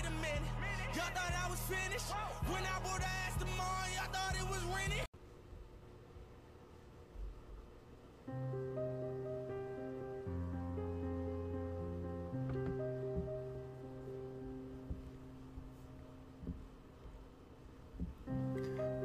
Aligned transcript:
wait 0.00 0.08
a 0.08 0.14
minute. 0.16 0.42
Y'all 0.94 1.04
thought 1.14 1.32
I 1.44 1.50
was 1.50 1.60
finished. 1.60 2.10
When 2.48 2.62
I 2.62 2.80
bought 2.82 3.00
the 3.00 3.06
Aston 3.06 3.48
Martin, 3.56 3.92
y'all 3.94 4.12
thought 4.12 4.34
it 4.36 4.48
was. 4.48 4.60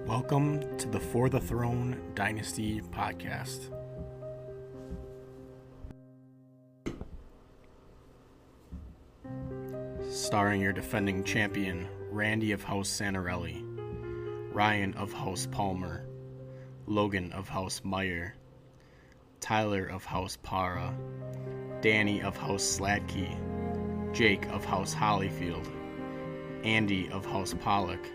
Welcome 0.07 0.77
to 0.77 0.87
the 0.87 0.99
For 0.99 1.29
the 1.29 1.39
Throne 1.39 1.99
Dynasty 2.13 2.81
podcast. 2.81 3.71
Starring 10.25 10.59
your 10.59 10.73
defending 10.73 11.23
champion, 11.23 11.87
Randy 12.09 12.51
of 12.51 12.63
House 12.63 12.89
Santarelli, 12.89 13.63
Ryan 14.51 14.95
of 14.95 15.13
House 15.13 15.47
Palmer, 15.51 16.03
Logan 16.87 17.31
of 17.31 17.47
House 17.47 17.81
Meyer, 17.83 18.33
Tyler 19.39 19.85
of 19.85 20.03
House 20.03 20.35
Para, 20.41 20.91
Danny 21.79 22.23
of 22.23 22.35
House 22.35 22.63
Sladkey, 22.63 23.37
Jake 24.15 24.47
of 24.47 24.65
House 24.65 24.95
Hollyfield, 24.95 25.67
Andy 26.63 27.07
of 27.11 27.23
House 27.23 27.53
Pollock, 27.53 28.09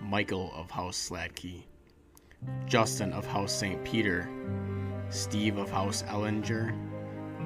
Michael 0.00 0.50
of 0.52 0.68
House 0.68 0.98
Sladkey, 1.10 1.62
Justin 2.66 3.12
of 3.12 3.24
House 3.24 3.52
St. 3.56 3.84
Peter, 3.84 4.28
Steve 5.10 5.58
of 5.58 5.70
House 5.70 6.02
Ellinger, 6.08 6.74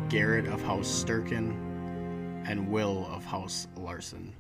Garrett 0.09 0.47
of 0.47 0.63
House 0.63 0.89
Sturkin, 0.89 1.70
and 2.45 2.69
Will 2.71 3.07
of 3.11 3.25
House 3.25 3.69
Larson. 3.77 4.35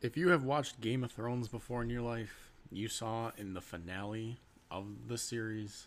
If 0.00 0.16
you 0.16 0.28
have 0.30 0.42
watched 0.42 0.80
Game 0.80 1.04
of 1.04 1.12
Thrones 1.12 1.48
before 1.48 1.82
in 1.82 1.88
your 1.88 2.02
life, 2.02 2.52
you 2.70 2.88
saw 2.88 3.30
in 3.36 3.54
the 3.54 3.60
finale 3.60 4.38
of 4.70 5.08
the 5.08 5.18
series 5.18 5.86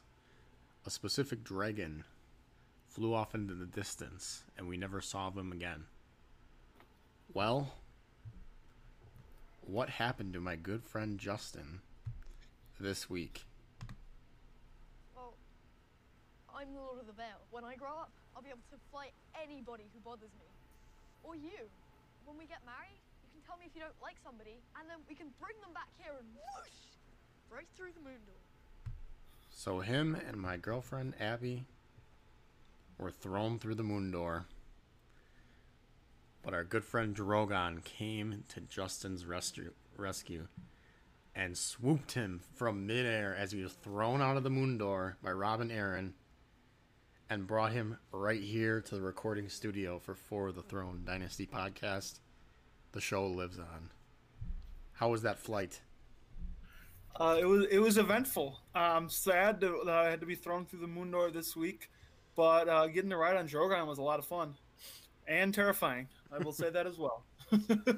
a 0.86 0.90
specific 0.90 1.44
dragon 1.44 2.06
flew 2.88 3.14
off 3.14 3.36
into 3.36 3.54
the 3.54 3.66
distance 3.66 4.44
and 4.58 4.68
we 4.68 4.78
never 4.78 5.02
saw 5.02 5.30
them 5.30 5.52
again. 5.52 5.86
Well, 7.34 7.74
what 9.62 9.90
happened 9.90 10.34
to 10.34 10.40
my 10.40 10.56
good 10.56 10.86
friend 10.86 11.20
Justin 11.20 11.82
this 12.80 13.10
week? 13.10 13.44
Well, 15.16 15.34
I'm 16.56 16.72
the 16.72 16.80
Lord 16.80 17.04
of 17.04 17.08
the 17.08 17.14
Vale. 17.14 17.44
When 17.52 17.68
I 17.68 17.76
grow 17.76 17.92
up, 17.92 18.12
I'll 18.32 18.42
be 18.42 18.48
able 18.48 18.64
to 18.72 18.80
fight 18.88 19.12
anybody 19.36 19.84
who 19.92 20.00
bothers 20.00 20.32
me. 20.40 20.48
Or 21.22 21.36
you. 21.36 21.68
When 22.24 22.38
we 22.38 22.46
get 22.46 22.64
married, 22.66 22.96
you 23.28 23.30
can 23.36 23.44
tell 23.44 23.60
me 23.60 23.68
if 23.68 23.76
you 23.76 23.82
don't 23.82 24.00
like 24.02 24.16
somebody, 24.24 24.64
and 24.80 24.90
then 24.90 25.04
we 25.10 25.16
can 25.16 25.28
bring 25.38 25.60
them 25.60 25.74
back 25.74 25.92
here 26.00 26.16
and 26.18 26.28
whoosh! 26.32 26.96
Right 27.52 27.68
through 27.76 27.92
the 27.92 28.00
moon 28.00 28.24
door. 28.26 28.40
So, 29.52 29.82
him 29.82 30.16
and 30.16 30.38
my 30.38 30.56
girlfriend 30.56 31.14
Abby 31.20 31.66
were 32.98 33.12
thrown 33.12 33.60
through 33.60 33.76
the 33.76 33.84
moon 33.84 34.12
door. 34.12 34.46
But 36.42 36.54
our 36.54 36.64
good 36.64 36.86
friend 36.86 37.14
Drogon 37.14 37.84
came 37.84 38.46
to 38.50 38.62
Justin's 38.62 39.26
rescue, 39.26 39.74
rescue 39.98 40.48
and 41.36 41.58
swooped 41.58 42.14
him 42.14 42.40
from 42.56 42.88
midair 42.88 43.36
as 43.36 43.52
he 43.52 43.62
was 43.62 43.74
thrown 43.74 44.22
out 44.22 44.38
of 44.38 44.44
the 44.44 44.50
moon 44.50 44.78
door 44.78 45.18
by 45.22 45.32
Robin 45.32 45.70
Arryn 45.70 46.14
and 47.30 47.48
brought 47.48 47.72
him 47.72 47.98
right 48.12 48.42
here 48.42 48.82
to 48.82 48.96
the 48.96 49.02
recording 49.02 49.50
studio 49.50 50.00
for 50.00 50.16
For 50.16 50.52
the 50.52 50.62
Throne 50.62 51.02
Dynasty 51.06 51.46
podcast. 51.46 52.20
The 52.92 53.02
show 53.02 53.28
lives 53.28 53.60
on. 53.60 53.90
How 54.94 55.10
was 55.10 55.24
that 55.24 55.40
flight? 55.40 55.82
Uh, 57.20 57.38
it 57.40 57.46
was 57.46 57.66
it 57.72 57.80
was 57.80 57.98
eventful. 57.98 58.60
I'm 58.74 59.10
sad 59.10 59.60
that 59.62 59.88
I 59.88 60.10
had 60.10 60.20
to 60.20 60.26
be 60.26 60.36
thrown 60.36 60.66
through 60.66 60.80
the 60.80 60.88
moon 60.88 61.12
door 61.12 61.32
this 61.32 61.56
week, 61.56 61.90
but 62.36 62.68
uh, 62.68 62.88
getting 62.88 63.10
to 63.10 63.18
ride 63.18 63.38
on 63.38 63.48
Drogon 63.48 63.88
was 63.88 63.98
a 63.98 64.04
lot 64.04 64.20
of 64.20 64.26
fun 64.26 64.56
and 65.28 65.54
terrifying. 65.54 66.08
I 66.32 66.44
will 66.44 66.54
say 66.54 66.70
that 66.70 66.86
as 66.86 66.98
well. 66.98 67.24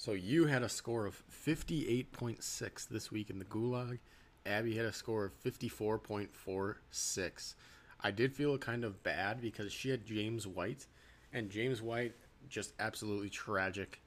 So 0.00 0.12
you 0.12 0.46
had 0.46 0.62
a 0.62 0.68
score 0.68 1.06
of 1.06 1.20
58.6 1.44 2.88
this 2.88 3.10
week 3.10 3.30
in 3.30 3.40
the 3.40 3.44
Gulag. 3.44 3.98
Abby 4.46 4.76
had 4.76 4.86
a 4.86 4.92
score 4.92 5.24
of 5.24 5.42
54.46. 5.42 7.54
I 8.00 8.10
did 8.10 8.32
feel 8.32 8.56
kind 8.58 8.84
of 8.84 9.02
bad 9.02 9.40
because 9.40 9.72
she 9.72 9.90
had 9.90 10.06
James 10.06 10.46
White, 10.46 10.86
and 11.32 11.50
James 11.50 11.82
White 11.82 12.14
just 12.48 12.72
absolutely 12.78 13.28
tragic 13.28 14.00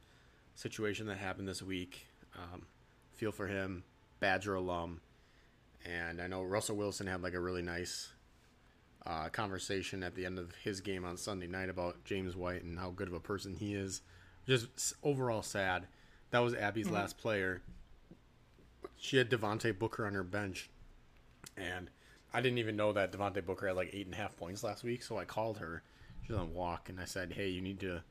situation 0.55 1.07
that 1.07 1.17
happened 1.17 1.47
this 1.47 1.61
week. 1.61 2.07
Um, 2.35 2.63
feel 3.13 3.31
for 3.31 3.47
him, 3.47 3.83
Badger 4.19 4.55
alum, 4.55 5.01
and 5.85 6.21
I 6.21 6.27
know 6.27 6.43
Russell 6.43 6.77
Wilson 6.77 7.07
had 7.07 7.21
like 7.21 7.33
a 7.33 7.39
really 7.39 7.61
nice 7.61 8.09
uh, 9.05 9.29
conversation 9.29 10.03
at 10.03 10.15
the 10.15 10.25
end 10.25 10.39
of 10.39 10.53
his 10.63 10.79
game 10.79 11.03
on 11.03 11.17
Sunday 11.17 11.47
night 11.47 11.69
about 11.69 12.03
James 12.05 12.35
White 12.35 12.63
and 12.63 12.79
how 12.79 12.91
good 12.91 13.07
of 13.07 13.13
a 13.13 13.19
person 13.19 13.55
he 13.55 13.73
is. 13.73 14.01
Just 14.47 14.93
overall 15.03 15.41
sad. 15.41 15.87
That 16.31 16.39
was 16.39 16.53
Abby's 16.53 16.89
last 16.89 17.17
player. 17.17 17.61
She 18.97 19.17
had 19.17 19.29
Devontae 19.29 19.77
Booker 19.77 20.05
on 20.05 20.13
her 20.13 20.23
bench, 20.23 20.69
and 21.57 21.89
I 22.33 22.41
didn't 22.41 22.59
even 22.59 22.75
know 22.75 22.93
that 22.93 23.11
Devontae 23.11 23.45
Booker 23.45 23.67
had 23.67 23.75
like 23.75 23.89
eight 23.93 24.05
and 24.05 24.15
a 24.15 24.17
half 24.17 24.35
points 24.37 24.63
last 24.63 24.83
week. 24.83 25.03
So 25.03 25.17
I 25.17 25.25
called 25.25 25.57
her. 25.57 25.83
She 26.25 26.31
was 26.31 26.39
on 26.39 26.53
walk, 26.53 26.89
and 26.89 26.99
I 26.99 27.05
said, 27.05 27.33
"Hey, 27.33 27.49
you 27.49 27.61
need 27.61 27.79
to 27.81 28.01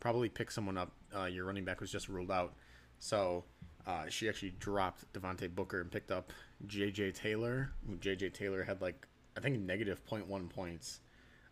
probably 0.00 0.28
pick 0.28 0.50
someone 0.50 0.76
up. 0.78 0.92
Uh, 1.14 1.24
your 1.24 1.44
running 1.44 1.64
back 1.64 1.80
was 1.80 1.90
just 1.90 2.08
ruled 2.08 2.30
out." 2.30 2.54
So 2.98 3.44
uh, 3.86 4.06
she 4.08 4.28
actually 4.28 4.54
dropped 4.58 5.12
Devontae 5.12 5.54
Booker 5.54 5.80
and 5.80 5.90
picked 5.90 6.10
up 6.10 6.32
J.J. 6.66 7.12
Taylor. 7.12 7.70
J.J. 8.00 8.30
Taylor 8.30 8.64
had 8.64 8.80
like 8.80 9.06
I 9.36 9.40
think 9.40 9.58
negative 9.60 10.04
0.1 10.06 10.48
points. 10.48 11.00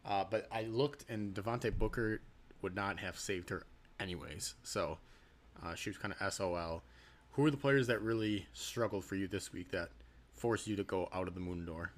Uh, 0.04 0.24
but 0.28 0.48
I 0.50 0.62
looked, 0.62 1.04
and 1.08 1.34
Devontae 1.34 1.76
Booker 1.78 2.20
would 2.60 2.74
not 2.74 2.98
have 2.98 3.18
saved 3.18 3.50
her 3.50 3.64
anyways. 4.00 4.54
So 4.62 4.98
uh, 5.64 5.74
she 5.74 5.90
was 5.90 5.98
kind 5.98 6.14
of 6.18 6.32
SOL. 6.32 6.82
Who 7.32 7.46
are 7.46 7.50
the 7.50 7.56
players 7.56 7.86
that 7.86 8.02
really 8.02 8.46
struggled 8.52 9.04
for 9.04 9.14
you 9.14 9.28
this 9.28 9.52
week 9.52 9.70
that 9.70 9.90
forced 10.34 10.66
you 10.66 10.76
to 10.76 10.84
go 10.84 11.08
out 11.12 11.28
of 11.28 11.34
the 11.34 11.40
moon 11.40 11.64
door? 11.64 11.92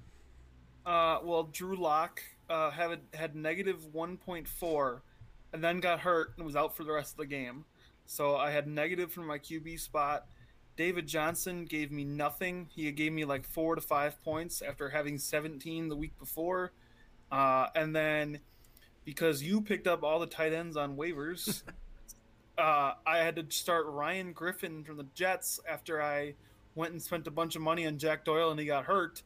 Uh, 0.85 1.19
well, 1.23 1.43
Drew 1.43 1.75
Lock 1.75 2.21
uh, 2.49 2.69
had 2.71 2.99
had 3.13 3.35
negative 3.35 3.87
1.4, 3.93 5.01
and 5.53 5.63
then 5.63 5.79
got 5.79 6.01
hurt 6.01 6.33
and 6.37 6.45
was 6.45 6.55
out 6.55 6.75
for 6.75 6.83
the 6.83 6.91
rest 6.91 7.13
of 7.13 7.17
the 7.17 7.25
game. 7.25 7.65
So 8.05 8.35
I 8.35 8.51
had 8.51 8.67
negative 8.67 9.11
from 9.11 9.25
my 9.27 9.39
QB 9.39 9.79
spot. 9.79 10.27
David 10.77 11.07
Johnson 11.07 11.65
gave 11.65 11.91
me 11.91 12.03
nothing. 12.03 12.67
He 12.69 12.91
gave 12.91 13.13
me 13.13 13.25
like 13.25 13.45
four 13.45 13.75
to 13.75 13.81
five 13.81 14.21
points 14.23 14.61
after 14.61 14.89
having 14.89 15.17
17 15.17 15.87
the 15.87 15.95
week 15.95 16.17
before. 16.19 16.73
Uh, 17.31 17.67
and 17.75 17.95
then 17.95 18.39
because 19.05 19.41
you 19.41 19.61
picked 19.61 19.87
up 19.87 20.03
all 20.03 20.19
the 20.19 20.27
tight 20.27 20.53
ends 20.53 20.75
on 20.75 20.97
waivers, 20.97 21.63
uh, 22.57 22.93
I 23.05 23.17
had 23.17 23.35
to 23.37 23.45
start 23.49 23.85
Ryan 23.87 24.33
Griffin 24.33 24.83
from 24.83 24.97
the 24.97 25.07
Jets 25.15 25.59
after 25.67 26.01
I 26.01 26.35
went 26.75 26.91
and 26.91 27.01
spent 27.01 27.27
a 27.27 27.31
bunch 27.31 27.55
of 27.55 27.61
money 27.61 27.87
on 27.87 27.97
Jack 27.97 28.25
Doyle 28.25 28.51
and 28.51 28.59
he 28.59 28.65
got 28.65 28.85
hurt. 28.85 29.23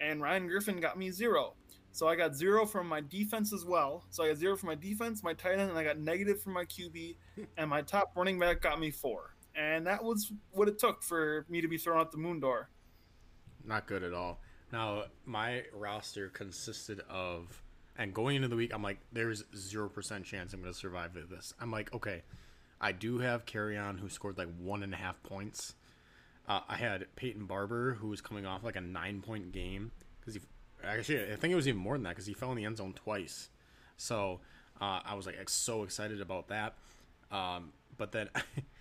And 0.00 0.20
Ryan 0.20 0.48
Griffin 0.48 0.80
got 0.80 0.98
me 0.98 1.10
zero. 1.10 1.54
So 1.92 2.08
I 2.08 2.16
got 2.16 2.34
zero 2.34 2.66
from 2.66 2.88
my 2.88 3.00
defense 3.00 3.54
as 3.54 3.64
well. 3.64 4.04
So 4.10 4.24
I 4.24 4.28
got 4.28 4.36
zero 4.36 4.56
from 4.56 4.66
my 4.66 4.74
defense, 4.74 5.22
my 5.22 5.32
tight 5.32 5.58
end, 5.58 5.70
and 5.70 5.78
I 5.78 5.84
got 5.84 5.98
negative 5.98 6.42
from 6.42 6.52
my 6.52 6.64
QB. 6.64 7.16
Hmm. 7.36 7.44
and 7.56 7.70
my 7.70 7.82
top 7.82 8.12
running 8.16 8.38
back 8.38 8.60
got 8.60 8.80
me 8.80 8.90
four. 8.90 9.34
And 9.54 9.86
that 9.86 10.04
was 10.04 10.32
what 10.50 10.68
it 10.68 10.78
took 10.78 11.02
for 11.02 11.46
me 11.48 11.62
to 11.62 11.68
be 11.68 11.78
thrown 11.78 11.98
out 11.98 12.12
the 12.12 12.18
moon 12.18 12.40
door. 12.40 12.68
Not 13.64 13.86
good 13.86 14.02
at 14.02 14.12
all. 14.12 14.40
Now, 14.72 15.04
my 15.24 15.62
roster 15.72 16.28
consisted 16.28 17.00
of, 17.08 17.62
and 17.96 18.12
going 18.12 18.36
into 18.36 18.48
the 18.48 18.56
week, 18.56 18.74
I'm 18.74 18.82
like, 18.82 18.98
there's 19.12 19.44
0% 19.54 20.24
chance 20.24 20.52
I'm 20.52 20.60
going 20.60 20.72
to 20.72 20.78
survive 20.78 21.14
this. 21.30 21.54
I'm 21.58 21.70
like, 21.70 21.94
okay, 21.94 22.22
I 22.80 22.92
do 22.92 23.18
have 23.18 23.46
Kerryon 23.46 23.98
who 23.98 24.08
scored 24.08 24.36
like 24.36 24.48
one 24.58 24.82
and 24.82 24.92
a 24.92 24.96
half 24.96 25.22
points. 25.22 25.74
Uh, 26.48 26.60
I 26.68 26.76
had 26.76 27.06
Peyton 27.16 27.46
Barber 27.46 27.94
who 27.94 28.08
was 28.08 28.20
coming 28.20 28.46
off 28.46 28.62
like 28.62 28.76
a 28.76 28.80
nine 28.80 29.20
point 29.20 29.52
game 29.52 29.90
because 30.20 30.34
he 30.34 30.40
actually 30.84 31.32
I 31.32 31.36
think 31.36 31.52
it 31.52 31.56
was 31.56 31.66
even 31.66 31.80
more 31.80 31.94
than 31.94 32.04
that 32.04 32.10
because 32.10 32.26
he 32.26 32.34
fell 32.34 32.50
in 32.50 32.56
the 32.56 32.64
end 32.64 32.76
zone 32.76 32.92
twice. 32.92 33.48
So 33.96 34.40
uh, 34.80 35.00
I 35.04 35.14
was 35.14 35.26
like 35.26 35.48
so 35.48 35.82
excited 35.82 36.20
about 36.20 36.48
that. 36.48 36.74
Um, 37.30 37.72
but 37.96 38.12
then 38.12 38.28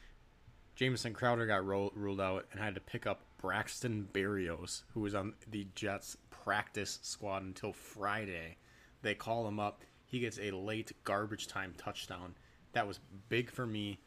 Jameson 0.76 1.14
Crowder 1.14 1.46
got 1.48 1.66
ro- 1.66 1.92
ruled 1.96 2.22
out, 2.22 2.46
and 2.52 2.62
I 2.62 2.66
had 2.66 2.76
to 2.76 2.82
pick 2.82 3.08
up 3.08 3.22
Braxton 3.42 4.10
Berrios, 4.14 4.84
who 4.94 5.02
was 5.02 5.16
on 5.16 5.34
the 5.50 5.68
Jets 5.74 6.18
practice 6.30 7.00
squad 7.02 7.44
until 7.44 7.74
Friday. 7.74 8.58
They 9.02 9.16
call 9.16 9.48
him 9.48 9.60
up. 9.60 9.84
He 10.06 10.20
gets 10.20 10.38
a 10.38 10.52
late 10.52 10.92
garbage 11.04 11.48
time 11.48 11.74
touchdown. 11.78 12.36
That 12.74 12.88
was 12.88 13.00
big 13.30 13.50
for 13.50 13.66
me. 13.66 14.00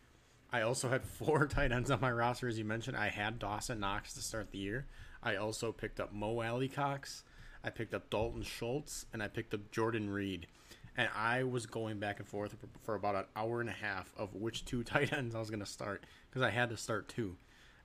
I 0.52 0.62
also 0.62 0.88
had 0.88 1.04
four 1.18 1.46
tight 1.46 1.72
ends 1.72 1.90
on 1.90 2.00
my 2.00 2.10
roster, 2.10 2.48
as 2.48 2.58
you 2.58 2.64
mentioned. 2.64 2.96
I 2.96 3.08
had 3.08 3.38
Dawson 3.38 3.80
Knox 3.80 4.14
to 4.14 4.20
start 4.20 4.50
the 4.50 4.58
year. 4.58 4.86
I 5.22 5.36
also 5.36 5.72
picked 5.72 6.00
up 6.00 6.12
Mo 6.12 6.40
Alie-Cox. 6.40 7.24
I 7.64 7.70
picked 7.70 7.94
up 7.94 8.08
Dalton 8.08 8.42
Schultz, 8.42 9.06
and 9.12 9.22
I 9.22 9.28
picked 9.28 9.52
up 9.52 9.70
Jordan 9.70 10.10
Reed. 10.10 10.46
And 10.96 11.08
I 11.14 11.44
was 11.44 11.66
going 11.66 11.98
back 11.98 12.18
and 12.18 12.26
forth 12.26 12.56
for 12.82 12.94
about 12.94 13.14
an 13.14 13.24
hour 13.36 13.60
and 13.60 13.68
a 13.68 13.72
half 13.72 14.12
of 14.16 14.34
which 14.34 14.64
two 14.64 14.82
tight 14.84 15.12
ends 15.12 15.34
I 15.34 15.38
was 15.38 15.50
going 15.50 15.60
to 15.60 15.66
start 15.66 16.04
because 16.28 16.42
I 16.42 16.50
had 16.50 16.70
to 16.70 16.76
start 16.76 17.08
two. 17.08 17.36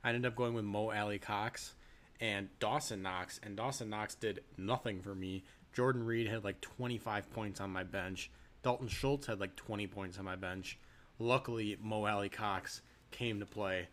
I 0.02 0.08
ended 0.08 0.26
up 0.26 0.36
going 0.36 0.54
with 0.54 0.64
Mo 0.64 0.90
Alie-Cox 0.90 1.74
and 2.20 2.48
Dawson 2.60 3.02
Knox, 3.02 3.40
and 3.42 3.56
Dawson 3.56 3.90
Knox 3.90 4.14
did 4.14 4.40
nothing 4.56 5.00
for 5.02 5.14
me. 5.14 5.44
Jordan 5.72 6.04
Reed 6.04 6.28
had 6.28 6.44
like 6.44 6.60
25 6.60 7.30
points 7.32 7.60
on 7.60 7.70
my 7.70 7.82
bench. 7.82 8.30
Dalton 8.62 8.88
Schultz 8.88 9.26
had 9.26 9.40
like 9.40 9.56
20 9.56 9.86
points 9.88 10.18
on 10.18 10.24
my 10.24 10.36
bench. 10.36 10.78
Luckily, 11.18 11.76
Mo 11.80 12.06
Alie-Cox 12.06 12.82
came 13.10 13.38
to 13.40 13.46
play. 13.46 13.88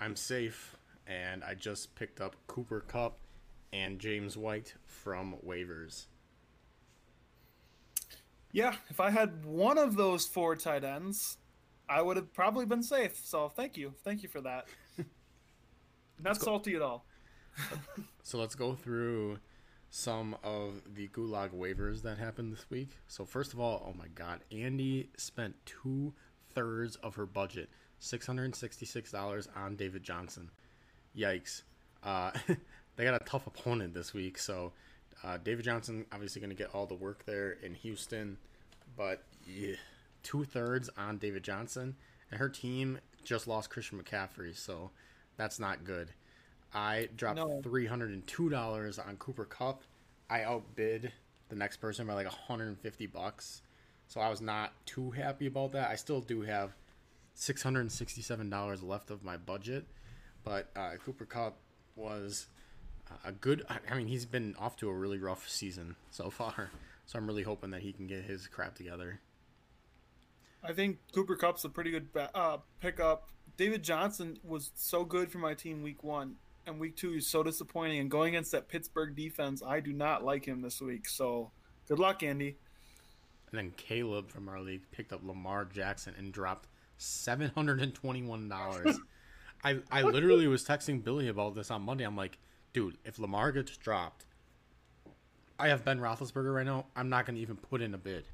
I'm 0.00 0.16
safe, 0.16 0.76
and 1.06 1.42
I 1.42 1.54
just 1.54 1.94
picked 1.94 2.20
up 2.20 2.36
Cooper 2.46 2.80
Kupp 2.80 3.18
and 3.72 3.98
James 3.98 4.36
White 4.36 4.74
from 4.86 5.36
waivers. 5.44 6.06
Yeah, 8.52 8.74
if 8.88 9.00
I 9.00 9.10
had 9.10 9.44
one 9.44 9.78
of 9.78 9.96
those 9.96 10.26
four 10.26 10.54
tight 10.54 10.84
ends, 10.84 11.38
I 11.88 12.02
would 12.02 12.16
have 12.16 12.32
probably 12.32 12.66
been 12.66 12.84
safe. 12.84 13.20
So 13.24 13.48
thank 13.48 13.76
you, 13.76 13.94
thank 14.04 14.22
you 14.22 14.28
for 14.28 14.40
that. 14.42 14.68
Not 16.22 16.40
salty 16.40 16.76
at 16.76 16.82
all. 16.82 17.04
so 18.22 18.38
let's 18.38 18.54
go 18.54 18.74
through 18.74 19.38
some 19.90 20.36
of 20.42 20.82
the 20.94 21.08
gulag 21.08 21.50
waivers 21.50 22.02
that 22.02 22.18
happened 22.18 22.52
this 22.52 22.70
week. 22.70 22.90
So 23.08 23.24
first 23.24 23.52
of 23.52 23.60
all, 23.60 23.84
oh 23.88 23.96
my 23.98 24.08
god, 24.14 24.40
Andy 24.52 25.10
spent 25.16 25.56
two 25.66 26.14
thirds 26.54 26.96
of 26.96 27.14
her 27.16 27.26
budget, 27.26 27.68
six 27.98 28.26
hundred 28.26 28.44
and 28.44 28.54
sixty 28.54 28.86
six 28.86 29.10
dollars 29.10 29.48
on 29.56 29.76
David 29.76 30.02
Johnson. 30.02 30.50
Yikes! 31.16 31.62
Uh, 32.02 32.30
they 32.96 33.04
got 33.04 33.20
a 33.20 33.24
tough 33.24 33.46
opponent 33.46 33.94
this 33.94 34.12
week, 34.12 34.38
so 34.38 34.72
uh, 35.22 35.38
David 35.42 35.64
Johnson 35.64 36.06
obviously 36.12 36.40
going 36.40 36.50
to 36.50 36.56
get 36.56 36.74
all 36.74 36.86
the 36.86 36.94
work 36.94 37.24
there 37.24 37.52
in 37.62 37.74
Houston, 37.74 38.36
but 38.96 39.22
yeah, 39.46 39.76
two 40.22 40.44
thirds 40.44 40.90
on 40.96 41.18
David 41.18 41.42
Johnson, 41.42 41.96
and 42.30 42.40
her 42.40 42.48
team 42.48 42.98
just 43.24 43.48
lost 43.48 43.70
Christian 43.70 44.02
McCaffrey, 44.02 44.56
so 44.56 44.90
that's 45.36 45.58
not 45.58 45.84
good. 45.84 46.10
I 46.74 47.08
dropped 47.16 47.36
no. 47.36 47.60
three 47.62 47.86
hundred 47.86 48.10
and 48.10 48.26
two 48.26 48.48
dollars 48.48 48.98
on 48.98 49.16
Cooper 49.16 49.44
Kupp. 49.44 49.82
I 50.28 50.42
outbid 50.42 51.12
the 51.48 51.56
next 51.56 51.76
person 51.76 52.06
by 52.06 52.14
like 52.14 52.26
hundred 52.26 52.68
and 52.68 52.78
fifty 52.78 53.06
bucks, 53.06 53.62
so 54.08 54.20
I 54.20 54.28
was 54.28 54.40
not 54.40 54.72
too 54.86 55.10
happy 55.10 55.46
about 55.46 55.72
that. 55.72 55.90
I 55.90 55.96
still 55.96 56.20
do 56.20 56.42
have 56.42 56.74
six 57.34 57.62
hundred 57.62 57.80
and 57.80 57.92
sixty-seven 57.92 58.50
dollars 58.50 58.82
left 58.82 59.10
of 59.10 59.24
my 59.24 59.36
budget, 59.36 59.86
but 60.44 60.70
uh, 60.76 60.92
Cooper 61.04 61.24
Kupp 61.24 61.56
was 61.96 62.46
a 63.24 63.32
good. 63.32 63.64
I 63.68 63.94
mean, 63.94 64.06
he's 64.06 64.26
been 64.26 64.54
off 64.58 64.76
to 64.78 64.88
a 64.88 64.94
really 64.94 65.18
rough 65.18 65.48
season 65.48 65.96
so 66.10 66.30
far, 66.30 66.70
so 67.06 67.18
I'm 67.18 67.26
really 67.26 67.42
hoping 67.42 67.70
that 67.70 67.82
he 67.82 67.92
can 67.92 68.06
get 68.06 68.24
his 68.24 68.46
crap 68.46 68.74
together. 68.74 69.20
I 70.62 70.72
think 70.72 70.98
Cooper 71.12 71.36
Kupp's 71.36 71.64
a 71.64 71.68
pretty 71.68 71.90
good 71.90 72.08
uh, 72.34 72.58
pickup. 72.80 73.28
David 73.56 73.84
Johnson 73.84 74.38
was 74.42 74.72
so 74.74 75.04
good 75.04 75.30
for 75.30 75.38
my 75.38 75.54
team 75.54 75.82
week 75.82 76.02
one 76.02 76.36
and 76.66 76.80
week 76.80 76.96
two 76.96 77.12
is 77.12 77.26
so 77.26 77.42
disappointing. 77.42 78.00
And 78.00 78.10
going 78.10 78.34
against 78.34 78.52
that 78.52 78.68
Pittsburgh 78.68 79.14
defense, 79.14 79.62
I 79.64 79.80
do 79.80 79.92
not 79.92 80.24
like 80.24 80.46
him 80.46 80.62
this 80.62 80.80
week. 80.80 81.08
So 81.08 81.50
good 81.86 81.98
luck, 81.98 82.22
Andy. 82.22 82.56
And 83.54 83.70
then 83.70 83.74
Caleb 83.76 84.30
from 84.30 84.48
our 84.48 84.60
league 84.60 84.82
picked 84.90 85.12
up 85.12 85.20
Lamar 85.24 85.64
Jackson 85.64 86.12
and 86.18 86.32
dropped 86.32 86.66
seven 86.96 87.52
hundred 87.54 87.80
and 87.80 87.94
twenty-one 87.94 88.48
dollars. 88.48 88.98
I 89.62 89.78
I 89.92 90.02
literally 90.02 90.48
was 90.48 90.64
texting 90.64 91.04
Billy 91.04 91.28
about 91.28 91.54
this 91.54 91.70
on 91.70 91.82
Monday. 91.82 92.02
I'm 92.02 92.16
like, 92.16 92.38
dude, 92.72 92.98
if 93.04 93.20
Lamar 93.20 93.52
gets 93.52 93.76
dropped, 93.76 94.24
I 95.56 95.68
have 95.68 95.84
Ben 95.84 96.00
Roethlisberger 96.00 96.52
right 96.52 96.66
now. 96.66 96.86
I'm 96.96 97.08
not 97.08 97.26
going 97.26 97.36
to 97.36 97.42
even 97.42 97.54
put 97.54 97.80
in 97.80 97.94
a 97.94 97.98
bid, 97.98 98.24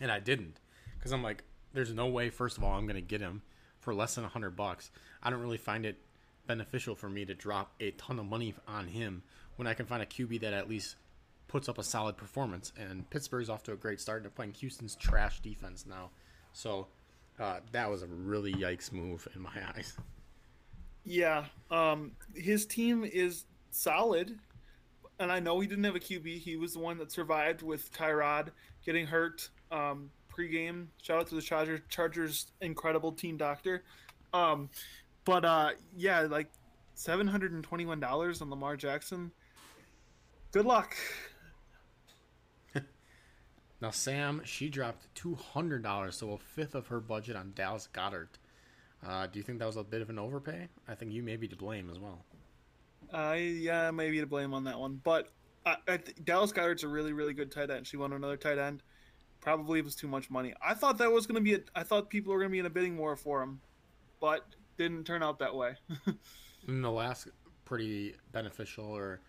and 0.00 0.10
I 0.10 0.20
didn't 0.20 0.58
because 0.96 1.12
I'm 1.12 1.22
like, 1.22 1.44
there's 1.74 1.92
no 1.92 2.06
way. 2.06 2.30
First 2.30 2.56
of 2.56 2.64
all, 2.64 2.72
I'm 2.72 2.86
going 2.86 2.96
to 2.96 3.02
get 3.02 3.20
him 3.20 3.42
for 3.78 3.92
less 3.92 4.14
than 4.14 4.24
hundred 4.24 4.56
bucks. 4.56 4.90
I 5.22 5.28
don't 5.28 5.42
really 5.42 5.58
find 5.58 5.84
it 5.84 5.98
beneficial 6.46 6.94
for 6.94 7.10
me 7.10 7.26
to 7.26 7.34
drop 7.34 7.74
a 7.78 7.90
ton 7.90 8.18
of 8.18 8.24
money 8.24 8.54
on 8.66 8.86
him 8.86 9.22
when 9.56 9.68
I 9.68 9.74
can 9.74 9.84
find 9.84 10.02
a 10.02 10.06
QB 10.06 10.40
that 10.40 10.54
at 10.54 10.66
least 10.66 10.96
puts 11.48 11.68
up 11.68 11.78
a 11.78 11.82
solid 11.82 12.16
performance. 12.16 12.72
And 12.78 13.08
Pittsburgh's 13.10 13.50
off 13.50 13.62
to 13.64 13.72
a 13.72 13.76
great 13.76 14.00
start. 14.00 14.22
They're 14.22 14.30
playing 14.30 14.52
Houston's 14.52 14.96
trash 14.96 15.40
defense 15.40 15.86
now. 15.86 16.10
So 16.52 16.88
uh, 17.38 17.60
that 17.72 17.90
was 17.90 18.02
a 18.02 18.06
really 18.06 18.52
yikes 18.52 18.92
move 18.92 19.26
in 19.34 19.42
my 19.42 19.50
eyes. 19.76 19.96
Yeah. 21.04 21.44
Um, 21.70 22.12
his 22.34 22.66
team 22.66 23.04
is 23.04 23.44
solid. 23.70 24.38
And 25.20 25.30
I 25.30 25.38
know 25.38 25.60
he 25.60 25.68
didn't 25.68 25.84
have 25.84 25.94
a 25.94 26.00
QB. 26.00 26.40
He 26.40 26.56
was 26.56 26.72
the 26.72 26.80
one 26.80 26.98
that 26.98 27.12
survived 27.12 27.62
with 27.62 27.92
Tyrod 27.92 28.48
getting 28.84 29.06
hurt 29.06 29.48
um, 29.70 30.10
pregame. 30.36 30.86
Shout 31.00 31.20
out 31.20 31.26
to 31.28 31.36
the 31.36 31.42
Chargers, 31.42 31.80
Chargers 31.88 32.46
incredible 32.60 33.12
team 33.12 33.36
doctor. 33.36 33.84
Um, 34.32 34.70
but 35.24 35.44
uh, 35.44 35.70
yeah, 35.96 36.22
like 36.22 36.48
seven 36.94 37.26
hundred 37.26 37.52
and 37.52 37.62
twenty-one 37.62 38.00
dollars 38.00 38.42
on 38.42 38.50
Lamar 38.50 38.76
Jackson. 38.76 39.30
Good 40.52 40.66
luck. 40.66 40.96
Now 43.84 43.90
Sam, 43.90 44.40
she 44.46 44.70
dropped 44.70 45.14
two 45.14 45.34
hundred 45.34 45.82
dollars, 45.82 46.16
so 46.16 46.32
a 46.32 46.38
fifth 46.38 46.74
of 46.74 46.86
her 46.86 47.00
budget 47.00 47.36
on 47.36 47.52
Dallas 47.54 47.86
Goedert. 47.92 48.38
Uh, 49.06 49.26
do 49.26 49.38
you 49.38 49.42
think 49.42 49.58
that 49.58 49.66
was 49.66 49.76
a 49.76 49.84
bit 49.84 50.00
of 50.00 50.08
an 50.08 50.18
overpay? 50.18 50.68
I 50.88 50.94
think 50.94 51.12
you 51.12 51.22
may 51.22 51.36
be 51.36 51.46
to 51.48 51.54
blame 51.54 51.90
as 51.90 51.98
well. 51.98 52.24
Uh, 53.12 53.34
yeah, 53.34 53.90
maybe 53.90 54.20
to 54.20 54.26
blame 54.26 54.54
on 54.54 54.64
that 54.64 54.80
one. 54.80 55.02
But 55.04 55.28
th- 55.86 56.14
Dallas 56.24 56.50
Goedert's 56.50 56.82
a 56.82 56.88
really, 56.88 57.12
really 57.12 57.34
good 57.34 57.52
tight 57.52 57.68
end. 57.70 57.86
She 57.86 57.98
won 57.98 58.14
another 58.14 58.38
tight 58.38 58.56
end. 58.56 58.82
Probably 59.42 59.80
it 59.80 59.84
was 59.84 59.94
too 59.94 60.08
much 60.08 60.30
money. 60.30 60.54
I 60.66 60.72
thought 60.72 60.96
that 60.96 61.12
was 61.12 61.26
going 61.26 61.34
to 61.34 61.42
be. 61.42 61.52
A, 61.52 61.60
I 61.74 61.82
thought 61.82 62.08
people 62.08 62.32
were 62.32 62.38
going 62.38 62.48
to 62.48 62.52
be 62.52 62.60
in 62.60 62.64
a 62.64 62.70
bidding 62.70 62.96
war 62.96 63.16
for 63.16 63.42
him, 63.42 63.60
but 64.18 64.46
didn't 64.78 65.04
turn 65.04 65.22
out 65.22 65.40
that 65.40 65.54
way. 65.54 65.74
and 66.66 66.82
the 66.82 66.90
last 66.90 67.28
pretty 67.66 68.14
beneficial 68.32 68.86
or 68.86 69.20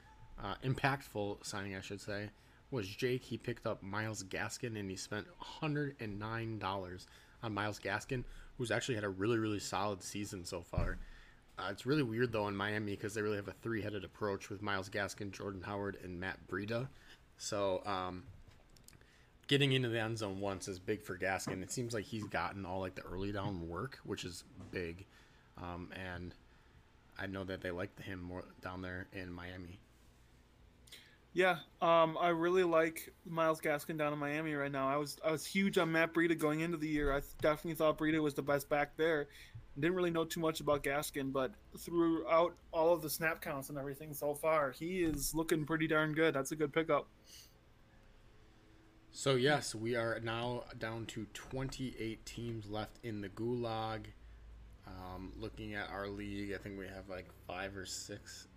uh, 0.42 0.56
impactful 0.64 1.46
signing, 1.46 1.76
I 1.76 1.82
should 1.82 2.00
say, 2.00 2.30
was 2.72 2.88
Jake. 2.88 3.24
He 3.24 3.38
picked 3.38 3.66
up 3.66 3.84
Myles 3.84 4.24
Gaskin 4.24 4.78
and 4.80 4.90
he 4.90 4.96
spent 4.96 5.28
$109 5.62 7.06
on 7.44 7.54
Myles 7.54 7.80
Gaskin, 7.80 8.24
who's 8.58 8.72
actually 8.72 8.96
had 8.96 9.04
a 9.04 9.10
really, 9.10 9.38
really 9.38 9.60
solid 9.60 10.04
season 10.04 10.46
so 10.46 10.62
far. 10.62 10.98
Uh, 11.58 11.70
it's 11.72 11.86
really 11.86 12.04
weird 12.04 12.32
though 12.32 12.48
in 12.48 12.56
Miami 12.56 12.92
because 12.92 13.14
they 13.14 13.22
really 13.22 13.38
have 13.38 13.48
a 13.48 13.54
three-headed 13.54 14.04
approach 14.04 14.50
with 14.50 14.62
Myles 14.62 14.90
Gaskin, 14.90 15.32
Jordan 15.32 15.62
Howard, 15.62 15.98
and 16.04 16.20
Matt 16.20 16.38
Breida. 16.48 16.88
So 17.38 17.82
um, 17.86 18.24
getting 19.48 19.72
into 19.72 19.90
the 19.90 20.00
end 20.00 20.18
zone 20.18 20.40
once 20.40 20.68
is 20.68 20.80
big 20.80 21.02
for 21.02 21.18
Gaskin. 21.18 21.62
It 21.62 21.72
seems 21.72 21.94
like 21.94 22.06
he's 22.06 22.26
gotten 22.26 22.66
all 22.66 22.80
like 22.80 22.96
the 22.96 23.04
early 23.04 23.32
down 23.32 23.68
work, 23.70 24.00
which 24.04 24.26
is 24.26 24.44
big. 24.72 25.06
Um, 25.58 25.92
and 25.94 26.34
I 27.18 27.28
know 27.28 27.44
that 27.46 27.62
they 27.62 27.72
like 27.72 28.02
him 28.02 28.22
more 28.22 28.44
down 28.62 28.82
there 28.82 29.08
in 29.14 29.32
Miami. 29.32 29.80
Yeah, 31.36 31.58
um, 31.82 32.18
I 32.18 32.30
really 32.30 32.64
like 32.64 33.14
Myles 33.26 33.60
Gaskin 33.60 33.98
down 33.98 34.14
in 34.14 34.20
Miami 34.20 34.54
right 34.54 34.72
now. 34.72 34.88
I 34.88 34.96
was 34.96 35.18
I 35.24 35.32
was 35.32 35.46
huge 35.46 35.78
on 35.78 35.92
Matt 35.92 36.14
Breida 36.14 36.40
going 36.40 36.62
into 36.62 36.78
the 36.78 36.88
year. 36.88 37.14
I 37.14 37.20
definitely 37.42 37.76
thought 37.76 37.98
Breida 37.98 38.22
was 38.22 38.34
the 38.34 38.42
best 38.42 38.70
back 38.70 38.96
there. 38.96 39.28
Didn't 39.78 39.98
really 39.98 40.12
know 40.12 40.24
too 40.24 40.40
much 40.40 40.62
about 40.62 40.82
Gaskin, 40.82 41.34
but 41.34 41.52
throughout 41.78 42.56
all 42.72 42.94
of 42.94 43.02
the 43.02 43.10
snap 43.10 43.42
counts 43.42 43.68
and 43.68 43.78
everything 43.78 44.14
so 44.14 44.34
far, 44.34 44.72
he 44.72 45.04
is 45.04 45.36
looking 45.36 45.66
pretty 45.66 45.88
darn 45.88 46.14
good. 46.14 46.34
That's 46.34 46.54
a 46.54 46.56
good 46.56 46.72
pickup. 46.72 47.06
So 49.12 49.36
yes, 49.36 49.76
we 49.76 49.98
are 49.98 50.22
now 50.24 50.64
down 50.80 51.06
to 51.08 51.28
28 51.34 52.26
teams 52.26 52.70
left 52.70 52.98
in 53.04 53.20
the 53.20 53.30
Gulag. 53.30 54.06
Um, 54.88 55.34
looking 55.38 55.74
at 55.74 55.90
our 55.90 56.08
league, 56.08 56.54
I 56.54 56.60
think 56.60 56.80
we 56.80 56.88
have 56.88 57.10
like 57.10 57.28
five 57.46 57.76
or 57.76 57.86
six 57.86 58.48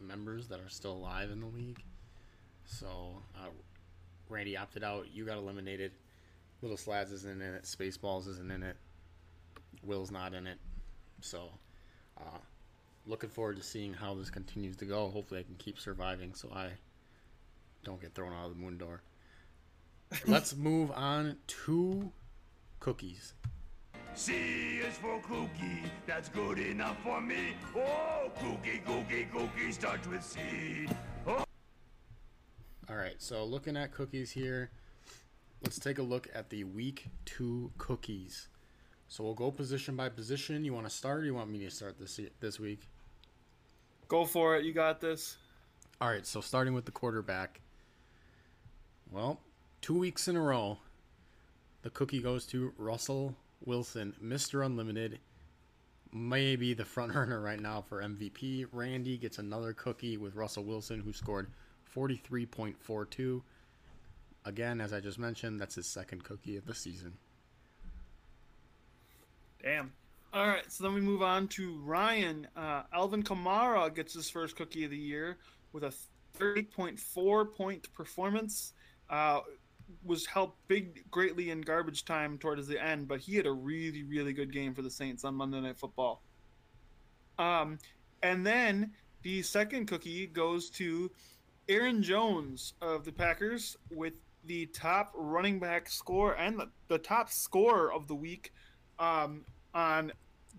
members 0.00 0.48
that 0.48 0.60
are 0.60 0.70
still 0.70 0.92
alive 0.92 1.30
in 1.30 1.40
the 1.40 1.46
league. 1.46 1.82
So 2.72 3.22
uh, 3.36 3.48
Randy 4.28 4.56
opted 4.56 4.82
out. 4.82 5.06
You 5.12 5.24
got 5.24 5.36
eliminated. 5.36 5.92
Little 6.62 6.76
Slads 6.76 7.12
isn't 7.12 7.40
in 7.40 7.54
it. 7.54 7.64
Spaceballs 7.64 8.28
isn't 8.28 8.50
in 8.50 8.62
it. 8.62 8.76
Will's 9.82 10.10
not 10.10 10.32
in 10.32 10.46
it. 10.46 10.58
So 11.20 11.50
uh, 12.18 12.38
looking 13.06 13.30
forward 13.30 13.56
to 13.56 13.62
seeing 13.62 13.92
how 13.92 14.14
this 14.14 14.30
continues 14.30 14.76
to 14.78 14.84
go. 14.86 15.10
Hopefully, 15.10 15.40
I 15.40 15.42
can 15.42 15.56
keep 15.56 15.78
surviving 15.78 16.34
so 16.34 16.50
I 16.54 16.70
don't 17.84 18.00
get 18.00 18.14
thrown 18.14 18.32
out 18.32 18.46
of 18.46 18.54
the 18.54 18.60
moon 18.60 18.78
door. 18.78 19.02
Let's 20.26 20.56
move 20.56 20.90
on 20.92 21.36
to 21.46 22.10
cookies. 22.80 23.34
C 24.14 24.32
is 24.86 24.94
for 24.98 25.20
cookie, 25.20 25.84
that's 26.06 26.28
good 26.28 26.58
enough 26.58 27.02
for 27.02 27.20
me. 27.20 27.54
Oh, 27.74 28.30
cookie, 28.38 28.82
cookie, 28.84 29.26
cookie 29.32 29.72
starts 29.72 30.06
with 30.06 30.22
C. 30.22 30.86
All 32.90 32.96
right, 32.96 33.14
so 33.18 33.44
looking 33.44 33.76
at 33.76 33.92
cookies 33.92 34.32
here, 34.32 34.70
let's 35.62 35.78
take 35.78 35.98
a 35.98 36.02
look 36.02 36.28
at 36.34 36.50
the 36.50 36.64
week 36.64 37.06
two 37.24 37.70
cookies. 37.78 38.48
So 39.08 39.22
we'll 39.22 39.34
go 39.34 39.50
position 39.50 39.94
by 39.94 40.08
position. 40.08 40.64
You 40.64 40.74
want 40.74 40.86
to 40.86 40.94
start? 40.94 41.20
Or 41.20 41.24
you 41.24 41.34
want 41.34 41.50
me 41.50 41.60
to 41.60 41.70
start 41.70 41.98
this 41.98 42.18
this 42.40 42.58
week? 42.58 42.80
Go 44.08 44.24
for 44.24 44.56
it. 44.56 44.64
You 44.64 44.72
got 44.72 45.00
this. 45.00 45.36
All 46.00 46.08
right, 46.08 46.26
so 46.26 46.40
starting 46.40 46.74
with 46.74 46.84
the 46.84 46.90
quarterback. 46.90 47.60
Well, 49.10 49.38
two 49.80 49.98
weeks 49.98 50.26
in 50.26 50.36
a 50.36 50.40
row, 50.40 50.78
the 51.82 51.90
cookie 51.90 52.20
goes 52.20 52.46
to 52.46 52.72
Russell 52.76 53.36
Wilson, 53.64 54.14
Mr. 54.22 54.66
Unlimited. 54.66 55.20
Maybe 56.12 56.74
the 56.74 56.84
front 56.84 57.14
runner 57.14 57.40
right 57.40 57.60
now 57.60 57.84
for 57.88 58.02
MVP. 58.02 58.66
Randy 58.72 59.18
gets 59.18 59.38
another 59.38 59.72
cookie 59.72 60.16
with 60.16 60.34
Russell 60.34 60.64
Wilson, 60.64 61.00
who 61.00 61.12
scored 61.12 61.48
43.42. 61.94 63.42
Again, 64.44 64.80
as 64.80 64.92
I 64.92 65.00
just 65.00 65.18
mentioned, 65.18 65.60
that's 65.60 65.76
his 65.76 65.86
second 65.86 66.24
cookie 66.24 66.56
of 66.56 66.66
the 66.66 66.74
season. 66.74 67.14
Damn. 69.62 69.92
All 70.32 70.48
right, 70.48 70.70
so 70.72 70.84
then 70.84 70.94
we 70.94 71.00
move 71.00 71.22
on 71.22 71.46
to 71.48 71.78
Ryan. 71.84 72.46
Uh, 72.56 72.82
Alvin 72.92 73.22
Kamara 73.22 73.94
gets 73.94 74.14
his 74.14 74.30
first 74.30 74.56
cookie 74.56 74.84
of 74.84 74.90
the 74.90 74.96
year 74.96 75.36
with 75.72 75.84
a 75.84 75.94
30.4 76.38 77.54
point 77.54 77.92
performance. 77.92 78.72
Uh, 79.10 79.40
was 80.04 80.24
helped 80.26 80.56
big 80.68 81.04
greatly 81.10 81.50
in 81.50 81.60
garbage 81.60 82.04
time 82.04 82.38
towards 82.38 82.66
the 82.66 82.82
end, 82.82 83.06
but 83.06 83.20
he 83.20 83.36
had 83.36 83.46
a 83.46 83.52
really 83.52 84.04
really 84.04 84.32
good 84.32 84.52
game 84.52 84.74
for 84.74 84.80
the 84.80 84.90
Saints 84.90 85.22
on 85.24 85.34
Monday 85.34 85.60
Night 85.60 85.78
Football. 85.78 86.22
Um, 87.38 87.78
and 88.22 88.46
then 88.46 88.92
the 89.22 89.42
second 89.42 89.86
cookie 89.86 90.26
goes 90.26 90.70
to 90.70 91.10
Aaron 91.68 92.02
Jones 92.02 92.74
of 92.80 93.04
the 93.04 93.12
Packers 93.12 93.76
with 93.90 94.14
the 94.44 94.66
top 94.66 95.12
running 95.14 95.60
back 95.60 95.88
score 95.88 96.34
and 96.34 96.58
the, 96.58 96.68
the 96.88 96.98
top 96.98 97.30
score 97.30 97.92
of 97.92 98.08
the 98.08 98.14
week 98.14 98.52
um, 98.98 99.44
on 99.72 100.12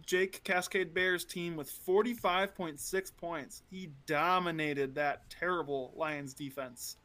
Jake 0.06 0.44
Cascade 0.44 0.94
Bears 0.94 1.26
team 1.26 1.56
with 1.56 1.72
45.6 1.86 3.18
points. 3.18 3.64
He 3.70 3.90
dominated 4.06 4.96
that 4.96 5.30
terrible 5.30 5.94
Lions 5.96 6.34
defense. 6.34 6.98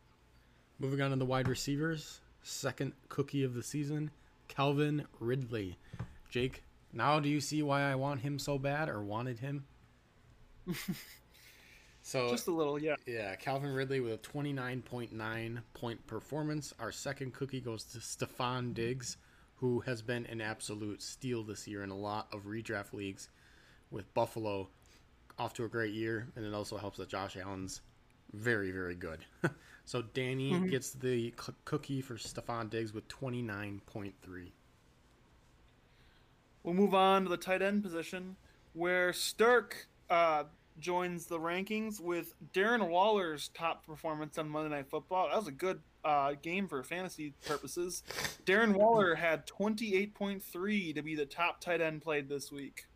Moving 0.78 1.00
on 1.00 1.10
to 1.10 1.16
the 1.16 1.24
wide 1.24 1.48
receivers, 1.48 2.20
second 2.42 2.92
cookie 3.08 3.42
of 3.42 3.54
the 3.54 3.62
season, 3.62 4.10
Calvin 4.46 5.04
Ridley. 5.18 5.76
Jake, 6.30 6.62
now 6.92 7.18
do 7.18 7.28
you 7.28 7.40
see 7.40 7.62
why 7.62 7.82
I 7.82 7.96
want 7.96 8.20
him 8.20 8.38
so 8.38 8.58
bad 8.58 8.88
or 8.88 9.02
wanted 9.02 9.40
him? 9.40 9.64
so 12.08 12.30
Just 12.30 12.48
a 12.48 12.50
little, 12.50 12.80
yeah. 12.80 12.96
yeah, 13.04 13.34
Calvin 13.36 13.70
Ridley 13.70 14.00
with 14.00 14.14
a 14.14 14.16
29.9 14.16 15.58
point 15.74 16.06
performance. 16.06 16.72
Our 16.80 16.90
second 16.90 17.34
cookie 17.34 17.60
goes 17.60 17.84
to 17.84 17.98
Stefon 17.98 18.72
Diggs, 18.72 19.18
who 19.56 19.80
has 19.80 20.00
been 20.00 20.24
an 20.24 20.40
absolute 20.40 21.02
steal 21.02 21.42
this 21.42 21.68
year 21.68 21.82
in 21.82 21.90
a 21.90 21.94
lot 21.94 22.28
of 22.32 22.46
redraft 22.46 22.94
leagues 22.94 23.28
with 23.90 24.14
Buffalo 24.14 24.70
off 25.38 25.52
to 25.52 25.64
a 25.66 25.68
great 25.68 25.92
year, 25.92 26.28
and 26.34 26.46
it 26.46 26.54
also 26.54 26.78
helps 26.78 26.96
that 26.96 27.10
Josh 27.10 27.36
Allen's 27.36 27.82
very, 28.32 28.70
very 28.70 28.94
good. 28.94 29.18
so 29.84 30.00
Danny 30.00 30.66
gets 30.70 30.92
the 30.92 31.34
c- 31.38 31.52
cookie 31.66 32.00
for 32.00 32.14
Stefon 32.14 32.70
Diggs 32.70 32.94
with 32.94 33.06
29.3. 33.08 34.12
We'll 36.62 36.74
move 36.74 36.94
on 36.94 37.24
to 37.24 37.28
the 37.28 37.36
tight 37.36 37.60
end 37.60 37.82
position, 37.82 38.36
where 38.72 39.12
Sturk 39.12 39.88
uh, 40.08 40.44
joins 40.80 41.26
the 41.26 41.38
rankings 41.38 42.00
with 42.00 42.34
Darren 42.52 42.88
Waller's 42.88 43.48
top 43.48 43.86
performance 43.86 44.38
on 44.38 44.48
Monday 44.48 44.74
Night 44.74 44.88
Football. 44.88 45.28
That 45.28 45.38
was 45.38 45.48
a 45.48 45.52
good 45.52 45.80
uh, 46.04 46.34
game 46.40 46.68
for 46.68 46.82
fantasy 46.82 47.34
purposes. 47.46 48.02
Darren 48.46 48.74
Waller 48.74 49.14
had 49.14 49.46
28.3 49.46 50.94
to 50.94 51.02
be 51.02 51.14
the 51.14 51.26
top 51.26 51.60
tight 51.60 51.80
end 51.80 52.02
played 52.02 52.28
this 52.28 52.50
week. 52.52 52.86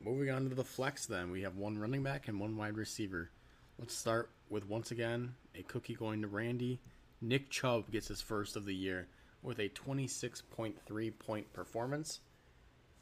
Moving 0.00 0.30
on 0.30 0.48
to 0.48 0.54
the 0.54 0.64
flex, 0.64 1.06
then 1.06 1.30
we 1.30 1.42
have 1.42 1.56
one 1.56 1.78
running 1.78 2.02
back 2.02 2.28
and 2.28 2.40
one 2.40 2.56
wide 2.56 2.76
receiver. 2.76 3.30
Let's 3.78 3.94
start 3.94 4.30
with 4.50 4.68
once 4.68 4.90
again 4.90 5.34
a 5.56 5.62
cookie 5.62 5.94
going 5.94 6.22
to 6.22 6.28
Randy. 6.28 6.80
Nick 7.20 7.50
Chubb 7.50 7.90
gets 7.90 8.08
his 8.08 8.20
first 8.20 8.56
of 8.56 8.64
the 8.64 8.74
year 8.74 9.06
with 9.42 9.58
a 9.58 9.68
26.3 9.68 11.18
point 11.18 11.52
performance. 11.52 12.20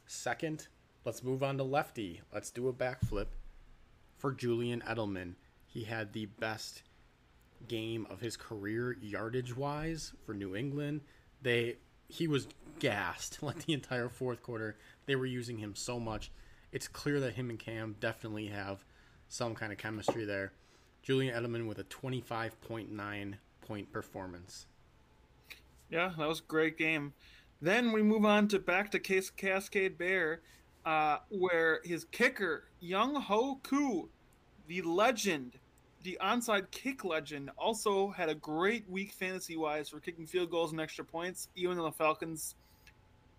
Second, 0.05 0.67
let's 1.05 1.23
move 1.23 1.43
on 1.43 1.57
to 1.57 1.63
lefty. 1.63 2.21
Let's 2.33 2.51
do 2.51 2.67
a 2.67 2.73
backflip 2.73 3.27
for 4.21 4.31
Julian 4.31 4.83
Edelman. 4.87 5.33
He 5.65 5.83
had 5.83 6.13
the 6.13 6.27
best 6.27 6.83
game 7.67 8.05
of 8.09 8.21
his 8.21 8.37
career 8.37 8.95
yardage 9.01 9.55
wise 9.55 10.13
for 10.25 10.33
New 10.33 10.55
England. 10.55 11.01
They 11.41 11.77
he 12.07 12.27
was 12.27 12.47
gassed 12.79 13.41
like 13.43 13.65
the 13.65 13.73
entire 13.73 14.09
fourth 14.09 14.43
quarter. 14.43 14.77
They 15.07 15.15
were 15.15 15.25
using 15.25 15.57
him 15.57 15.75
so 15.75 15.99
much. 15.99 16.31
It's 16.71 16.87
clear 16.87 17.19
that 17.19 17.33
him 17.33 17.49
and 17.49 17.59
Cam 17.59 17.95
definitely 17.99 18.47
have 18.47 18.85
some 19.27 19.55
kind 19.55 19.71
of 19.71 19.77
chemistry 19.77 20.23
there. 20.23 20.53
Julian 21.01 21.33
Edelman 21.33 21.67
with 21.67 21.79
a 21.79 21.83
25.9 21.85 23.33
point 23.61 23.91
performance. 23.91 24.67
Yeah, 25.89 26.13
that 26.17 26.27
was 26.27 26.39
a 26.39 26.43
great 26.43 26.77
game. 26.77 27.13
Then 27.59 27.91
we 27.91 28.03
move 28.03 28.23
on 28.23 28.47
to 28.49 28.59
back 28.59 28.91
to 28.91 28.99
Case 28.99 29.29
Cascade 29.29 29.97
Bear, 29.97 30.41
uh, 30.85 31.17
where 31.29 31.81
his 31.83 32.05
kicker, 32.05 32.65
Younghoe 32.83 33.61
Koo, 33.63 34.09
the 34.67 34.81
legend, 34.81 35.53
the 36.03 36.17
onside 36.21 36.71
kick 36.71 37.03
legend, 37.03 37.51
also 37.57 38.09
had 38.09 38.29
a 38.29 38.35
great 38.35 38.89
week 38.89 39.11
fantasy 39.11 39.57
wise 39.57 39.89
for 39.89 39.99
kicking 39.99 40.25
field 40.25 40.49
goals 40.49 40.71
and 40.71 40.81
extra 40.81 41.05
points, 41.05 41.49
even 41.55 41.77
though 41.77 41.83
the 41.83 41.91
Falcons 41.91 42.55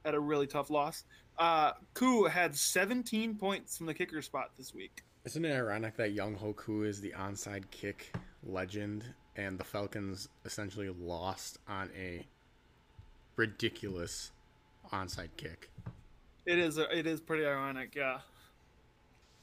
had 0.05 0.15
a 0.15 0.21
really 0.21 0.47
tough 0.47 0.71
loss. 0.71 1.05
Uh, 1.39 1.73
Koo 1.95 2.25
had 2.25 2.55
17 2.55 3.37
points 3.37 3.77
from 3.77 3.87
the 3.87 3.95
kicker 3.95 4.23
spot 4.23 4.51
this 4.57 4.75
week. 4.75 5.03
Isn't 5.25 5.45
it 5.45 5.53
ironic 5.53 5.97
that 5.97 6.15
Younghoe 6.15 6.57
Koo 6.57 6.83
is 6.83 7.01
the 7.01 7.13
onside 7.13 7.71
kick 7.71 8.13
legend 8.45 9.05
and 9.37 9.59
the 9.59 9.65
Falcons 9.65 10.29
essentially 10.45 10.91
lost 10.91 11.59
on 11.69 11.91
a 11.97 12.27
ridiculous 13.37 14.33
onside 14.93 15.31
kick? 15.37 15.71
It 16.45 16.59
is 16.59 16.77
it 16.79 17.07
is 17.07 17.21
pretty 17.21 17.47
ironic, 17.47 17.95
yeah. 17.95 18.19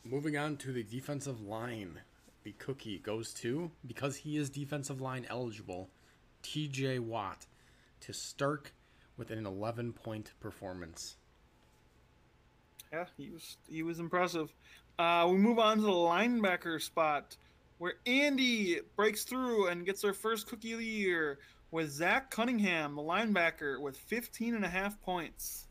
Moving 0.03 0.37
on 0.37 0.57
to 0.57 0.73
the 0.73 0.83
defensive 0.83 1.41
line, 1.41 1.99
the 2.43 2.51
cookie 2.53 2.99
goes 2.99 3.33
to, 3.35 3.71
because 3.85 4.17
he 4.17 4.37
is 4.37 4.49
defensive 4.49 5.01
line 5.01 5.25
eligible, 5.29 5.89
TJ 6.43 6.99
Watt 6.99 7.45
to 8.01 8.13
Stark 8.13 8.73
with 9.17 9.31
an 9.31 9.45
11 9.45 9.93
point 9.93 10.31
performance. 10.39 11.15
Yeah, 12.91 13.05
he 13.17 13.29
was 13.29 13.57
he 13.69 13.83
was 13.83 13.99
impressive. 13.99 14.53
Uh, 14.97 15.27
we 15.29 15.37
move 15.37 15.59
on 15.59 15.77
to 15.77 15.83
the 15.83 15.89
linebacker 15.89 16.81
spot, 16.81 17.37
where 17.77 17.93
Andy 18.05 18.79
breaks 18.97 19.23
through 19.23 19.67
and 19.67 19.85
gets 19.85 20.03
our 20.03 20.13
first 20.13 20.47
cookie 20.47 20.73
of 20.73 20.79
the 20.79 20.85
year 20.85 21.39
with 21.71 21.89
Zach 21.91 22.31
Cunningham, 22.31 22.95
the 22.95 23.01
linebacker, 23.01 23.79
with 23.79 23.95
15 23.95 24.55
and 24.55 24.65
a 24.65 24.67
half 24.67 24.99
points. 25.01 25.67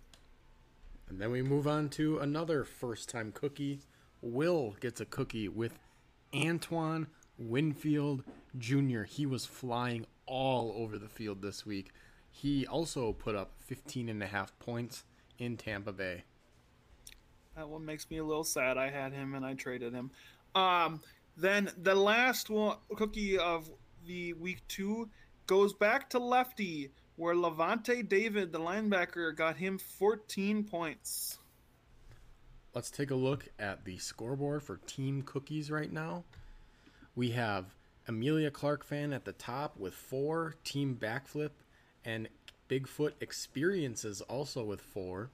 And 1.09 1.21
then 1.21 1.31
we 1.31 1.43
move 1.43 1.67
on 1.67 1.89
to 1.91 2.19
another 2.19 2.65
first 2.65 3.09
time 3.09 3.33
cookie. 3.33 3.81
Will 4.21 4.77
gets 4.81 5.01
a 5.01 5.05
cookie 5.05 5.49
with 5.49 5.79
Antoine 6.35 7.07
Winfield 7.39 8.25
Jr. 8.59 9.03
He 9.05 9.25
was 9.25 9.47
flying 9.47 10.07
all 10.27 10.73
over 10.77 10.99
the 10.99 11.09
field 11.09 11.41
this 11.41 11.65
week. 11.65 11.93
He 12.31 12.67
also 12.67 13.13
put 13.13 13.35
up 13.35 13.53
15 13.67 14.09
and 14.09 14.23
a 14.23 14.27
half 14.27 14.57
points 14.59 15.05
in 15.39 15.57
Tampa 15.57 15.93
Bay. 15.93 16.25
That 17.57 17.69
one 17.69 17.85
makes 17.85 18.11
me 18.11 18.19
a 18.19 18.25
little 18.25 18.45
sad. 18.45 18.77
I 18.77 18.91
had 18.91 19.13
him 19.13 19.35
and 19.35 19.45
I 19.45 19.55
traded 19.55 19.93
him. 19.93 20.11
Um, 20.55 21.01
then 21.37 21.71
the 21.77 21.95
last 21.95 22.51
one 22.51 22.77
cookie 22.97 23.39
of 23.39 23.71
the 24.07 24.35
week 24.35 24.63
two 24.69 25.09
goes 25.47 25.73
back 25.73 26.11
to 26.11 26.19
lefty, 26.19 26.91
where 27.19 27.35
Lavonte 27.35 28.09
David, 28.09 28.53
the 28.53 28.61
linebacker, 28.61 29.35
got 29.35 29.57
him 29.57 29.77
14 29.77 30.63
points. 30.63 31.39
Let's 32.75 32.93
take 32.93 33.11
a 33.11 33.17
look 33.17 33.49
at 33.59 33.85
the 33.85 33.99
scoreboard 33.99 34.63
for 34.63 34.77
team 34.87 35.23
cookies 35.23 35.69
right 35.69 35.93
now. 35.93 36.23
We 37.17 37.31
have 37.33 37.75
Amelia 38.07 38.53
Clark 38.53 38.85
fan 38.85 39.13
at 39.13 39.25
the 39.25 39.33
top 39.33 39.77
with 39.77 39.95
four, 39.95 40.55
Team 40.63 40.97
Backflip 40.99 41.51
and 42.05 42.29
Bigfoot 42.71 43.15
Experiences 43.21 44.21
also 44.21 44.63
with 44.63 44.81
four. 44.81 45.31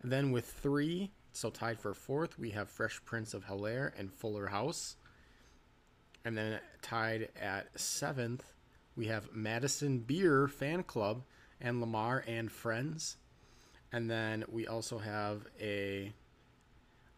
And 0.00 0.12
then 0.12 0.30
with 0.30 0.46
three, 0.46 1.10
so 1.32 1.50
tied 1.50 1.80
for 1.80 1.92
fourth, 1.92 2.38
we 2.38 2.50
have 2.50 2.70
Fresh 2.70 3.04
Prince 3.04 3.34
of 3.34 3.46
Hilaire 3.46 3.92
and 3.98 4.12
Fuller 4.12 4.46
House. 4.46 4.94
And 6.24 6.38
then 6.38 6.60
tied 6.82 7.30
at 7.40 7.78
seventh, 7.78 8.53
we 8.96 9.06
have 9.06 9.34
Madison 9.34 9.98
Beer 9.98 10.48
Fan 10.48 10.82
Club 10.82 11.22
and 11.60 11.80
Lamar 11.80 12.24
and 12.26 12.50
Friends. 12.50 13.16
And 13.92 14.10
then 14.10 14.44
we 14.48 14.66
also 14.66 14.98
have 14.98 15.46
a 15.60 16.12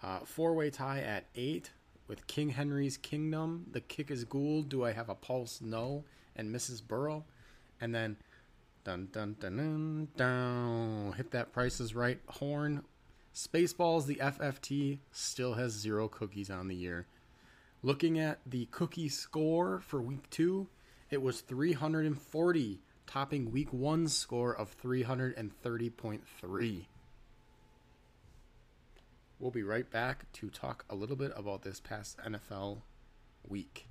uh, 0.03 0.21
four-way 0.21 0.71
tie 0.71 1.01
at 1.01 1.25
eight 1.35 1.71
with 2.07 2.27
King 2.27 2.51
Henry's 2.51 2.97
Kingdom. 2.97 3.67
The 3.73 3.81
kick 3.81 4.11
is 4.11 4.25
Gould. 4.25 4.69
Do 4.69 4.85
I 4.85 4.93
have 4.93 5.09
a 5.09 5.15
pulse? 5.15 5.61
No. 5.61 6.05
And 6.35 6.55
Mrs. 6.55 6.87
Burrow. 6.87 7.25
And 7.81 7.95
then 7.95 8.17
dun 8.85 9.09
dun 9.13 9.37
dun 9.41 9.57
dun 9.57 10.09
dun. 10.17 11.13
Hit 11.17 11.31
that 11.33 11.53
Price 11.53 11.81
is 11.81 11.95
Right 11.95 12.21
horn. 12.27 12.83
Spaceballs. 13.35 14.07
The 14.07 14.17
FFT 14.17 14.99
still 15.13 15.55
has 15.55 15.73
zero 15.73 16.09
cookies 16.09 16.51
on 16.51 16.69
the 16.69 16.77
year. 16.77 17.07
Looking 17.83 18.19
at 18.19 18.39
the 18.47 18.67
cookie 18.71 19.09
score 19.09 19.81
for 19.81 20.01
week 20.01 20.29
two, 20.31 20.69
it 21.11 21.23
was 21.23 21.41
340, 21.41 22.81
topping 23.07 23.53
week 23.53 23.73
one's 23.73 24.17
score 24.17 24.55
of 24.55 24.77
330.3. 24.81 26.87
We'll 29.39 29.51
be 29.51 29.63
right 29.63 29.91
back 29.91 30.33
to 30.35 30.49
talk 30.49 30.85
a 30.89 30.95
little 30.95 31.17
bit 31.17 31.33
about 31.37 31.63
this 31.63 31.79
past 31.79 32.19
NFL 32.19 32.79
week. 33.47 33.87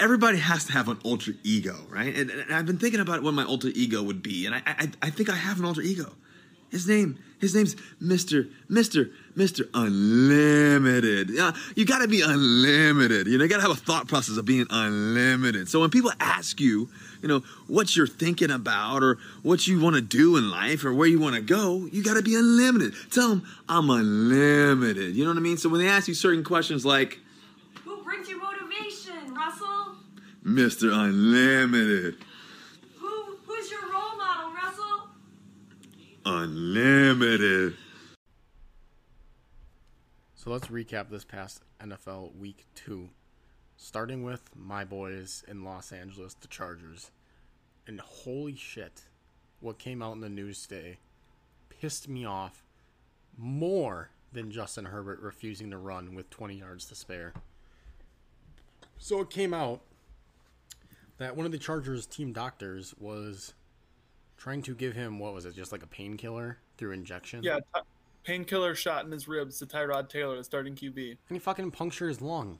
Everybody 0.00 0.38
has 0.38 0.64
to 0.66 0.72
have 0.72 0.88
an 0.88 0.98
alter 1.04 1.32
ego, 1.42 1.76
right? 1.88 2.16
And, 2.16 2.30
and 2.30 2.54
I've 2.54 2.66
been 2.66 2.78
thinking 2.78 3.00
about 3.00 3.22
what 3.22 3.34
my 3.34 3.44
alter 3.44 3.68
ego 3.74 4.02
would 4.02 4.22
be, 4.22 4.46
and 4.46 4.54
I, 4.54 4.62
I, 4.66 4.90
I 5.02 5.10
think 5.10 5.28
I 5.28 5.36
have 5.36 5.58
an 5.58 5.64
alter 5.64 5.82
ego. 5.82 6.14
His 6.70 6.88
name, 6.88 7.18
his 7.40 7.54
name's 7.54 7.76
Mister, 8.00 8.48
Mister, 8.68 9.10
Mister 9.36 9.68
Unlimited. 9.74 11.30
Yeah, 11.30 11.52
you 11.76 11.86
got 11.86 12.00
to 12.00 12.08
be 12.08 12.20
unlimited. 12.20 13.28
You 13.28 13.38
know, 13.38 13.44
you 13.44 13.50
got 13.50 13.56
to 13.56 13.62
have 13.62 13.70
a 13.70 13.76
thought 13.76 14.08
process 14.08 14.36
of 14.36 14.44
being 14.44 14.66
unlimited. 14.70 15.68
So 15.68 15.80
when 15.80 15.90
people 15.90 16.10
ask 16.18 16.60
you, 16.60 16.88
you 17.22 17.28
know, 17.28 17.44
what 17.68 17.94
you're 17.94 18.08
thinking 18.08 18.50
about 18.50 19.04
or 19.04 19.18
what 19.42 19.68
you 19.68 19.80
want 19.80 19.94
to 19.94 20.02
do 20.02 20.36
in 20.36 20.50
life 20.50 20.84
or 20.84 20.92
where 20.92 21.06
you 21.06 21.20
want 21.20 21.36
to 21.36 21.42
go, 21.42 21.86
you 21.92 22.02
got 22.02 22.14
to 22.14 22.22
be 22.22 22.34
unlimited. 22.34 22.94
Tell 23.12 23.28
them 23.28 23.46
I'm 23.68 23.88
unlimited. 23.88 25.14
You 25.14 25.22
know 25.24 25.30
what 25.30 25.36
I 25.38 25.42
mean? 25.42 25.56
So 25.56 25.68
when 25.68 25.80
they 25.80 25.88
ask 25.88 26.08
you 26.08 26.14
certain 26.14 26.42
questions 26.42 26.84
like, 26.84 27.20
Who 27.84 28.02
brings 28.02 28.28
you 28.28 28.40
motivation, 28.40 29.32
Russell? 29.32 29.94
Mister 30.42 30.90
Unlimited, 30.90 32.16
Who 32.98 33.36
who's 33.46 33.70
your 33.70 33.82
role 33.92 34.16
model, 34.16 34.52
Russell? 34.52 35.08
Unlimited. 36.24 37.76
So 40.34 40.50
let's 40.50 40.68
recap 40.68 41.10
this 41.10 41.24
past 41.24 41.62
NFL 41.80 42.36
week 42.36 42.66
two, 42.74 43.10
starting 43.76 44.22
with 44.22 44.50
my 44.54 44.84
boys 44.84 45.44
in 45.48 45.64
Los 45.64 45.92
Angeles, 45.92 46.34
the 46.34 46.48
Chargers. 46.48 47.10
And 47.86 48.00
holy 48.00 48.56
shit, 48.56 49.02
what 49.60 49.78
came 49.78 50.02
out 50.02 50.14
in 50.14 50.20
the 50.20 50.28
news 50.28 50.66
today 50.66 50.98
pissed 51.68 52.08
me 52.08 52.24
off 52.24 52.62
more 53.36 54.10
than 54.32 54.50
Justin 54.50 54.86
Herbert 54.86 55.20
refusing 55.20 55.70
to 55.70 55.78
run 55.78 56.14
with 56.14 56.30
20 56.30 56.54
yards 56.54 56.86
to 56.86 56.94
spare. 56.94 57.32
So 58.98 59.20
it 59.20 59.30
came 59.30 59.54
out 59.54 59.80
that 61.18 61.36
one 61.36 61.46
of 61.46 61.52
the 61.52 61.58
Chargers 61.58 62.06
team 62.06 62.32
doctors 62.32 62.94
was 62.98 63.54
trying 64.36 64.62
to 64.62 64.74
give 64.74 64.94
him, 64.94 65.18
what 65.18 65.34
was 65.34 65.44
it, 65.46 65.54
just 65.54 65.72
like 65.72 65.82
a 65.82 65.86
painkiller 65.86 66.58
through 66.76 66.92
injection? 66.92 67.42
Yeah, 67.42 67.60
t- 67.74 67.80
painkiller 68.24 68.74
shot 68.74 69.04
in 69.04 69.12
his 69.12 69.28
ribs 69.28 69.58
to 69.58 69.66
Tyrod 69.66 70.08
Taylor, 70.08 70.36
the 70.36 70.44
starting 70.44 70.74
QB. 70.74 71.10
and 71.10 71.18
he 71.30 71.38
fucking 71.38 71.70
punctured 71.70 72.08
his 72.08 72.20
lung. 72.20 72.58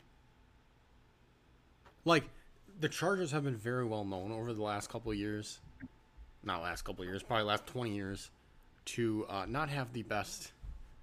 Like 2.05 2.25
the 2.81 2.89
Chargers 2.89 3.31
have 3.33 3.45
been 3.45 3.57
very 3.57 3.85
well 3.85 4.05
known 4.05 4.31
over 4.31 4.53
the 4.53 4.63
last 4.63 4.91
couple 4.91 5.11
of 5.11 5.19
years, 5.19 5.61
not 6.43 6.63
last 6.63 6.83
couple 6.83 7.03
of 7.03 7.09
years, 7.09 7.23
probably 7.23 7.45
last 7.45 7.67
twenty 7.67 7.95
years, 7.95 8.31
to 8.87 9.25
uh, 9.29 9.47
not 9.49 9.71
have 9.71 9.93
the 9.93 10.03
best 10.03 10.53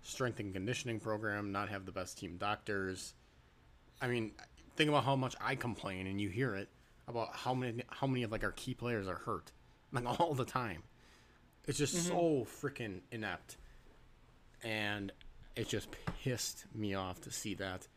strength 0.04 0.40
and 0.40 0.54
conditioning 0.54 1.00
program, 1.00 1.52
not 1.52 1.70
have 1.70 1.86
the 1.86 1.92
best 1.92 2.20
team 2.20 2.38
doctors. 2.38 3.14
I 4.02 4.08
mean, 4.08 4.32
think 4.76 4.90
about 4.90 5.04
how 5.04 5.16
much 5.16 5.36
I 5.42 5.56
complain, 5.56 6.08
and 6.08 6.22
you 6.22 6.30
hear 6.30 6.56
it 6.56 6.70
about 7.08 7.36
how 7.36 7.54
many 7.54 7.84
how 7.90 8.06
many 8.06 8.24
of 8.24 8.32
like 8.32 8.44
our 8.44 8.52
key 8.52 8.74
players 8.76 9.08
are 9.08 9.16
hurt, 9.16 9.52
like 9.92 10.06
all 10.20 10.34
the 10.34 10.46
time. 10.46 10.84
It's 11.68 11.78
just 11.78 11.96
mm-hmm. 11.96 12.08
so 12.08 12.48
freaking 12.48 13.02
inept 13.12 13.58
and 14.64 15.12
it 15.56 15.68
just 15.68 15.90
pissed 16.24 16.66
me 16.74 16.94
off 16.94 17.22
to 17.22 17.32
see 17.32 17.54
that. 17.56 17.88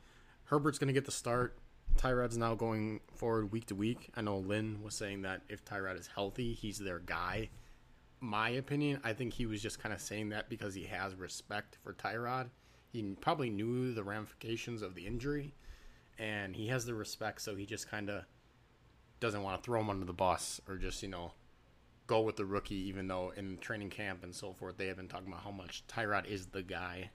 Herbert's 0.45 0.79
going 0.79 0.89
to 0.89 0.95
get 0.95 1.05
the 1.05 1.13
start. 1.13 1.59
Tyrod's 1.97 2.37
now 2.37 2.55
going 2.55 3.01
forward 3.15 3.53
week 3.53 3.67
to 3.67 3.75
week. 3.75 4.11
I 4.17 4.23
know 4.23 4.39
Lynn 4.39 4.83
was 4.83 4.95
saying 4.95 5.23
that 5.23 5.43
if 5.49 5.65
Tyrod 5.65 5.99
is 5.99 6.09
healthy, 6.09 6.53
he's 6.53 6.79
their 6.79 6.99
guy. 6.99 7.51
My 8.21 8.51
opinion, 8.51 9.01
I 9.05 9.13
think 9.13 9.35
he 9.35 9.47
was 9.47 9.63
just 9.63 9.79
kind 9.79 9.95
of 9.95 10.01
saying 10.01 10.31
that 10.31 10.49
because 10.49 10.75
he 10.75 10.85
has 10.85 11.15
respect 11.15 11.79
for 11.83 11.93
Tyrod. 11.93 12.49
He 12.93 13.03
probably 13.21 13.51
knew 13.51 13.93
the 13.93 14.05
ramifications 14.05 14.83
of 14.83 14.95
the 14.95 15.07
injury, 15.07 15.55
and 16.19 16.57
he 16.57 16.69
has 16.69 16.85
the 16.85 16.95
respect, 16.95 17.43
so 17.43 17.55
he 17.55 17.67
just 17.67 17.89
kind 17.89 18.09
of 18.09 18.25
doesn't 19.21 19.43
want 19.43 19.61
to 19.61 19.65
throw 19.65 19.81
him 19.81 19.91
under 19.91 20.05
the 20.05 20.13
bus 20.13 20.61
or 20.69 20.77
just, 20.77 21.03
you 21.03 21.09
know, 21.09 21.33
go 22.07 22.21
with 22.21 22.37
the 22.37 22.45
rookie, 22.45 22.89
even 22.89 23.09
though 23.09 23.33
in 23.37 23.59
training 23.59 23.91
camp 23.91 24.25
and 24.25 24.35
so 24.35 24.53
forth, 24.53 24.77
they 24.77 24.87
have 24.89 24.97
been 24.97 25.09
talking 25.09 25.29
about 25.29 25.43
how 25.43 25.51
much 25.51 25.85
Tyrod 25.89 26.27
is 26.27 26.47
the 26.47 26.63
guy. 26.63 27.11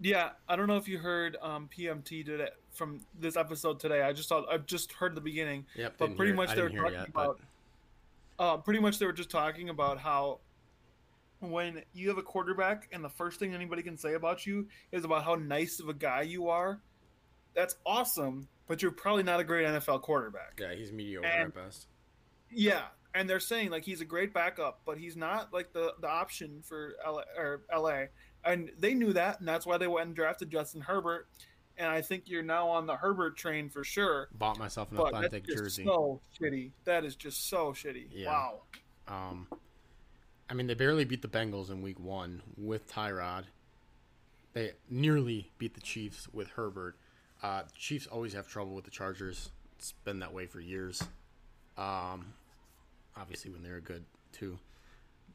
Yeah, 0.00 0.30
I 0.48 0.56
don't 0.56 0.66
know 0.66 0.76
if 0.76 0.88
you 0.88 0.98
heard 0.98 1.36
um, 1.42 1.68
PMT 1.76 2.24
did 2.24 2.40
it 2.40 2.54
from 2.72 3.00
this 3.18 3.36
episode 3.36 3.80
today. 3.80 4.00
I 4.02 4.12
just 4.12 4.28
saw, 4.28 4.44
I've 4.50 4.64
just 4.66 4.92
heard 4.92 5.14
the 5.14 5.20
beginning. 5.20 5.66
Yep, 5.76 5.94
but 5.98 6.16
pretty 6.16 6.30
hear- 6.30 6.36
much 6.36 6.54
they 6.54 6.62
were 6.62 6.70
talking 6.70 6.92
yet, 6.94 7.12
but- 7.12 7.20
about. 7.22 7.40
Uh, 8.38 8.56
pretty 8.56 8.80
much 8.80 8.98
they 8.98 9.04
were 9.04 9.12
just 9.12 9.28
talking 9.28 9.68
about 9.68 9.98
how 9.98 10.38
when 11.40 11.82
you 11.92 12.08
have 12.08 12.16
a 12.16 12.22
quarterback 12.22 12.88
and 12.90 13.04
the 13.04 13.08
first 13.10 13.38
thing 13.38 13.54
anybody 13.54 13.82
can 13.82 13.98
say 13.98 14.14
about 14.14 14.46
you 14.46 14.66
is 14.92 15.04
about 15.04 15.24
how 15.24 15.34
nice 15.34 15.78
of 15.78 15.90
a 15.90 15.94
guy 15.94 16.22
you 16.22 16.48
are, 16.48 16.80
that's 17.54 17.76
awesome. 17.84 18.48
But 18.66 18.80
you're 18.80 18.92
probably 18.92 19.24
not 19.24 19.40
a 19.40 19.44
great 19.44 19.66
NFL 19.66 20.00
quarterback. 20.00 20.58
Yeah, 20.58 20.72
he's 20.74 20.90
mediocre 20.90 21.26
And- 21.26 21.48
at 21.48 21.54
best. 21.54 21.88
Yeah, 22.50 22.84
and 23.14 23.28
they're 23.28 23.40
saying 23.40 23.70
like 23.70 23.84
he's 23.84 24.00
a 24.00 24.04
great 24.04 24.32
backup, 24.32 24.80
but 24.84 24.98
he's 24.98 25.16
not 25.16 25.52
like 25.52 25.72
the 25.72 25.94
the 26.00 26.08
option 26.08 26.62
for 26.62 26.94
LA, 27.06 27.22
or 27.36 27.62
LA. 27.74 28.04
And 28.44 28.70
they 28.78 28.94
knew 28.94 29.12
that, 29.12 29.38
and 29.40 29.48
that's 29.48 29.66
why 29.66 29.76
they 29.76 29.86
went 29.86 30.06
and 30.06 30.16
drafted 30.16 30.50
Justin 30.50 30.80
Herbert. 30.80 31.28
And 31.76 31.88
I 31.88 32.02
think 32.02 32.24
you're 32.26 32.42
now 32.42 32.68
on 32.68 32.86
the 32.86 32.96
Herbert 32.96 33.36
train 33.36 33.68
for 33.70 33.84
sure. 33.84 34.28
Bought 34.38 34.58
myself 34.58 34.90
an 34.90 34.98
But 34.98 35.12
that's 35.12 35.16
authentic 35.26 35.46
just 35.46 35.58
jersey. 35.58 35.84
so 35.84 36.20
shitty. 36.40 36.70
That 36.84 37.04
is 37.04 37.16
just 37.16 37.48
so 37.48 37.72
shitty. 37.72 38.06
Yeah. 38.12 38.28
Wow. 38.28 38.60
Um, 39.08 39.46
I 40.48 40.54
mean, 40.54 40.66
they 40.66 40.74
barely 40.74 41.04
beat 41.04 41.22
the 41.22 41.28
Bengals 41.28 41.70
in 41.70 41.80
Week 41.80 41.98
One 41.98 42.42
with 42.56 42.90
Tyrod. 42.90 43.44
They 44.52 44.72
nearly 44.90 45.50
beat 45.58 45.74
the 45.74 45.80
Chiefs 45.80 46.28
with 46.32 46.48
Herbert. 46.50 46.96
Uh, 47.42 47.62
Chiefs 47.74 48.06
always 48.06 48.32
have 48.34 48.46
trouble 48.48 48.74
with 48.74 48.84
the 48.84 48.90
Chargers. 48.90 49.50
It's 49.78 49.92
been 50.04 50.18
that 50.18 50.34
way 50.34 50.46
for 50.46 50.60
years. 50.60 51.02
Um, 51.78 52.34
obviously 53.20 53.50
when 53.50 53.62
they 53.62 53.70
were 53.70 53.80
good 53.80 54.04
too. 54.32 54.58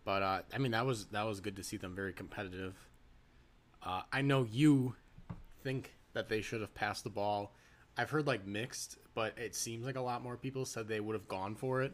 But 0.04 0.22
uh, 0.22 0.42
I 0.54 0.58
mean, 0.58 0.72
that 0.72 0.86
was 0.86 1.06
that 1.08 1.26
was 1.26 1.40
good 1.40 1.56
to 1.58 1.64
see 1.64 1.78
them 1.78 1.96
very 1.96 2.14
competitive. 2.14 2.76
Uh, 3.84 4.02
I 4.12 4.22
know 4.22 4.48
you 4.50 4.96
think 5.64 5.94
that 6.14 6.30
they 6.30 6.42
should 6.42 6.62
have 6.62 6.74
passed 6.74 7.04
the 7.04 7.10
ball. 7.10 7.54
I've 7.98 8.10
heard 8.10 8.28
like 8.28 8.46
mixed, 8.46 8.98
but 9.14 9.38
it 9.38 9.56
seems 9.56 9.86
like 9.86 9.96
a 9.96 10.02
lot 10.02 10.24
more 10.24 10.38
people 10.38 10.66
said 10.66 10.88
they 10.88 11.00
would 11.00 11.16
have 11.16 11.28
gone 11.28 11.56
for 11.56 11.82
it 11.82 11.94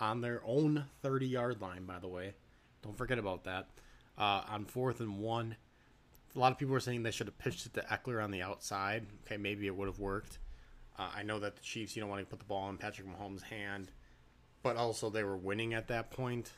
on 0.00 0.20
their 0.20 0.42
own 0.44 0.84
30 1.02 1.26
yard 1.26 1.60
line, 1.60 1.84
by 1.84 1.98
the 1.98 2.08
way. 2.08 2.34
Don't 2.82 2.96
forget 2.96 3.18
about 3.18 3.44
that. 3.44 3.68
Uh, 4.16 4.42
on 4.48 4.64
fourth 4.64 5.00
and 5.00 5.18
one, 5.18 5.56
a 6.34 6.38
lot 6.38 6.52
of 6.52 6.58
people 6.58 6.72
were 6.72 6.80
saying 6.80 7.02
they 7.02 7.10
should 7.10 7.26
have 7.26 7.38
pitched 7.38 7.66
it 7.66 7.74
to 7.74 7.80
Ekeler 7.82 8.22
on 8.22 8.30
the 8.30 8.42
outside. 8.42 9.06
Okay, 9.26 9.36
maybe 9.36 9.66
it 9.66 9.74
would 9.74 9.88
have 9.88 9.98
worked. 9.98 10.38
Uh, 10.98 11.08
I 11.14 11.22
know 11.22 11.38
that 11.38 11.56
the 11.56 11.62
Chiefs, 11.62 11.96
you 11.96 12.00
don't 12.00 12.10
want 12.10 12.20
to 12.20 12.26
put 12.26 12.38
the 12.38 12.44
ball 12.44 12.68
in 12.68 12.76
Patrick 12.76 13.08
Mahomes' 13.08 13.42
hand, 13.42 13.90
but 14.62 14.76
also 14.76 15.10
they 15.10 15.24
were 15.24 15.36
winning 15.36 15.74
at 15.74 15.88
that 15.88 16.10
point, 16.10 16.52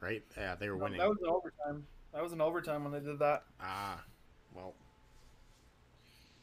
right? 0.00 0.22
Yeah, 0.36 0.54
they 0.54 0.68
were 0.68 0.76
winning. 0.76 0.98
That 0.98 1.08
was 1.08 1.18
an 1.22 1.28
overtime. 1.28 1.86
That 2.12 2.22
was 2.22 2.32
an 2.32 2.40
overtime 2.40 2.84
when 2.84 2.92
they 2.92 3.00
did 3.00 3.18
that. 3.20 3.44
Ah, 3.60 4.02
well. 4.54 4.74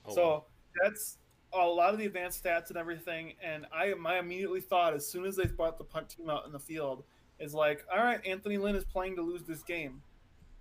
Oh, 0.06 0.16
so 0.16 0.28
well. 0.28 0.48
that's 0.82 1.18
a 1.54 1.66
lot 1.66 1.94
of 1.94 2.00
the 2.00 2.06
advanced 2.06 2.44
stats 2.44 2.70
and 2.70 2.78
everything. 2.78 3.34
And 3.44 3.66
I 3.74 3.94
my 3.94 4.20
immediately 4.20 4.62
thought 4.62 4.94
as 4.94 5.08
soon 5.08 5.26
as 5.26 5.36
they 5.36 5.46
brought 5.46 5.78
the 5.78 5.84
punt 5.84 6.10
team 6.10 6.30
out 6.30 6.46
in 6.46 6.52
the 6.52 6.60
field 6.60 7.04
is 7.40 7.54
like, 7.54 7.86
all 7.92 8.04
right, 8.04 8.26
Anthony 8.26 8.58
Lynn 8.58 8.76
is 8.76 8.84
playing 8.84 9.16
to 9.16 9.22
lose 9.22 9.44
this 9.44 9.64
game. 9.64 10.02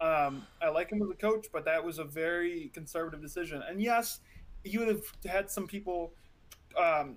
Um, 0.01 0.46
I 0.61 0.68
like 0.68 0.90
him 0.90 1.01
as 1.03 1.09
a 1.09 1.14
coach, 1.14 1.46
but 1.53 1.64
that 1.64 1.83
was 1.83 1.99
a 1.99 2.05
very 2.05 2.70
conservative 2.75 3.22
decision. 3.22 3.62
And 3.66 3.81
yes, 3.81 4.20
you 4.62 4.81
would 4.81 4.88
have 4.88 5.03
had 5.25 5.51
some 5.51 5.66
people 5.66 6.12
um, 6.79 7.16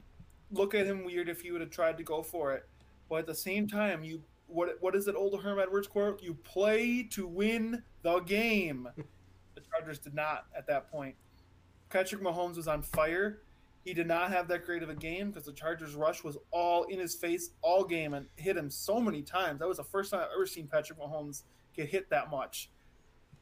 look 0.52 0.74
at 0.76 0.86
him 0.86 1.04
weird 1.04 1.28
if 1.28 1.42
he 1.42 1.52
would 1.52 1.62
have 1.62 1.72
tried 1.72 1.98
to 1.98 2.04
go 2.04 2.24
for 2.24 2.54
it. 2.54 2.69
But 3.10 3.20
at 3.20 3.28
the 3.28 3.36
same 3.36 3.68
time, 3.68 4.04
you 4.04 4.22
what 4.48 4.78
what 4.80 4.96
is 4.96 5.08
it 5.08 5.16
old 5.16 5.42
Herm 5.42 5.60
Edwards 5.60 5.88
quote? 5.88 6.22
You 6.22 6.36
play 6.36 7.04
to 7.12 7.28
win 7.28 7.84
the 8.04 8.20
game. 8.20 8.88
the 9.56 9.62
Chargers 9.62 10.00
did 10.00 10.14
not 10.14 10.46
at 10.56 10.68
that 10.68 10.92
point. 10.92 11.16
Patrick 11.90 12.22
Mahomes 12.22 12.58
was 12.58 12.68
on 12.68 12.82
fire. 12.82 13.42
He 13.84 13.94
did 13.94 14.08
not 14.08 14.32
have 14.32 14.48
that 14.50 14.66
great 14.66 14.84
of 14.84 14.90
a 14.90 14.96
game 14.96 15.30
because 15.30 15.46
the 15.46 15.54
Chargers 15.54 15.96
rush 15.96 16.24
was 16.24 16.38
all 16.52 16.84
in 16.84 17.00
his 17.00 17.16
face 17.16 17.52
all 17.62 17.84
game 17.84 18.14
and 18.14 18.28
hit 18.36 18.58
him 18.58 18.70
so 18.70 19.00
many 19.00 19.22
times. 19.22 19.60
That 19.60 19.68
was 19.68 19.78
the 19.78 19.84
first 19.84 20.12
time 20.12 20.22
I've 20.22 20.34
ever 20.36 20.46
seen 20.46 20.68
Patrick 20.68 21.00
Mahomes 21.00 21.44
get 21.76 21.90
hit 21.90 22.10
that 22.10 22.30
much. 22.30 22.70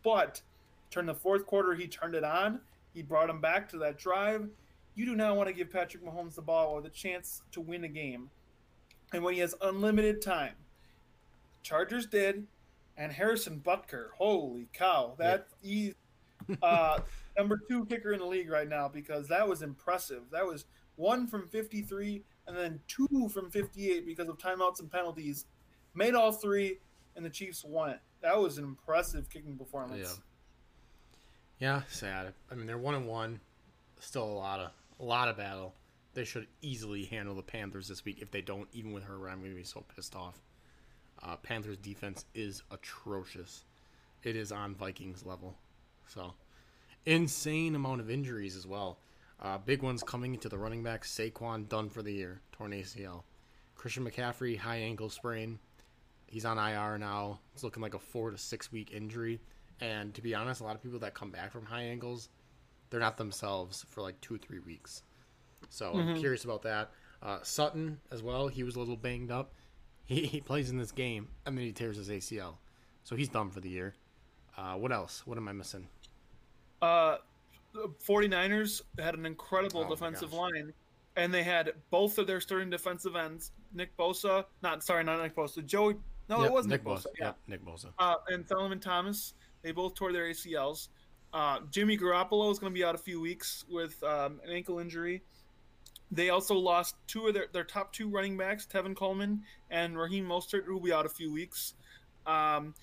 But 0.03 0.41
turn 0.91 1.06
the 1.06 1.15
fourth 1.15 1.45
quarter, 1.45 1.73
he 1.73 1.88
turned 1.88 2.15
it 2.15 2.23
on. 2.23 2.62
He 2.93 3.01
brought 3.01 3.30
him 3.30 3.41
back 3.41 3.67
to 3.69 3.77
that 3.80 3.97
drive. 3.97 4.47
You 4.95 5.06
do 5.06 5.15
not 5.15 5.36
want 5.36 5.47
to 5.47 5.53
give 5.53 5.71
Patrick 5.71 6.03
Mahomes 6.03 6.36
the 6.36 6.41
ball 6.41 6.69
or 6.71 6.82
the 6.82 6.89
chance 6.89 7.41
to 7.51 7.62
win 7.62 7.84
a 7.84 7.89
game. 7.89 8.30
And 9.13 9.24
when 9.24 9.34
he 9.34 9.39
has 9.39 9.56
unlimited 9.62 10.22
time, 10.22 10.54
Chargers 11.63 12.06
did, 12.06 12.48
and 12.98 13.12
Harrison 13.12 13.62
Butker, 13.65 14.08
holy 14.17 14.67
cow, 14.74 15.15
that 15.17 15.48
he 15.62 15.93
uh, 16.62 17.00
number 17.38 17.60
two 17.67 17.86
kicker 17.86 18.13
in 18.13 18.20
the 18.20 18.26
league 18.26 18.50
right 18.50 18.67
now 18.67 18.88
because 18.88 19.28
that 19.28 19.48
was 19.48 19.62
impressive. 19.62 20.24
That 20.32 20.46
was 20.46 20.65
one 20.96 21.28
from 21.28 21.48
53 21.48 22.24
and 22.48 22.58
then 22.58 22.80
two 22.88 23.30
from 23.34 23.52
58 23.52 24.06
because 24.06 24.28
of 24.28 24.38
timeouts 24.38 24.80
and 24.80 24.91
penalties. 24.91 25.46
Made 25.93 26.15
all 26.15 26.32
three, 26.32 26.80
and 27.15 27.26
the 27.26 27.30
Chiefs 27.30 27.63
won 27.63 27.89
it. 27.89 28.00
That 28.22 28.38
was 28.38 28.58
an 28.58 28.63
impressive 28.63 29.30
kicking 29.30 29.58
performance. 29.58 30.22
Yeah, 31.60 31.78
Yeah, 31.78 31.82
sad. 31.88 32.34
I 32.52 32.56
mean, 32.56 32.67
they're 32.67 32.78
one 32.78 32.96
and 32.96 33.08
one. 33.08 33.39
Still 34.00 34.24
a 34.24 34.26
lot 34.26 34.60
of 34.60 34.72
a 35.00 35.04
lot 35.04 35.28
of 35.28 35.38
battle. 35.38 35.74
They 36.17 36.25
should 36.25 36.47
easily 36.63 37.06
handle 37.06 37.36
the 37.36 37.43
Panthers 37.43 37.89
this 37.89 38.03
week. 38.03 38.17
If 38.23 38.32
they 38.32 38.41
don't, 38.41 38.67
even 38.73 38.91
with 38.91 39.03
her, 39.03 39.30
I'm 39.30 39.38
going 39.38 39.51
to 39.51 39.56
be 39.56 39.63
so 39.63 39.86
pissed 39.95 40.15
off. 40.15 40.41
Uh, 41.21 41.36
Panthers 41.36 41.77
defense 41.77 42.25
is 42.34 42.63
atrocious. 42.71 43.65
It 44.23 44.36
is 44.36 44.51
on 44.51 44.73
Vikings 44.73 45.27
level. 45.27 45.53
So, 46.08 46.34
insane 47.06 47.75
amount 47.75 48.01
of 48.01 48.10
injuries 48.10 48.56
as 48.56 48.65
well. 48.65 48.97
Uh, 49.39 49.60
big 49.60 49.84
ones 49.84 50.01
coming 50.01 50.34
into 50.34 50.49
the 50.49 50.58
running 50.58 50.82
back. 50.82 51.03
Saquon 51.03 51.69
done 51.69 51.88
for 51.88 52.01
the 52.01 52.13
year, 52.13 52.41
torn 52.51 52.71
ACL. 52.71 53.21
Christian 53.75 54.03
McCaffrey 54.03 54.58
high 54.58 54.77
ankle 54.77 55.12
sprain. 55.12 55.60
He's 56.25 56.45
on 56.45 56.58
IR 56.58 56.97
now. 56.97 57.41
It's 57.53 57.63
looking 57.63 57.84
like 57.84 57.93
a 57.93 57.99
four 57.99 58.32
to 58.32 58.39
six 58.39 58.71
week 58.71 58.91
injury. 58.91 59.39
And 59.82 60.15
to 60.15 60.23
be 60.23 60.34
honest, 60.34 60.62
a 60.62 60.63
lot 60.63 60.73
of 60.73 60.82
people 60.82 60.97
that 60.97 61.13
come 61.13 61.30
back 61.30 61.51
from 61.51 61.67
high 61.67 61.84
ankles, 61.84 62.30
they're 62.89 62.99
not 62.99 63.17
themselves 63.17 63.86
for 63.88 64.01
like 64.01 64.19
two 64.19 64.39
three 64.39 64.58
weeks. 64.58 65.03
So 65.69 65.93
I'm 65.93 66.17
curious 66.19 66.43
about 66.45 66.63
that. 66.63 66.91
Uh, 67.21 67.39
Sutton 67.43 67.99
as 68.12 68.21
well. 68.21 68.47
He 68.47 68.63
was 68.63 68.75
a 68.75 68.80
little 68.80 68.95
banged 68.97 69.32
up. 69.32 69.53
He, 70.06 70.25
he 70.25 70.41
plays 70.41 70.69
in 70.69 70.77
this 70.77 70.91
game 70.91 71.27
and 71.45 71.58
then 71.58 71.65
he 71.65 71.71
tears 71.71 71.97
his 71.97 72.10
ACL. 72.10 72.56
So 73.03 73.15
he's 73.15 73.30
done 73.30 73.49
for 73.49 73.60
the 73.60 73.69
year. 73.69 73.95
Uh, 74.58 74.73
what 74.73 74.91
else? 74.91 75.23
What 75.25 75.38
am 75.38 75.47
I 75.47 75.53
missing? 75.53 75.88
Uh, 76.82 77.17
the 77.73 77.89
49ers 78.06 78.82
had 78.99 79.15
an 79.15 79.25
incredible 79.25 79.86
Oh 79.86 79.89
defensive 79.89 80.34
line, 80.34 80.73
and 81.15 81.34
they 81.34 81.43
had 81.43 81.73
both 81.89 82.17
of 82.17 82.27
their 82.27 82.41
starting 82.41 82.69
defensive 82.69 83.15
ends, 83.15 83.51
Nick 83.73 83.95
Bosa, 83.97 84.45
not 84.63 84.84
sorry, 84.84 85.03
not 85.03 85.21
Nick 85.21 85.36
Bosa, 85.36 85.65
Joey. 85.65 85.95
No, 86.30 86.41
Yep, 86.41 86.45
it 86.47 86.53
was 86.53 86.67
Nick, 86.67 86.84
Bosa. 86.84 87.06
Yeah, 87.17 87.25
Yep, 87.27 87.38
Nick 87.47 87.65
Bosa. 87.65 87.93
uh, 87.99 88.15
and 88.27 88.47
Solomon 88.47 88.80
Thomas. 88.80 89.34
They 89.62 89.71
both 89.71 89.95
tore 89.95 90.12
their 90.12 90.25
ACLs. 90.25 90.89
Uh, 91.34 91.60
Jimmy 91.71 91.97
Garoppolo 91.97 92.51
is 92.51 92.60
going 92.60 92.71
to 92.73 92.77
be 92.77 92.84
out 92.84 92.95
a 92.95 92.99
few 92.99 93.19
weeks 93.21 93.63
with 93.69 94.01
um, 94.03 94.39
an 94.43 94.51
ankle 94.51 94.80
injury. 94.80 95.23
They 96.12 96.30
also 96.30 96.56
lost 96.56 96.96
two 97.08 97.28
of 97.28 97.34
their, 97.34 97.48
their 97.52 97.63
top 97.63 97.91
two 97.91 98.10
running 98.10 98.38
backs, 98.38 98.65
Tevin 98.65 98.96
Coleman 98.96 99.43
and 99.70 99.98
Raheem 99.98 100.26
Mostert, 100.26 100.63
who 100.65 100.74
will 100.74 100.82
be 100.82 100.93
out 100.93 101.06
a 101.06 101.10
few 101.10 101.32
weeks. 101.32 101.74
Um, 102.26 102.74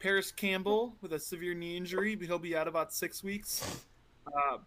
Parris 0.00 0.32
Campbell 0.32 0.96
with 1.00 1.12
a 1.12 1.18
severe 1.18 1.54
knee 1.54 1.76
injury, 1.76 2.14
but 2.14 2.26
he'll 2.26 2.38
be 2.38 2.56
out 2.56 2.68
about 2.68 2.92
six 2.92 3.22
weeks. 3.22 3.80
Uh, 4.26 4.58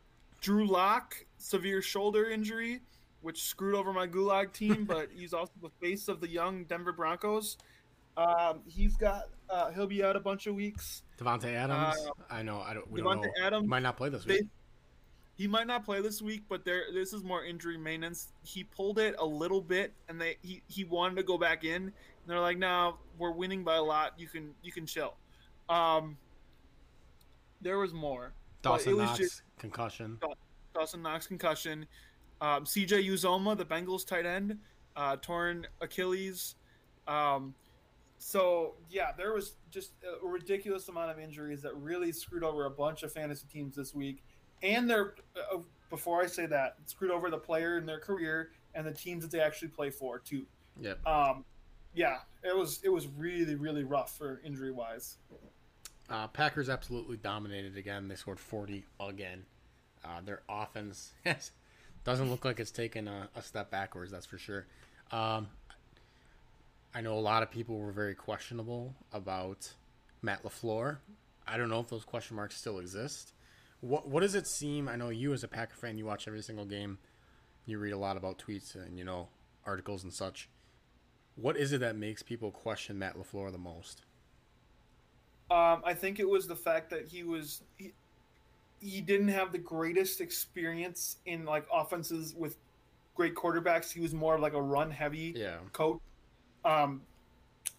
Drew 0.41 0.65
Lock, 0.65 1.15
severe 1.37 1.81
shoulder 1.81 2.29
injury, 2.29 2.81
which 3.21 3.43
screwed 3.43 3.75
over 3.75 3.91
my 3.91 4.07
Gulag 4.07 4.53
team, 4.53 4.85
but 4.87 5.09
he's 5.13 5.33
also 5.33 5.51
the 5.61 5.69
face 5.81 6.07
of 6.07 6.21
the 6.21 6.29
young 6.29 6.63
Denver 6.63 6.93
Broncos. 6.93 7.57
Um, 8.15 8.61
he's 8.65 8.97
got 8.97 9.23
uh, 9.49 9.71
he'll 9.71 9.85
be 9.85 10.03
out 10.03 10.15
a 10.15 10.19
bunch 10.19 10.47
of 10.47 10.55
weeks. 10.55 11.03
Davante 11.19 11.53
Adams. 11.53 11.97
Uh, 12.07 12.11
I 12.31 12.41
know. 12.41 12.63
I 12.65 12.73
don't. 12.73 12.89
We 12.89 13.01
don't 13.01 13.19
Davante 13.19 13.23
know. 13.23 13.45
Adams, 13.45 13.63
He 13.63 13.67
might 13.67 13.83
not 13.83 13.95
play 13.95 14.09
this 14.09 14.25
week. 14.25 14.47
He 15.37 15.45
might 15.47 15.67
not 15.67 15.85
play 15.85 16.01
this 16.01 16.19
week, 16.19 16.43
but 16.49 16.65
there 16.65 16.85
this 16.91 17.13
is 17.13 17.23
more 17.23 17.45
injury 17.45 17.77
maintenance. 17.77 18.33
He 18.43 18.63
pulled 18.63 18.97
it 18.97 19.15
a 19.19 19.25
little 19.25 19.61
bit, 19.61 19.93
and 20.09 20.19
they 20.19 20.37
he, 20.41 20.63
he 20.67 20.83
wanted 20.83 21.15
to 21.17 21.23
go 21.23 21.37
back 21.37 21.63
in. 21.63 21.83
And 21.83 21.93
they're 22.25 22.39
like, 22.39 22.57
"No, 22.57 22.97
we're 23.19 23.31
winning 23.31 23.63
by 23.63 23.75
a 23.75 23.83
lot. 23.83 24.13
You 24.17 24.27
can 24.27 24.55
you 24.63 24.71
can 24.71 24.87
chill." 24.87 25.13
Um, 25.69 26.17
there 27.61 27.77
was 27.77 27.93
more. 27.93 28.33
Dawson 28.63 28.95
was 28.97 29.05
Knox 29.05 29.17
just- 29.19 29.41
concussion. 29.59 30.19
Dawson 30.73 31.03
Knox 31.03 31.27
concussion. 31.27 31.85
Um, 32.41 32.65
CJ 32.65 33.07
Uzomah, 33.07 33.57
the 33.57 33.65
Bengals 33.65 34.05
tight 34.05 34.25
end, 34.25 34.57
uh, 34.95 35.17
torn 35.21 35.67
Achilles. 35.81 36.55
Um, 37.07 37.53
so 38.17 38.73
yeah, 38.89 39.11
there 39.15 39.33
was 39.33 39.55
just 39.69 39.91
a 40.23 40.25
ridiculous 40.25 40.87
amount 40.87 41.11
of 41.11 41.19
injuries 41.19 41.61
that 41.61 41.75
really 41.75 42.11
screwed 42.11 42.43
over 42.43 42.65
a 42.65 42.71
bunch 42.71 43.03
of 43.03 43.11
fantasy 43.13 43.45
teams 43.51 43.75
this 43.75 43.93
week. 43.93 44.23
And 44.63 44.89
they're 44.89 45.15
uh, 45.53 45.59
before 45.89 46.21
I 46.21 46.27
say 46.27 46.45
that, 46.47 46.75
screwed 46.85 47.11
over 47.11 47.29
the 47.29 47.37
player 47.37 47.77
in 47.77 47.85
their 47.85 47.99
career 47.99 48.51
and 48.75 48.85
the 48.85 48.91
teams 48.91 49.23
that 49.23 49.31
they 49.31 49.39
actually 49.39 49.69
play 49.69 49.89
for 49.89 50.19
too. 50.19 50.45
Yep. 50.81 51.05
Um, 51.07 51.45
yeah, 51.93 52.19
it 52.43 52.55
was 52.55 52.79
it 52.83 52.89
was 52.89 53.07
really 53.07 53.55
really 53.55 53.83
rough 53.83 54.17
for 54.17 54.41
injury 54.43 54.71
wise. 54.71 55.17
Uh, 56.09 56.27
Packers 56.27 56.69
absolutely 56.69 57.17
dominated 57.17 57.75
again. 57.77 58.07
They 58.07 58.15
scored 58.15 58.39
40 58.39 58.85
again. 58.99 59.45
Uh, 60.05 60.21
their 60.23 60.41
offense 60.47 61.11
doesn't 62.05 62.29
look 62.29 62.45
like 62.45 62.61
it's 62.61 62.71
taken 62.71 63.07
a, 63.09 63.27
a 63.35 63.41
step 63.41 63.69
backwards, 63.69 64.11
that's 64.11 64.25
for 64.25 64.37
sure. 64.37 64.65
Um, 65.11 65.47
I 66.95 67.01
know 67.01 67.13
a 67.13 67.19
lot 67.19 67.43
of 67.43 67.51
people 67.51 67.77
were 67.77 67.91
very 67.91 68.15
questionable 68.15 68.95
about 69.11 69.69
Matt 70.21 70.43
LaFleur. 70.43 70.97
I 71.45 71.57
don't 71.57 71.69
know 71.69 71.81
if 71.81 71.89
those 71.89 72.05
question 72.05 72.35
marks 72.35 72.55
still 72.55 72.79
exist. 72.79 73.33
What 73.81 74.07
What 74.07 74.21
does 74.21 74.35
it 74.35 74.47
seem? 74.47 74.87
I 74.87 74.95
know 74.95 75.09
you, 75.09 75.33
as 75.33 75.43
a 75.43 75.47
Packer 75.47 75.75
fan, 75.75 75.97
you 75.97 76.05
watch 76.05 76.27
every 76.27 76.41
single 76.41 76.65
game. 76.65 76.97
You 77.65 77.79
read 77.79 77.93
a 77.93 77.97
lot 77.97 78.17
about 78.17 78.39
tweets 78.39 78.75
and, 78.75 78.97
you 78.97 79.03
know, 79.03 79.27
articles 79.65 80.03
and 80.03 80.13
such. 80.13 80.49
What 81.35 81.57
is 81.57 81.71
it 81.73 81.79
that 81.79 81.95
makes 81.95 82.23
people 82.23 82.51
question 82.51 82.97
Matt 82.97 83.17
LaFleur 83.17 83.51
the 83.51 83.57
most? 83.57 84.03
Um, 85.49 85.81
I 85.85 85.93
think 85.93 86.19
it 86.19 86.27
was 86.27 86.47
the 86.47 86.55
fact 86.55 86.89
that 86.89 87.07
he 87.07 87.23
was 87.23 87.61
he, 87.77 87.93
he 88.81 89.01
didn't 89.01 89.29
have 89.29 89.51
the 89.51 89.57
greatest 89.57 90.19
experience 90.21 91.17
in 91.25 91.45
like 91.45 91.65
offenses 91.73 92.35
with 92.35 92.57
great 93.15 93.35
quarterbacks. 93.35 93.91
He 93.91 93.99
was 94.01 94.13
more 94.13 94.35
of 94.35 94.41
like 94.41 94.53
a 94.53 94.61
run 94.61 94.91
heavy 94.91 95.33
Yeah. 95.35 95.57
coach. 95.71 95.99
Um, 96.65 97.01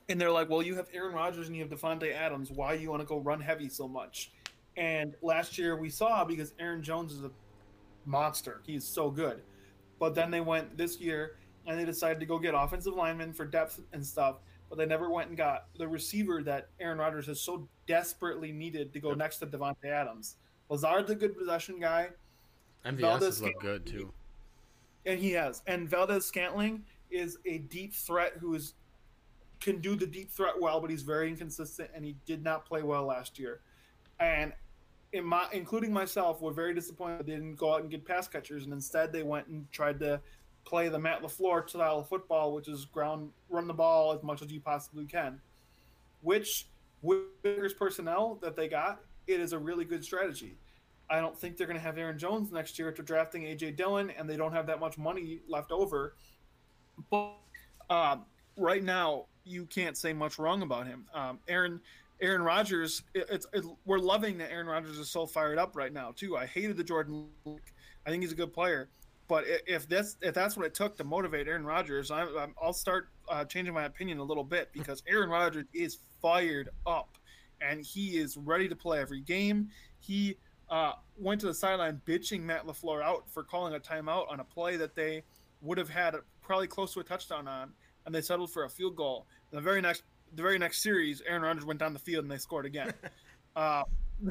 and 0.09 0.21
they're 0.21 0.31
like, 0.33 0.49
well, 0.49 0.63
you 0.63 0.77
have 0.77 0.89
Aaron 0.95 1.15
Rodgers 1.15 1.49
and 1.49 1.57
you 1.57 1.63
have 1.63 1.71
Davante 1.71 2.15
Adams. 2.15 2.51
Why 2.51 2.77
do 2.77 2.83
you 2.83 2.91
want 2.91 3.03
to 3.03 3.07
go 3.07 3.19
run 3.19 3.41
heavy 3.41 3.69
so 3.69 3.87
much? 3.87 4.33
And 4.79 5.15
last 5.23 5.59
year 5.59 5.77
we 5.77 5.91
saw 5.91 6.25
because 6.25 6.55
Aaron 6.61 6.83
Jones 6.83 7.13
is 7.13 7.25
a 7.25 7.31
monster. 8.07 8.63
He's 8.65 8.85
so 8.85 9.11
good. 9.11 9.43
But 9.99 10.15
then 10.15 10.31
they 10.31 10.41
went 10.41 10.79
this 10.79 11.01
year 11.01 11.37
and 11.67 11.79
they 11.79 11.85
decided 11.85 12.21
to 12.21 12.27
go 12.27 12.39
get 12.39 12.55
offensive 12.55 12.95
linemen 12.95 13.33
for 13.33 13.45
depth 13.45 13.81
and 13.93 14.07
stuff. 14.07 14.37
But 14.69 14.79
they 14.79 14.87
never 14.87 15.11
went 15.11 15.29
and 15.29 15.37
got 15.37 15.67
the 15.77 15.89
receiver 15.89 16.43
that 16.45 16.69
Aaron 16.79 16.99
Rodgers 16.99 17.27
has 17.27 17.41
so 17.41 17.69
desperately 17.87 18.53
needed 18.53 18.93
to 18.93 19.01
go 19.01 19.15
next 19.15 19.39
to 19.39 19.47
Davante 19.47 19.87
Adams. 19.87 20.37
Lazard's 20.69 21.11
a 21.11 21.15
good 21.17 21.37
possession 21.37 21.81
guy. 21.81 22.11
MVS 22.87 23.01
Valdes 23.01 23.25
has 23.25 23.43
looked 23.43 23.61
good 23.61 23.85
too. 23.85 24.13
And 25.07 25.19
he 25.19 25.33
has. 25.33 25.63
And 25.67 25.89
Valdes-Scantling 25.89 26.85
is 27.11 27.39
a 27.47 27.59
deep 27.59 27.95
threat 27.95 28.35
who 28.39 28.55
is 28.55 28.75
can 29.61 29.81
do 29.81 29.97
the 29.97 30.07
deep 30.07 30.31
threat 30.31 30.55
well, 30.61 30.81
but 30.81 30.89
he's 30.89 31.03
very 31.03 31.29
inconsistent 31.29 31.91
and 31.93 32.05
he 32.05 32.15
did 32.27 32.45
not 32.45 32.65
play 32.65 32.83
well 32.83 33.05
last 33.05 33.41
year. 33.41 33.61
And 34.21 34.53
in 35.13 35.25
my 35.25 35.47
including 35.53 35.93
myself, 35.93 36.41
were 36.41 36.53
very 36.53 36.75
disappointed 36.75 37.27
they 37.27 37.33
didn't 37.33 37.57
go 37.57 37.75
out 37.75 37.81
and 37.81 37.91
get 37.91 38.05
pass 38.05 38.29
catchers 38.29 38.65
and 38.65 38.73
instead 38.73 39.13
they 39.13 39.23
went 39.23 39.47
and 39.49 39.71
tried 39.73 39.99
to 40.01 40.21
play 40.65 40.89
the 40.89 40.99
Matt 40.99 41.23
LaFleur 41.23 41.69
style 41.69 42.01
of 42.01 42.09
football, 42.09 42.53
which 42.53 42.69
is 42.69 42.85
ground 42.85 43.31
run 43.49 43.67
the 43.67 43.75
ball 43.75 44.13
as 44.13 44.23
much 44.23 44.43
as 44.43 44.53
you 44.53 44.61
possibly 44.61 45.07
can. 45.07 45.41
Which 46.21 46.69
with 47.01 47.21
Packers 47.43 47.73
personnel 47.73 48.39
that 48.43 48.55
they 48.55 48.69
got, 48.69 49.01
it 49.27 49.41
is 49.41 49.53
a 49.53 49.59
really 49.59 49.85
good 49.85 50.05
strategy. 50.05 50.59
I 51.11 51.21
don't 51.21 51.39
think 51.39 51.57
they're 51.57 51.67
going 51.67 51.79
to 51.79 51.83
have 51.83 51.97
Aaron 51.97 52.19
Jones 52.19 52.53
next 52.53 52.79
year 52.79 52.89
after 52.91 53.03
drafting 53.03 53.43
AJ 53.45 53.77
Dillon, 53.77 54.11
and 54.11 54.29
they 54.29 54.37
don't 54.37 54.53
have 54.53 54.67
that 54.67 54.79
much 54.79 54.99
money 54.99 55.41
left 55.49 55.73
over. 55.73 56.15
But 57.11 57.37
uh, 57.89 58.17
right 58.59 58.83
now, 58.83 59.27
you 59.45 59.65
can't 59.65 59.97
say 59.97 60.13
much 60.13 60.39
wrong 60.39 60.61
about 60.61 60.87
him. 60.87 61.07
Um, 61.15 61.39
Aaron 61.49 61.81
Aaron 62.21 62.43
Rodgers, 62.43 63.03
it, 63.15 63.27
it's 63.31 63.47
it, 63.53 63.65
we're 63.85 63.99
loving 63.99 64.39
that 64.39 64.51
Aaron 64.51 64.67
Rodgers 64.67 64.99
is 64.99 65.11
so 65.11 65.27
fired 65.27 65.59
up 65.59 65.77
right 65.77 65.93
now 65.93 66.13
too. 66.15 66.37
I 66.37 66.47
hated 66.47 66.77
the 66.77 66.85
Jordan. 66.85 67.27
I 67.47 68.11
think 68.11 68.23
he's 68.23 68.33
a 68.33 68.37
good 68.37 68.53
player, 68.53 68.89
but 69.29 69.45
if 69.67 69.89
that's 69.89 70.17
if 70.23 70.35
that's 70.35 70.57
what 70.57 70.67
it 70.67 70.75
took 70.75 70.97
to 70.97 71.05
motivate 71.05 71.47
Aaron 71.47 71.65
Rodgers, 71.65 72.11
I, 72.11 72.23
I'm, 72.23 72.55
I'll 72.61 72.73
start 72.73 73.09
uh, 73.29 73.45
changing 73.45 73.75
my 73.75 73.85
opinion 73.85 74.19
a 74.19 74.25
little 74.25 74.45
bit 74.45 74.71
because 74.73 75.03
Aaron 75.07 75.31
Rodgers 75.31 75.67
is 75.73 75.99
fired 76.21 76.71
up, 76.87 77.19
and 77.61 77.85
he 77.85 78.19
is 78.19 78.37
ready 78.37 78.69
to 78.69 78.77
play 78.77 79.01
every 79.01 79.21
game. 79.21 79.69
He 80.01 80.39
uh, 80.71 80.93
went 81.17 81.41
to 81.43 81.47
the 81.47 81.55
sideline 81.55 82.01
bitching 82.07 82.43
Matt 82.43 82.67
Lafleur 82.67 83.03
out 83.03 83.31
for 83.31 83.43
calling 83.43 83.75
a 83.75 83.81
timeout 83.81 84.31
on 84.31 84.41
a 84.41 84.45
play 84.45 84.77
that 84.77 84.95
they 84.95 85.23
would 85.61 85.79
have 85.79 85.89
had 85.89 86.15
probably 86.43 86.67
close 86.67 86.95
to 86.95 87.01
a 87.01 87.05
touchdown 87.05 87.47
on, 87.47 87.73
and 88.07 88.15
they 88.15 88.21
settled 88.21 88.51
for 88.51 88.65
a 88.65 88.69
field 88.71 88.97
goal. 88.97 89.27
The 89.51 89.61
very 89.61 89.81
next 89.81 90.03
the 90.35 90.43
very 90.43 90.59
next 90.59 90.83
series, 90.83 91.23
Aaron 91.27 91.43
Rodgers 91.43 91.65
went 91.65 91.81
down 91.81 91.93
the 91.93 91.99
field 91.99 92.25
and 92.25 92.31
they 92.31 92.39
scored 92.39 92.67
again. 92.67 92.93
uh, 93.57 93.85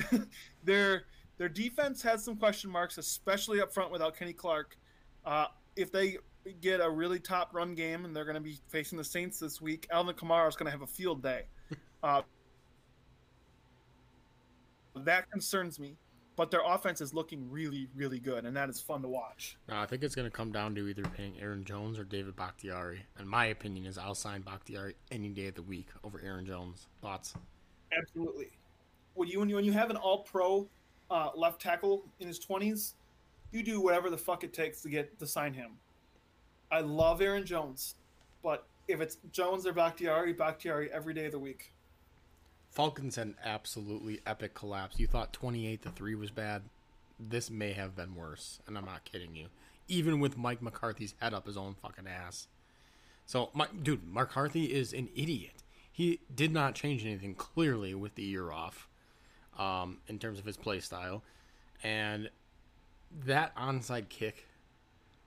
their 0.64 1.04
their 1.38 1.50
defense 1.50 2.02
has 2.02 2.24
some 2.24 2.36
question 2.36 2.70
marks, 2.70 2.98
especially 2.98 3.62
up 3.62 3.74
front 3.74 3.92
without 3.92 4.18
Kenny 4.18 4.34
Clark. 4.34 4.78
Uh, 5.26 5.46
if 5.76 5.92
they 5.92 6.18
get 6.62 6.82
a 6.82 6.90
really 6.90 7.20
top 7.20 7.54
run 7.54 7.76
game 7.76 8.06
and 8.06 8.16
they're 8.16 8.26
going 8.26 8.36
to 8.36 8.42
be 8.42 8.58
facing 8.70 8.98
the 8.98 9.04
Saints 9.04 9.40
this 9.40 9.62
week, 9.62 9.88
Alvin 9.92 10.16
Kamara 10.16 10.48
is 10.48 10.56
going 10.56 10.66
to 10.66 10.72
have 10.72 10.82
a 10.82 10.88
field 10.88 11.22
day. 11.22 11.44
Uh, 12.04 12.22
that 14.98 15.30
concerns 15.32 15.80
me. 15.80 15.98
But 16.38 16.52
their 16.52 16.62
offense 16.63 17.02
is 17.02 17.13
looking 17.15 17.50
really, 17.52 17.89
really 17.95 18.19
good, 18.19 18.45
and 18.45 18.56
that 18.56 18.69
is 18.69 18.80
fun 18.80 19.02
to 19.02 19.08
watch. 19.08 19.58
No, 19.67 19.76
I 19.76 19.88
think 19.88 20.04
it's 20.04 20.15
going 20.15 20.30
to 20.30 20.32
come 20.32 20.52
down 20.52 20.76
to 20.76 20.88
either 20.88 21.02
paying 21.02 21.34
Aaron 21.41 21.65
Jones 21.65 21.97
or 21.97 22.04
David 22.04 22.36
Bakhtiari. 22.36 23.02
And 23.17 23.28
my 23.28 23.47
opinion 23.47 23.88
is 23.88 23.97
I'll 23.97 24.15
sign 24.15 24.41
Bakhtiari 24.41 24.95
any 25.12 25.30
day 25.30 25.47
of 25.47 25.56
the 25.56 25.63
week 25.63 25.88
over 26.04 26.21
Aaron 26.23 26.45
Jones. 26.45 26.88
Thoughts? 27.02 27.34
Absolutely. 27.91 28.52
When 29.15 29.28
you 29.28 29.39
when 29.39 29.50
you, 29.50 29.56
when 29.56 29.65
you 29.65 29.73
have 29.73 29.89
an 29.89 29.97
All 29.97 30.19
Pro 30.19 30.67
uh, 31.10 31.32
left 31.36 31.60
tackle 31.60 32.04
in 32.19 32.28
his 32.28 32.38
twenties, 32.38 32.93
you 33.52 33.63
do 33.63 33.82
whatever 33.82 34.12
the 34.12 34.17
fuck 34.17 34.43
it 34.43 34.54
takes 34.54 34.82
to 34.84 34.89
get 34.89 35.17
to 35.17 35.26
sign 35.26 35.54
him. 35.54 35.71
I 36.71 36.82
love 36.82 37.19
Aaron 37.19 37.45
Jones, 37.45 37.95
but 38.43 38.67
if 38.88 39.02
it's 39.02 39.17
Jones 39.32 39.65
or 39.65 39.73
Bakhtiari, 39.73 40.34
Bakhtiari 40.34 40.91
every 40.91 41.15
day 41.15 41.26
of 41.26 41.32
the 41.32 41.39
week. 41.39 41.73
Falcons 42.78 43.16
had 43.16 43.26
an 43.26 43.36
absolutely 43.44 44.20
epic 44.28 44.54
collapse. 44.54 45.00
You 45.00 45.08
thought 45.08 45.34
28 45.34 45.82
to 45.82 45.90
3 45.90 46.13
was 46.13 46.30
bad. 46.30 46.62
This 47.20 47.50
may 47.50 47.74
have 47.74 47.96
been 47.96 48.13
worse, 48.13 48.60
and 48.68 48.78
I'm 48.78 48.86
not 48.86 49.04
kidding 49.04 49.36
you. 49.36 49.48
Even 49.88 50.20
with 50.20 50.38
Mike 50.38 50.62
McCarthy's 50.62 51.16
head 51.20 51.34
up 51.34 51.48
his 51.48 51.58
own 51.58 51.74
fucking 51.82 52.06
ass. 52.06 52.46
So, 53.26 53.50
my, 53.56 53.66
dude, 53.82 54.08
McCarthy 54.08 54.66
is 54.66 54.94
an 54.94 55.10
idiot. 55.16 55.63
He 55.92 56.20
did 56.36 56.54
not 56.54 56.76
change 56.76 57.04
anything 57.04 57.34
clearly 57.34 57.96
with 57.96 58.13
the 58.13 58.22
year 58.22 58.52
off 58.52 58.88
um, 59.58 59.98
in 60.08 60.20
terms 60.20 60.38
of 60.38 60.46
his 60.46 60.56
play 60.56 60.80
style. 60.80 61.24
And 61.84 62.30
that 63.26 63.56
onside 63.56 64.10
kick, 64.10 64.46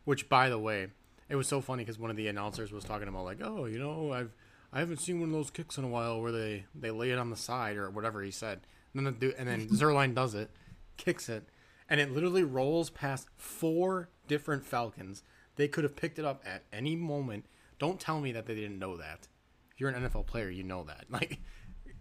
which, 0.05 0.29
by 0.29 0.51
the 0.51 0.59
way, 0.59 0.87
it 1.29 1.35
was 1.35 1.49
so 1.49 1.61
funny 1.61 1.83
because 1.83 1.99
one 1.99 2.11
of 2.11 2.17
the 2.17 2.29
announcers 2.29 2.71
was 2.71 2.85
talking 2.85 3.09
about, 3.09 3.25
like, 3.25 3.41
oh, 3.43 3.65
you 3.65 3.81
know, 3.81 4.13
I've 4.13 4.31
I 4.73 4.79
haven't 4.81 4.99
seen 4.99 5.21
one 5.21 5.31
of 5.31 5.35
those 5.35 5.51
kicks 5.51 5.79
in 5.79 5.85
a 5.85 5.89
while 5.89 6.21
where 6.21 6.33
they, 6.33 6.65
they 6.75 6.91
lay 6.91 7.11
it 7.11 7.19
on 7.19 7.31
the 7.31 7.37
side 7.37 7.77
or 7.77 7.91
whatever 7.91 8.23
he 8.23 8.31
said. 8.31 8.61
And 8.95 9.05
then, 9.07 9.17
the, 9.19 9.35
and 9.39 9.49
then 9.49 9.69
Zuerlein 9.73 10.15
does 10.15 10.35
it, 10.35 10.51
kicks 10.97 11.29
it, 11.29 11.45
and 11.89 12.01
it 12.01 12.13
literally 12.13 12.45
rolls 12.45 12.91
past 12.91 13.29
four 13.37 14.09
different 14.29 14.65
Falcons. 14.65 15.23
They 15.57 15.67
could 15.69 15.85
have 15.85 15.97
picked 15.97 16.19
it 16.19 16.25
up 16.25 16.43
at 16.47 16.63
any 16.73 16.95
moment. 16.97 17.47
Don't 17.79 17.99
tell 17.99 18.21
me 18.21 18.33
that 18.33 18.47
they 18.47 18.55
didn't 18.55 18.79
know 18.79 18.97
that. 18.97 19.27
If 19.73 19.81
you're 19.81 19.91
an 19.91 20.03
NFL 20.09 20.27
player, 20.27 20.49
you 20.51 20.63
know 20.63 20.85
that. 20.85 21.07
Like, 21.11 21.41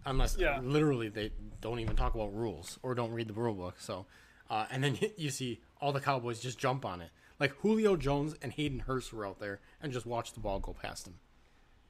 unless 0.06 0.36
Yeah. 0.38 0.60
literally 0.62 1.08
they 1.08 1.32
don't 1.60 1.80
even 1.80 1.96
talk 1.96 2.14
about 2.14 2.34
rules 2.34 2.78
or 2.82 2.94
don't 2.94 3.12
read 3.12 3.28
the 3.28 3.34
rule 3.34 3.54
book. 3.54 3.76
So, 3.80 4.06
uh, 4.48 4.66
and 4.70 4.82
then 4.82 4.98
you 5.16 5.30
see 5.30 5.60
all 5.80 5.92
the 5.92 6.00
Cowboys 6.00 6.40
just 6.40 6.58
jump 6.58 6.84
on 6.84 7.00
it. 7.00 7.10
Like 7.38 7.52
Julio 7.56 7.96
Jones 7.96 8.34
and 8.42 8.52
Hayden 8.52 8.80
Hurst 8.80 9.12
were 9.12 9.26
out 9.26 9.40
there 9.40 9.60
and 9.82 9.92
just 9.92 10.06
watch 10.06 10.32
the 10.34 10.40
ball 10.40 10.60
go 10.60 10.72
past 10.72 11.04
them. 11.04 11.14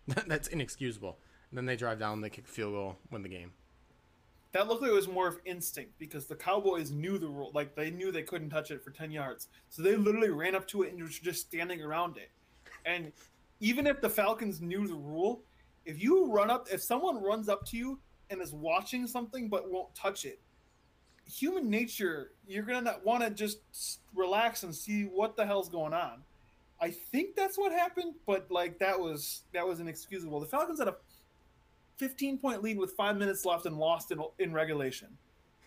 That's 0.27 0.49
inexcusable. 0.49 1.19
And 1.51 1.59
then 1.59 1.67
they 1.67 1.77
drive 1.77 1.99
down, 1.99 2.21
they 2.21 2.31
kick 2.31 2.47
field 2.47 2.73
goal, 2.73 2.97
win 3.11 3.23
the 3.23 3.29
game. 3.29 3.53
That 4.53 4.67
looked 4.67 4.83
like 4.83 4.91
it 4.91 4.95
was 4.95 5.09
more 5.09 5.29
of 5.29 5.39
instinct 5.45 5.93
because 5.99 6.27
the 6.27 6.35
Cowboys 6.35 6.91
knew 6.91 7.19
the 7.19 7.29
rule. 7.29 7.53
Like 7.55 7.77
they 7.77 7.91
knew 7.91 8.11
they 8.11 8.23
couldn't 8.23 8.51
touch 8.51 8.71
it 8.71 8.83
for 8.83 8.91
ten 8.91 9.13
yards, 9.13 9.49
so 9.69 9.83
they 9.83 9.95
literally 9.95 10.31
ran 10.31 10.57
up 10.57 10.67
to 10.69 10.83
it 10.83 10.93
and 10.93 11.01
was 11.03 11.19
just 11.19 11.47
standing 11.47 11.81
around 11.81 12.17
it. 12.17 12.31
And 12.85 13.13
even 13.61 13.87
if 13.87 14.01
the 14.01 14.11
Falcons 14.11 14.61
knew 14.61 14.89
the 14.89 14.95
rule, 14.95 15.43
if 15.85 16.03
you 16.03 16.33
run 16.33 16.51
up, 16.51 16.67
if 16.73 16.83
someone 16.83 17.23
runs 17.23 17.49
up 17.49 17.65
to 17.67 17.77
you 17.77 18.01
and 18.29 18.43
is 18.43 18.53
watching 18.53 19.07
something 19.07 19.49
but 19.49 19.71
won't 19.71 19.95
touch 19.95 20.25
it, 20.25 20.41
human 21.27 21.71
nature, 21.71 22.33
you're 22.47 22.65
gonna 22.65 22.97
want 23.05 23.23
to 23.23 23.31
just 23.31 23.61
relax 24.15 24.65
and 24.65 24.75
see 24.75 25.05
what 25.05 25.37
the 25.37 25.47
hell's 25.47 25.69
going 25.69 25.93
on. 25.93 26.23
I 26.81 26.91
think 26.91 27.37
that's 27.37 27.59
what 27.59 27.73
happened, 27.73 28.15
but 28.27 28.51
like 28.51 28.79
that 28.79 28.99
was 28.99 29.43
that 29.53 29.67
was 29.67 29.81
inexcusable. 29.81 30.41
The 30.41 30.47
Falcons 30.47 30.79
had 30.79 30.89
a 30.89 30.97
15 31.99 32.39
point 32.39 32.63
lead 32.63 32.79
with 32.79 32.93
five 32.93 33.19
minutes 33.19 33.45
left 33.45 33.67
and 33.67 33.77
lost 33.77 34.11
in, 34.11 34.23
in 34.39 34.53
regulation. 34.53 35.09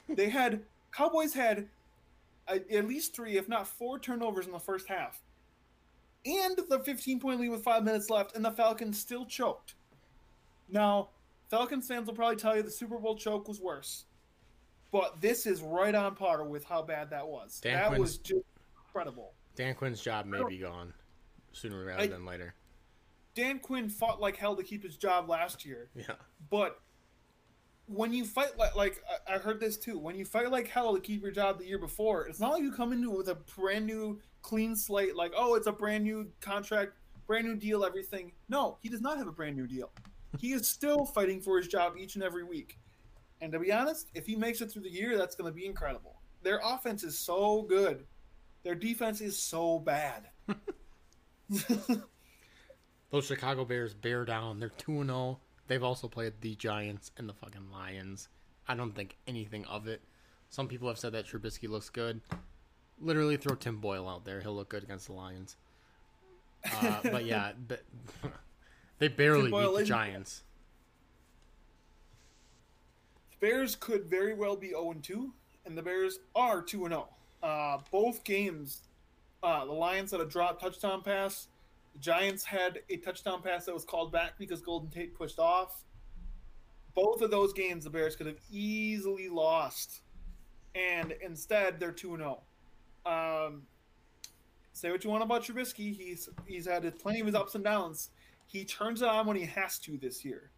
They 0.10 0.30
had 0.30 0.62
Cowboys 0.91 1.34
had 1.34 1.67
a, 2.47 2.56
at 2.76 2.88
least 2.88 3.15
three, 3.15 3.38
if 3.38 3.47
not 3.47 3.67
four, 3.67 3.99
turnovers 3.99 4.47
in 4.47 4.52
the 4.52 4.60
first 4.60 4.88
half, 4.88 5.21
and 6.26 6.60
the 6.69 6.80
15 6.80 7.19
point 7.19 7.39
lead 7.39 7.49
with 7.49 7.63
five 7.63 7.84
minutes 7.84 8.10
left, 8.10 8.36
and 8.36 8.43
the 8.43 8.52
Falcons 8.52 8.99
still 8.99 9.26
choked. 9.26 9.76
Now, 10.69 11.10
Falcons 11.49 11.88
fans 11.88 12.08
will 12.08 12.15
probably 12.15 12.38
tell 12.38 12.56
you 12.56 12.63
the 12.63 12.71
Super 12.71 12.97
Bowl 12.97 13.15
choke 13.15 13.47
was 13.47 13.62
worse, 13.62 14.06
but 14.91 15.21
this 15.21 15.45
is 15.45 15.62
right 15.62 15.93
on 15.93 16.15
par 16.15 16.43
with 16.43 16.63
how 16.63 16.82
bad 16.82 17.12
that 17.12 17.28
was. 17.28 17.60
Dan 17.60 17.73
that 17.76 17.88
Quinn's- 17.89 18.02
was 18.02 18.17
just 18.17 18.45
incredible. 18.88 19.34
Dan 19.56 19.76
Quinn's 19.76 20.02
job 20.02 20.26
may 20.26 20.43
be 20.49 20.58
gone 20.58 20.91
sooner 21.53 21.85
rather 21.85 22.01
I- 22.03 22.07
than 22.07 22.25
later. 22.25 22.55
Dan 23.35 23.57
Quinn 23.59 23.89
fought 23.89 24.21
like 24.21 24.35
hell 24.37 24.55
to 24.55 24.63
keep 24.63 24.83
his 24.83 24.95
job 24.97 25.27
last 25.27 25.65
year. 25.65 25.89
Yeah. 25.95 26.15
But 26.51 26.79
when 27.87 28.13
you 28.13 28.25
fight 28.25 28.57
like 28.57 28.75
like 28.75 29.01
I- 29.27 29.35
I 29.35 29.37
heard 29.39 29.59
this 29.59 29.77
too, 29.77 29.97
when 29.97 30.15
you 30.15 30.25
fight 30.25 30.51
like 30.51 30.67
hell 30.67 30.93
to 30.93 30.99
keep 31.01 31.21
your 31.23 31.31
job 31.31 31.57
the 31.59 31.65
year 31.65 31.79
before, 31.79 32.27
it's 32.27 32.39
not 32.39 32.51
like 32.51 32.61
you 32.63 32.71
come 32.71 32.93
into 32.93 33.11
it 33.11 33.17
with 33.17 33.29
a 33.29 33.35
brand 33.35 33.85
new 33.87 34.19
clean 34.41 34.75
slate, 34.75 35.15
like 35.15 35.33
oh 35.35 35.55
it's 35.55 35.67
a 35.67 35.71
brand 35.71 36.03
new 36.03 36.29
contract, 36.41 36.93
brand 37.25 37.47
new 37.47 37.55
deal, 37.55 37.83
everything. 37.83 38.31
No, 38.49 38.77
he 38.81 38.89
does 38.89 39.01
not 39.01 39.17
have 39.17 39.27
a 39.27 39.31
brand 39.31 39.55
new 39.55 39.65
deal. 39.67 39.91
He 40.37 40.53
is 40.53 40.67
still 40.69 41.05
fighting 41.05 41.41
for 41.41 41.57
his 41.57 41.67
job 41.67 41.93
each 41.97 42.15
and 42.15 42.23
every 42.23 42.43
week. 42.43 42.77
And 43.41 43.51
to 43.51 43.59
be 43.59 43.71
honest, 43.71 44.09
if 44.13 44.25
he 44.25 44.35
makes 44.35 44.61
it 44.61 44.71
through 44.71 44.83
the 44.83 44.89
year, 44.91 45.17
that's 45.17 45.35
going 45.35 45.51
to 45.51 45.55
be 45.55 45.65
incredible. 45.65 46.21
Their 46.43 46.59
offense 46.63 47.03
is 47.03 47.17
so 47.19 47.63
good. 47.63 48.05
Their 48.63 48.73
defense 48.75 49.21
is 49.21 49.37
so 49.37 49.79
bad. 49.79 50.29
Those 53.12 53.25
Chicago 53.25 53.65
Bears 53.65 53.93
bear 53.93 54.25
down. 54.25 54.60
They're 54.60 54.69
2 54.69 55.06
0. 55.06 55.39
They've 55.67 55.84
also 55.84 56.08
played 56.08 56.34
the 56.41 56.56
Giants 56.56 57.12
and 57.17 57.29
the 57.29 57.34
fucking 57.34 57.71
Lions. 57.71 58.27
I 58.67 58.75
don't 58.75 58.95
think 58.95 59.17
anything 59.27 59.65
of 59.65 59.88
it. 59.88 60.01
Some 60.49 60.67
people 60.67 60.88
have 60.88 60.97
said 60.97 61.13
that 61.13 61.25
Trubisky 61.25 61.69
looks 61.69 61.89
good. 61.89 62.21
Literally 62.99 63.38
throw 63.38 63.56
Tim 63.56 63.77
Boyle 63.77 64.08
out 64.08 64.25
there. 64.25 64.41
He'll 64.41 64.56
look 64.56 64.69
good 64.69 64.84
against 64.84 65.08
the 65.08 65.13
Lions. 65.13 65.58
Uh, 66.71 66.99
but 67.03 67.25
yeah, 67.25 67.51
but 67.67 67.82
they 68.99 69.08
barely 69.08 69.51
beat 69.51 69.77
the 69.77 69.84
Giants. 69.84 70.43
Bears 73.39 73.75
could 73.75 74.06
very 74.06 74.34
well 74.34 74.56
be 74.56 74.69
0 74.69 74.95
2, 75.01 75.34
and 75.65 75.77
the 75.77 75.82
Bears 75.82 76.19
are 76.36 76.62
2 76.62 76.88
0. 76.88 77.10
Uh, 77.41 77.79
both 77.91 78.23
games, 78.23 78.84
uh, 79.43 79.65
the 79.65 79.73
Lions 79.73 80.12
had 80.12 80.21
a 80.21 80.25
drop 80.25 80.60
touchdown 80.60 81.01
pass. 81.03 81.49
The 81.93 81.99
Giants 81.99 82.43
had 82.43 82.79
a 82.89 82.97
touchdown 82.97 83.41
pass 83.41 83.65
that 83.65 83.73
was 83.73 83.84
called 83.84 84.12
back 84.12 84.34
because 84.39 84.62
Golden 84.62 84.89
Tate 84.89 85.13
pushed 85.13 85.38
off. 85.38 85.84
Both 86.95 87.21
of 87.21 87.29
those 87.29 87.53
games, 87.53 87.84
the 87.84 87.89
Bears 87.89 88.15
could 88.15 88.27
have 88.27 88.39
easily 88.49 89.27
lost, 89.27 90.01
and 90.75 91.13
instead 91.21 91.79
they're 91.79 91.91
2 91.91 92.17
0. 92.17 92.41
Um, 93.06 93.63
say 94.71 94.91
what 94.91 95.03
you 95.03 95.10
want 95.10 95.23
about 95.23 95.43
Trubisky, 95.43 95.95
he's 95.95 96.29
he's 96.47 96.67
had 96.67 96.97
plenty 96.99 97.19
of 97.19 97.25
his 97.25 97.36
ups 97.36 97.56
and 97.56 97.63
downs. 97.63 98.12
He 98.45 98.63
turns 98.63 99.01
it 99.01 99.08
on 99.08 99.25
when 99.25 99.36
he 99.36 99.45
has 99.45 99.79
to 99.79 99.97
this 99.97 100.23
year, 100.23 100.51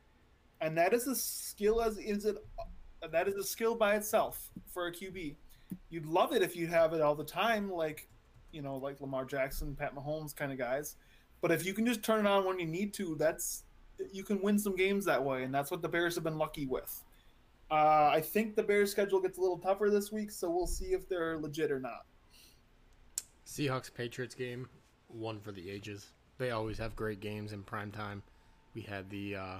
and 0.62 0.78
that 0.78 0.94
is 0.94 1.08
a 1.08 1.16
skill 1.16 1.82
as 1.82 1.98
is 1.98 2.26
it 2.26 2.38
that 3.12 3.28
is 3.28 3.36
a 3.36 3.44
skill 3.44 3.76
by 3.76 3.96
itself 3.96 4.50
for 4.68 4.88
a 4.88 4.92
QB. 4.92 5.36
You'd 5.90 6.06
love 6.06 6.34
it 6.34 6.42
if 6.42 6.56
you 6.56 6.68
have 6.68 6.94
it 6.94 7.02
all 7.02 7.16
the 7.16 7.24
time, 7.24 7.72
like 7.72 8.10
you 8.56 8.62
know, 8.62 8.78
like 8.78 9.02
Lamar 9.02 9.26
Jackson, 9.26 9.76
Pat 9.76 9.94
Mahomes 9.94 10.36
kind 10.36 10.52
of 10.52 10.58
guys. 10.58 10.96
But 11.42 11.52
if 11.52 11.66
you 11.66 11.74
can 11.74 11.86
just 11.86 12.02
turn 12.02 12.26
it 12.26 12.30
on 12.30 12.46
when 12.46 12.60
you 12.60 12.66
need 12.66 12.94
to, 12.96 13.16
that's 13.20 13.64
you 14.12 14.24
can 14.24 14.42
win 14.42 14.58
some 14.58 14.76
games 14.76 15.06
that 15.06 15.24
way, 15.24 15.44
and 15.44 15.54
that's 15.54 15.70
what 15.70 15.82
the 15.82 15.90
Bears 15.90 16.16
have 16.16 16.24
been 16.24 16.38
lucky 16.38 16.66
with. 16.66 17.04
Uh, 17.70 18.10
I 18.14 18.22
think 18.22 18.56
the 18.56 18.64
Bears' 18.64 18.92
schedule 18.92 19.20
gets 19.22 19.38
a 19.38 19.42
little 19.42 19.58
tougher 19.58 19.90
this 19.90 20.12
week, 20.12 20.32
so 20.32 20.50
we'll 20.50 20.68
see 20.68 20.94
if 20.94 21.08
they're 21.10 21.38
legit 21.38 21.72
or 21.72 21.80
not. 21.80 22.06
Seahawks 23.46 23.94
Patriots 23.94 24.36
game, 24.36 24.68
one 25.08 25.40
for 25.40 25.52
the 25.52 25.70
ages. 25.70 26.08
They 26.38 26.52
always 26.52 26.78
have 26.78 26.96
great 26.96 27.20
games 27.20 27.54
in 27.54 27.64
prime 27.64 27.92
time. 27.92 28.24
We 28.74 28.82
had 28.82 29.10
the 29.10 29.36
uh, 29.36 29.60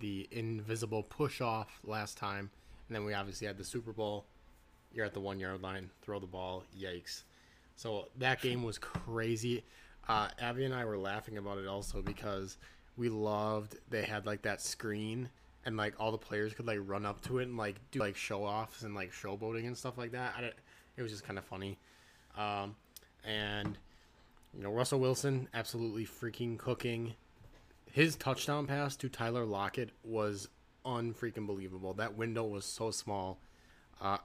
the 0.00 0.28
invisible 0.30 1.02
push 1.02 1.40
off 1.40 1.80
last 1.84 2.16
time, 2.16 2.50
and 2.88 2.96
then 2.96 3.04
we 3.04 3.14
obviously 3.14 3.46
had 3.46 3.58
the 3.58 3.64
Super 3.64 3.92
Bowl. 3.92 4.26
You're 4.92 5.06
at 5.06 5.14
the 5.14 5.20
one 5.20 5.40
yard 5.40 5.62
line, 5.62 5.90
throw 6.02 6.18
the 6.18 6.26
ball, 6.26 6.64
yikes! 6.78 7.22
So 7.76 8.08
that 8.18 8.40
game 8.40 8.62
was 8.62 8.78
crazy. 8.78 9.64
Uh, 10.08 10.28
Abby 10.40 10.64
and 10.64 10.74
I 10.74 10.84
were 10.84 10.98
laughing 10.98 11.38
about 11.38 11.58
it 11.58 11.66
also 11.66 12.02
because 12.02 12.58
we 12.96 13.08
loved 13.08 13.76
they 13.88 14.02
had 14.02 14.26
like 14.26 14.42
that 14.42 14.60
screen 14.60 15.28
and 15.64 15.76
like 15.76 15.94
all 15.98 16.12
the 16.12 16.18
players 16.18 16.52
could 16.54 16.66
like 16.66 16.80
run 16.84 17.06
up 17.06 17.20
to 17.22 17.38
it 17.38 17.44
and 17.44 17.56
like 17.56 17.76
do 17.90 18.00
like 18.00 18.16
show 18.16 18.44
offs 18.44 18.82
and 18.82 18.94
like 18.94 19.12
showboating 19.12 19.66
and 19.66 19.76
stuff 19.76 19.96
like 19.96 20.12
that. 20.12 20.34
It 20.96 21.02
was 21.02 21.10
just 21.10 21.24
kind 21.24 21.38
of 21.38 21.44
funny. 21.44 21.78
Um, 22.36 22.76
and 23.24 23.78
you 24.56 24.62
know 24.62 24.72
Russell 24.72 25.00
Wilson 25.00 25.48
absolutely 25.54 26.04
freaking 26.04 26.58
cooking. 26.58 27.14
His 27.90 28.16
touchdown 28.16 28.66
pass 28.66 28.96
to 28.96 29.08
Tyler 29.08 29.44
Lockett 29.44 29.90
was 30.02 30.48
unfreaking 30.84 31.46
believable. 31.46 31.94
That 31.94 32.16
window 32.16 32.44
was 32.44 32.64
so 32.64 32.90
small. 32.90 33.38
Uh, 34.00 34.18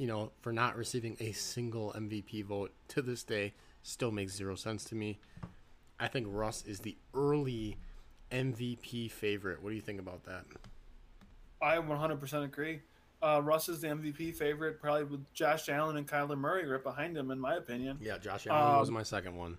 you 0.00 0.06
know, 0.06 0.30
for 0.40 0.50
not 0.50 0.78
receiving 0.78 1.14
a 1.20 1.30
single 1.32 1.92
MVP 1.92 2.42
vote 2.46 2.72
to 2.88 3.02
this 3.02 3.22
day, 3.22 3.52
still 3.82 4.10
makes 4.10 4.32
zero 4.32 4.54
sense 4.54 4.82
to 4.84 4.94
me. 4.94 5.18
I 6.00 6.08
think 6.08 6.26
Russ 6.30 6.64
is 6.66 6.80
the 6.80 6.96
early 7.12 7.76
MVP 8.32 9.10
favorite. 9.10 9.62
What 9.62 9.68
do 9.68 9.74
you 9.74 9.82
think 9.82 10.00
about 10.00 10.24
that? 10.24 10.44
I 11.60 11.76
100% 11.76 12.44
agree. 12.44 12.80
Uh, 13.22 13.42
Russ 13.44 13.68
is 13.68 13.82
the 13.82 13.88
MVP 13.88 14.34
favorite, 14.34 14.80
probably 14.80 15.04
with 15.04 15.34
Josh 15.34 15.68
Allen 15.68 15.98
and 15.98 16.08
Kyler 16.08 16.38
Murray 16.38 16.66
right 16.66 16.82
behind 16.82 17.14
him, 17.14 17.30
in 17.30 17.38
my 17.38 17.56
opinion. 17.56 17.98
Yeah, 18.00 18.16
Josh 18.16 18.46
Allen 18.46 18.78
was 18.78 18.88
Um, 18.88 18.94
my 18.94 19.02
second 19.02 19.36
one. 19.36 19.58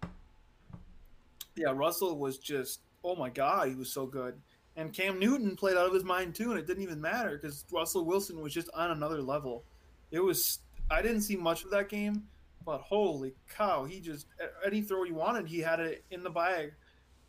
Yeah, 1.55 1.69
Russell 1.69 2.17
was 2.17 2.39
just, 2.39 2.79
oh 3.03 3.15
my 3.15 3.29
God, 3.29 3.67
he 3.67 3.75
was 3.75 3.91
so 3.91 4.07
good. 4.07 4.33
And 4.75 4.91
Cam 4.91 5.19
Newton 5.19 5.55
played 5.55 5.77
out 5.77 5.85
of 5.85 5.93
his 5.93 6.03
mind 6.03 6.33
too, 6.33 6.49
and 6.49 6.59
it 6.59 6.65
didn't 6.65 6.81
even 6.81 6.99
matter 6.99 7.37
because 7.37 7.63
Russell 7.71 8.05
Wilson 8.05 8.41
was 8.41 8.55
just 8.55 8.71
on 8.73 8.89
another 8.89 9.21
level. 9.21 9.63
It 10.11 10.19
was, 10.19 10.59
I 10.89 11.01
didn't 11.01 11.21
see 11.21 11.35
much 11.35 11.63
of 11.63 11.71
that 11.71 11.89
game, 11.89 12.23
but 12.65 12.79
holy 12.81 13.33
cow, 13.55 13.85
he 13.85 13.99
just, 13.99 14.27
any 14.65 14.81
throw 14.81 15.03
he 15.03 15.11
wanted, 15.11 15.47
he 15.47 15.59
had 15.59 15.79
it 15.79 16.03
in 16.11 16.21
the 16.23 16.29
bag. 16.29 16.73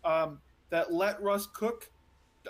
Um, 0.04 0.40
that 0.70 0.92
let 0.92 1.22
Russ 1.22 1.46
cook 1.46 1.90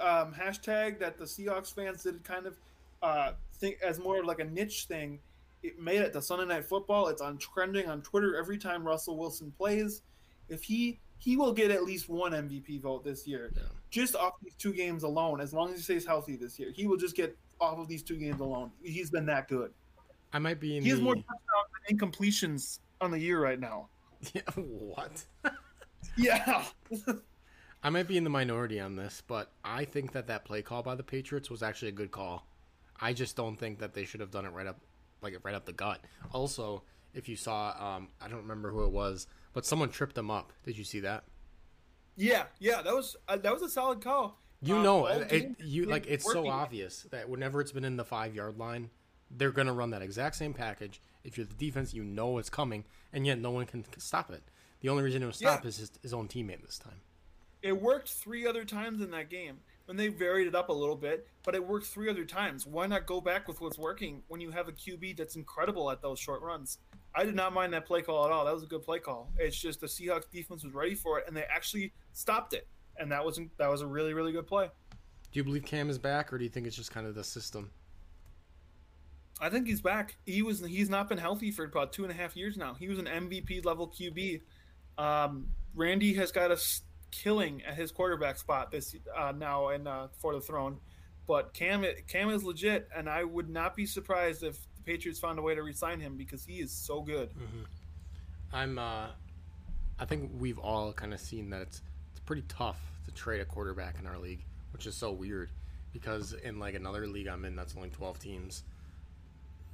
um, 0.01 0.33
hashtag 0.33 0.99
that 1.01 1.19
the 1.19 1.25
Seahawks 1.25 1.75
fans 1.75 2.03
did 2.03 2.23
kind 2.25 2.47
of 2.47 2.57
uh, 3.03 3.33
think 3.55 3.79
as 3.85 3.99
more 3.99 4.21
of 4.21 4.27
like 4.27 4.39
a 4.41 4.45
niche 4.45 4.85
thing. 4.89 5.19
It 5.63 5.79
made 5.79 6.01
it 6.01 6.13
to 6.15 6.23
Sunday 6.23 6.47
Night 6.47 6.65
Football. 6.65 7.09
It's 7.09 7.21
on 7.23 7.39
trending 7.39 7.89
on 7.89 8.01
Twitter 8.03 8.37
every 8.37 8.59
time 8.59 8.85
Russell 8.85 9.17
Wilson 9.17 9.53
plays. 9.59 10.03
If 10.49 10.63
he 10.63 10.99
he 11.19 11.37
will 11.37 11.53
get 11.53 11.71
at 11.71 11.85
least 11.85 12.09
one 12.09 12.33
MVP 12.33 12.81
vote 12.81 13.05
this 13.05 13.29
year, 13.29 13.53
Yeah. 13.55 13.63
just 13.91 14.17
off 14.17 14.33
these 14.43 14.55
two 14.57 14.73
games 14.73 15.05
alone. 15.05 15.41
As 15.41 15.53
long 15.53 15.71
as 15.71 15.77
he 15.77 15.83
stays 15.83 16.05
healthy 16.07 16.35
this 16.37 16.59
year, 16.59 16.73
he 16.75 16.87
will 16.89 16.97
just 16.97 17.15
get 17.15 17.37
off 17.61 17.79
of 17.79 17.87
these 17.87 18.03
two 18.03 18.17
games 18.17 18.41
alone. 18.41 18.73
He's 18.83 19.11
been 19.11 19.27
that 19.27 19.47
good. 19.47 19.73
I 20.33 20.39
might 20.39 20.61
be 20.61 20.77
in 20.77 20.83
He 20.83 20.91
has 20.91 20.99
the 20.99 21.05
more 21.05 21.15
touchdowns 21.15 21.39
than 21.89 21.99
incompletions 21.99 22.79
on 23.01 23.11
the 23.11 23.19
year 23.19 23.41
right 23.41 23.59
now. 23.61 23.89
Yeah, 24.35 24.43
what? 24.55 25.25
Yeah. 26.17 26.65
I 27.83 27.91
might 27.91 28.07
be 28.07 28.17
in 28.17 28.23
the 28.25 28.31
minority 28.31 28.79
on 28.79 28.95
this, 28.95 29.23
but 29.27 29.51
I 29.65 29.85
think 29.85 30.13
that 30.13 30.29
that 30.29 30.45
play 30.45 30.63
call 30.63 30.83
by 30.85 30.95
the 30.95 31.03
Patriots 31.03 31.51
was 31.51 31.63
actually 31.63 31.89
a 31.89 31.93
good 31.93 32.13
call. 32.13 32.47
I 33.01 33.13
just 33.15 33.35
don't 33.35 33.57
think 33.57 33.81
that 33.81 33.95
they 33.95 34.05
should 34.05 34.21
have 34.21 34.31
done 34.31 34.45
it 34.47 34.51
right 34.53 34.67
up, 34.69 34.79
like 35.23 35.35
right 35.43 35.55
up 35.57 35.65
the 35.65 35.73
gut. 35.73 36.01
Also, 36.33 36.83
if 37.15 37.29
you 37.29 37.35
saw, 37.35 37.75
um, 37.97 38.09
I 38.21 38.29
don't 38.29 38.43
remember 38.43 38.71
who 38.71 38.85
it 38.85 38.93
was, 38.93 39.27
but 39.53 39.67
someone 39.67 39.89
tripped 39.89 40.15
them 40.15 40.31
up. 40.31 40.53
Did 40.65 40.79
you 40.79 40.85
see 40.85 41.01
that? 41.01 41.25
yeah, 42.17 42.45
yeah, 42.61 42.83
that 42.83 42.95
was 42.95 43.17
uh, 43.27 43.37
that 43.39 43.53
was 43.53 43.63
a 43.63 43.69
solid 43.71 44.01
call. 44.03 44.39
You 44.61 44.77
Uh, 44.77 44.83
know, 44.83 45.07
it, 45.07 45.57
you 45.61 45.87
like 45.87 46.07
it's 46.07 46.31
so 46.31 46.47
obvious 46.49 47.03
that 47.11 47.29
whenever 47.29 47.61
it's 47.61 47.73
been 47.73 47.85
in 47.85 47.97
the 47.97 48.05
five 48.05 48.35
yard 48.37 48.59
line, 48.59 48.91
they're 49.37 49.51
gonna 49.53 49.73
run 49.73 49.91
that 49.91 50.03
exact 50.03 50.37
same 50.37 50.55
package. 50.55 51.01
If 51.25 51.37
you're 51.37 51.47
the 51.47 51.55
defense, 51.55 51.95
you 51.95 52.03
know 52.05 52.39
it's 52.39 52.51
coming, 52.51 52.85
and 53.13 53.27
yet 53.27 53.39
no 53.39 53.51
one 53.51 53.67
can 53.67 53.85
stop 53.99 54.31
it. 54.31 54.43
The 54.81 54.89
only 54.89 55.03
reason 55.05 55.23
it 55.23 55.27
was 55.27 55.37
stopped 55.37 55.65
Yeah. 55.65 55.69
is 55.69 55.77
his, 55.79 55.93
his 56.03 56.13
own 56.15 56.29
teammate 56.29 56.63
this 56.63 56.79
time. 56.79 57.01
It 57.63 57.81
worked 57.81 58.09
three 58.11 58.45
other 58.47 58.65
times 58.65 59.01
in 59.01 59.13
that 59.13 59.31
game 59.31 59.61
when 59.85 59.97
they 59.97 60.09
varied 60.09 60.49
it 60.49 60.55
up 60.57 60.69
a 60.69 60.73
little 60.73 60.97
bit, 60.97 61.29
but 61.45 61.55
it 61.55 61.65
worked 61.65 61.87
three 61.87 62.11
other 62.11 62.25
times. 62.25 62.67
Why 62.67 62.89
not 62.89 63.07
go 63.07 63.21
back 63.21 63.47
with 63.47 63.61
what's 63.61 63.79
working 63.79 64.25
when 64.27 64.41
you 64.41 64.51
have 64.51 64.67
a 64.67 64.73
QB 64.73 65.17
that's 65.17 65.37
incredible 65.37 65.89
at 65.93 66.03
those 66.03 66.19
short 66.19 66.43
runs? 66.43 66.79
I 67.15 67.25
did 67.25 67.37
not 67.37 67.53
mind 67.53 67.73
that 67.75 67.87
play 67.87 68.03
call 68.03 68.25
at 68.25 68.33
all. 68.33 68.45
That 68.45 68.55
was 68.55 68.65
a 68.65 68.67
good 68.67 68.83
play 68.83 68.99
call. 68.99 69.31
It's 69.39 69.57
just 69.57 69.81
the 69.81 69.87
Seahawks 69.87 70.29
defense 70.33 70.65
was 70.65 70.75
ready 70.75 70.97
for 70.97 71.21
it 71.21 71.25
and 71.29 71.37
they 71.37 71.45
actually 71.45 71.93
stopped 72.13 72.53
it, 72.53 72.67
and 72.97 73.13
that 73.13 73.25
was 73.25 73.39
that 73.59 73.71
was 73.71 73.81
a 73.83 73.87
really 73.87 74.13
really 74.15 74.33
good 74.33 74.47
play. 74.49 74.69
Do 75.31 75.39
you 75.39 75.45
believe 75.45 75.65
Cam 75.65 75.89
is 75.89 75.99
back, 75.99 76.33
or 76.33 76.39
do 76.39 76.45
you 76.45 76.51
think 76.51 76.67
it's 76.67 76.77
just 76.77 76.91
kind 76.91 77.07
of 77.07 77.15
the 77.15 77.23
system? 77.25 77.71
I 79.41 79.51
think 79.51 79.67
he's 79.67 79.81
back. 79.81 80.17
He 80.27 80.43
was 80.43 80.61
he's 80.65 80.89
not 80.89 81.09
been 81.09 81.19
healthy 81.19 81.51
for 81.51 81.65
about 81.65 81.93
two 81.93 82.05
and 82.05 82.13
a 82.13 82.15
half 82.15 82.37
years 82.37 82.57
now. 82.57 82.75
He 82.75 82.89
was 82.89 82.99
an 82.99 83.07
MVP 83.07 83.65
level 83.65 83.89
QB. 83.89 84.43
Um, 84.99 85.49
Randy 85.75 86.15
has 86.15 86.33
got 86.33 86.51
us 86.51 86.83
killing 87.11 87.63
at 87.65 87.75
his 87.75 87.91
quarterback 87.93 88.39
spot 88.39 88.71
this 88.71 88.95
uh, 89.17 89.33
now 89.37 89.69
and 89.69 89.89
uh, 89.89 90.09
for 90.21 90.35
the 90.35 90.41
throne, 90.41 90.79
but 91.27 91.53
Cam 91.55 91.85
Cam 92.09 92.31
is 92.31 92.45
legit, 92.45 92.89
and 92.95 93.09
I 93.09 93.25
would 93.25 93.49
not 93.49 93.75
be 93.75 93.87
surprised 93.87 94.43
if 94.43 94.57
the 94.77 94.83
Patriots 94.83 95.19
found 95.19 95.39
a 95.39 95.43
way 95.43 95.55
to 95.55 95.63
resign 95.63 96.01
him 96.01 96.17
because 96.17 96.45
he 96.45 96.61
is 96.61 96.73
so 96.73 97.01
good. 97.03 97.31
I'm. 98.53 98.79
uh 98.79 99.07
I 99.99 100.05
think 100.05 100.33
we've 100.39 100.59
all 100.59 100.93
kind 100.93 101.15
of 101.15 101.21
seen 101.21 101.51
that 101.51 101.63
it's 101.63 101.81
it's 102.11 102.21
pretty 102.21 102.43
tough 102.49 102.81
to 103.05 103.13
trade 103.13 103.41
a 103.41 103.45
quarterback 103.45 103.97
in 104.01 104.07
our 104.07 104.19
league, 104.19 104.45
which 104.73 104.87
is 104.87 104.97
so 104.97 105.13
weird 105.13 105.51
because 105.93 106.33
in 106.33 106.59
like 106.59 106.75
another 106.75 107.07
league 107.07 107.29
I'm 107.29 107.45
in 107.45 107.55
that's 107.55 107.77
only 107.77 107.91
12 107.91 108.19
teams, 108.19 108.65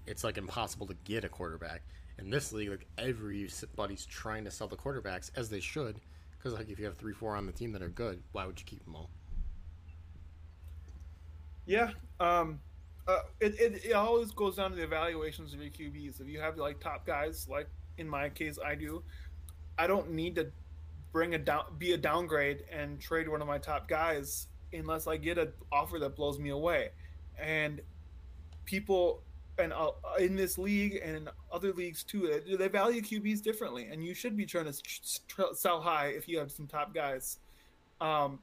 it's 0.09 0.25
like 0.25 0.39
impossible 0.39 0.87
to 0.87 0.95
get 1.05 1.25
a 1.25 1.29
quarterback. 1.29 1.83
In 2.19 2.31
this 2.31 2.53
league, 2.53 2.71
like 2.71 2.87
everybody's 2.97 4.07
trying 4.07 4.45
to 4.45 4.51
sell 4.51 4.67
the 4.67 4.77
quarterbacks 4.77 5.31
as 5.37 5.49
they 5.49 5.61
should, 5.61 6.01
because 6.37 6.59
like 6.59 6.69
if 6.69 6.79
you 6.79 6.85
have 6.87 6.97
three, 6.97 7.13
four 7.13 7.37
on 7.37 7.47
the 7.47 7.53
team 7.53 7.73
that 7.73 7.83
are 7.83 7.89
good, 7.89 8.23
why 8.33 8.47
would 8.47 8.59
you 8.59 8.67
keep 8.67 8.85
them 8.85 8.97
all? 8.97 9.11
Yeah. 11.67 11.91
Um, 12.19 12.59
uh, 13.07 13.21
it, 13.41 13.61
it, 13.61 13.85
it 13.85 13.93
always 13.93 14.33
goes 14.33 14.57
down 14.57 14.71
to 14.71 14.77
the 14.77 14.83
evaluations 14.83 15.55
of 15.55 15.61
your 15.61 15.71
QBs. 15.71 16.21
If 16.21 16.27
you 16.27 16.41
have 16.41 16.57
like 16.57 16.81
top 16.81 17.07
guys, 17.07 17.47
like 17.49 17.69
in 17.99 18.09
my 18.09 18.31
case, 18.31 18.59
I 18.65 18.75
do, 18.75 19.03
I 19.79 19.87
don't 19.87 20.11
need 20.11 20.35
to 20.37 20.51
bring 21.13 21.35
a 21.35 21.39
down, 21.39 21.65
be 21.79 21.93
a 21.93 21.97
downgrade 21.97 22.65
and 22.73 23.01
trade 23.01 23.29
one 23.29 23.41
of 23.41 23.49
my 23.49 23.59
top 23.59 23.89
guys 23.89 24.49
unless 24.73 25.07
I 25.07 25.17
get 25.17 25.39
an 25.39 25.53
offer 25.71 25.99
that 25.99 26.17
blows 26.17 26.39
me 26.39 26.51
away. 26.51 26.91
And 27.39 27.81
people, 28.65 29.23
and 29.59 29.73
uh, 29.73 29.91
in 30.19 30.37
this 30.37 30.59
league 30.59 31.01
and 31.03 31.17
in 31.17 31.29
other 31.53 31.73
leagues 31.73 32.03
too, 32.03 32.41
they, 32.59 32.69
value 32.69 33.03
QBs 33.03 33.43
differently, 33.43 33.89
and 33.91 34.05
you 34.05 34.15
should 34.15 34.37
be 34.37 34.47
trying 34.47 34.73
to 34.73 34.83
tr- 35.29 35.55
sell 35.55 35.81
high 35.81 36.09
if 36.09 36.29
you 36.29 36.39
have 36.39 36.51
some 36.51 36.67
top 36.67 36.95
guys. 36.95 37.39
Um, 38.01 38.41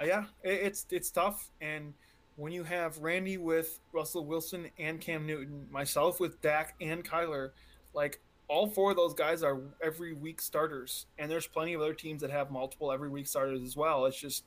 uh, 0.00 0.04
yeah, 0.04 0.24
it, 0.42 0.52
it's 0.52 0.86
it's 0.90 1.10
tough, 1.10 1.50
and 1.60 1.94
when 2.36 2.52
you 2.52 2.64
have 2.64 2.98
Randy 2.98 3.36
with 3.36 3.80
Russell 3.92 4.24
Wilson 4.24 4.68
and 4.78 5.00
Cam 5.00 5.26
Newton, 5.26 5.66
myself 5.70 6.20
with 6.20 6.40
Dak 6.40 6.74
and 6.80 7.04
Kyler, 7.04 7.50
like 7.94 8.20
all 8.48 8.68
four 8.68 8.90
of 8.90 8.96
those 8.96 9.14
guys 9.14 9.42
are 9.42 9.60
every 9.82 10.12
week 10.12 10.40
starters, 10.40 11.06
and 11.18 11.30
there's 11.30 11.46
plenty 11.46 11.74
of 11.74 11.80
other 11.80 11.94
teams 11.94 12.20
that 12.22 12.30
have 12.30 12.50
multiple 12.50 12.92
every 12.92 13.08
week 13.08 13.26
starters 13.26 13.62
as 13.62 13.76
well. 13.76 14.06
It's 14.06 14.18
just 14.18 14.44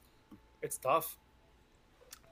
it's 0.62 0.78
tough. 0.78 1.18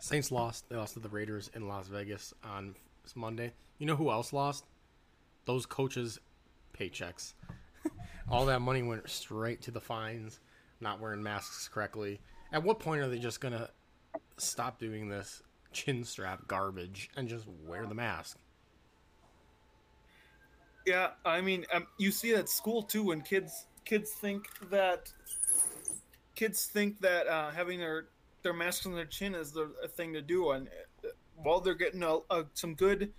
Saints 0.04 0.34
lost. 0.34 0.68
They 0.68 0.76
lost 0.76 0.96
to 0.96 1.00
the 1.00 1.08
Raiders 1.08 1.50
in 1.56 1.70
Las 1.70 1.88
Vegas 1.88 2.34
on 2.44 2.76
Monday. 3.16 3.54
You 3.78 3.86
know 3.86 3.96
who 3.96 4.12
else 4.12 4.34
lost? 4.34 4.66
Those 5.46 5.66
coaches' 5.66 6.20
paychecks. 6.78 7.36
All 8.30 8.46
that 8.48 8.60
money 8.60 8.84
went 8.84 9.10
straight 9.10 9.62
to 9.62 9.72
the 9.72 9.80
fines, 9.80 10.42
not 10.82 11.00
wearing 11.00 11.24
masks 11.24 11.70
correctly. 11.70 12.20
At 12.52 12.64
what 12.64 12.82
point 12.82 13.02
are 13.02 13.08
they 13.08 13.18
just 13.18 13.40
gonna 13.40 13.70
stop 14.36 14.78
doing 14.78 15.08
this 15.08 15.42
chin 15.72 16.04
strap 16.04 16.50
garbage 16.50 17.10
and 17.16 17.30
just 17.30 17.46
wear 17.66 17.86
the 17.86 17.96
mask? 17.96 18.38
Yeah, 20.86 21.12
I 21.24 21.40
mean, 21.40 21.66
um, 21.72 21.88
you 21.98 22.12
see 22.12 22.32
it 22.32 22.40
at 22.40 22.50
school 22.50 22.84
too 22.84 23.04
when 23.04 23.22
kids 23.22 23.68
kids 23.86 24.12
think 24.12 24.48
that 24.70 25.14
kids 26.36 26.66
think 26.66 27.00
that 27.00 27.26
uh, 27.28 27.52
having 27.52 27.80
their 27.80 28.08
their 28.44 28.54
masks 28.54 28.86
on 28.86 28.94
their 28.94 29.06
chin 29.06 29.36
is 29.36 29.52
the 29.52 29.72
a 29.84 29.88
thing 29.88 30.14
to 30.14 30.22
do, 30.22 30.52
and 30.52 30.68
uh, 31.04 31.10
while 31.36 31.60
they're 31.60 31.74
getting 31.74 32.04
a, 32.04 32.18
a, 32.30 32.46
some 32.54 32.76
good 32.76 33.12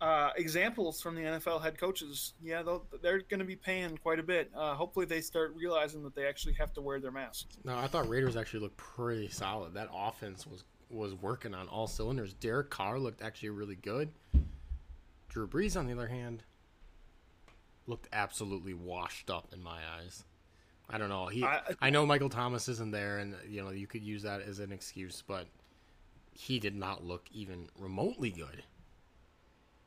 uh, 0.00 0.30
examples 0.36 1.02
from 1.02 1.14
the 1.14 1.22
NFL 1.22 1.62
head 1.62 1.78
coaches, 1.78 2.32
yeah, 2.42 2.62
they're 3.02 3.20
going 3.20 3.40
to 3.40 3.44
be 3.44 3.56
paying 3.56 3.98
quite 3.98 4.18
a 4.18 4.22
bit. 4.22 4.50
Uh, 4.56 4.74
hopefully, 4.74 5.04
they 5.04 5.20
start 5.20 5.54
realizing 5.54 6.02
that 6.04 6.14
they 6.14 6.26
actually 6.26 6.54
have 6.54 6.72
to 6.74 6.80
wear 6.80 7.00
their 7.00 7.12
masks. 7.12 7.58
No, 7.64 7.76
I 7.76 7.86
thought 7.86 8.08
Raiders 8.08 8.36
actually 8.36 8.60
looked 8.60 8.78
pretty 8.78 9.28
solid. 9.28 9.74
That 9.74 9.88
offense 9.92 10.46
was 10.46 10.64
was 10.88 11.14
working 11.14 11.54
on 11.54 11.68
all 11.68 11.86
cylinders. 11.86 12.32
Derek 12.34 12.70
Carr 12.70 12.98
looked 12.98 13.22
actually 13.22 13.50
really 13.50 13.76
good. 13.76 14.10
Drew 15.28 15.46
Brees, 15.46 15.78
on 15.78 15.86
the 15.86 15.92
other 15.92 16.08
hand, 16.08 16.42
looked 17.86 18.08
absolutely 18.12 18.74
washed 18.74 19.30
up 19.30 19.48
in 19.52 19.62
my 19.62 19.80
eyes. 19.98 20.24
I 20.92 20.98
don't 20.98 21.08
know. 21.08 21.26
He, 21.26 21.44
I, 21.44 21.60
I- 21.80 21.90
know 21.90 22.04
Michael 22.04 22.28
Thomas 22.28 22.68
isn't 22.68 22.90
there, 22.90 23.18
and 23.18 23.34
you 23.48 23.62
know 23.62 23.70
you 23.70 23.86
could 23.86 24.02
use 24.02 24.22
that 24.22 24.42
as 24.42 24.58
an 24.58 24.72
excuse, 24.72 25.22
but 25.26 25.46
he 26.32 26.58
did 26.58 26.74
not 26.76 27.04
look 27.04 27.26
even 27.32 27.68
remotely 27.78 28.30
good. 28.30 28.64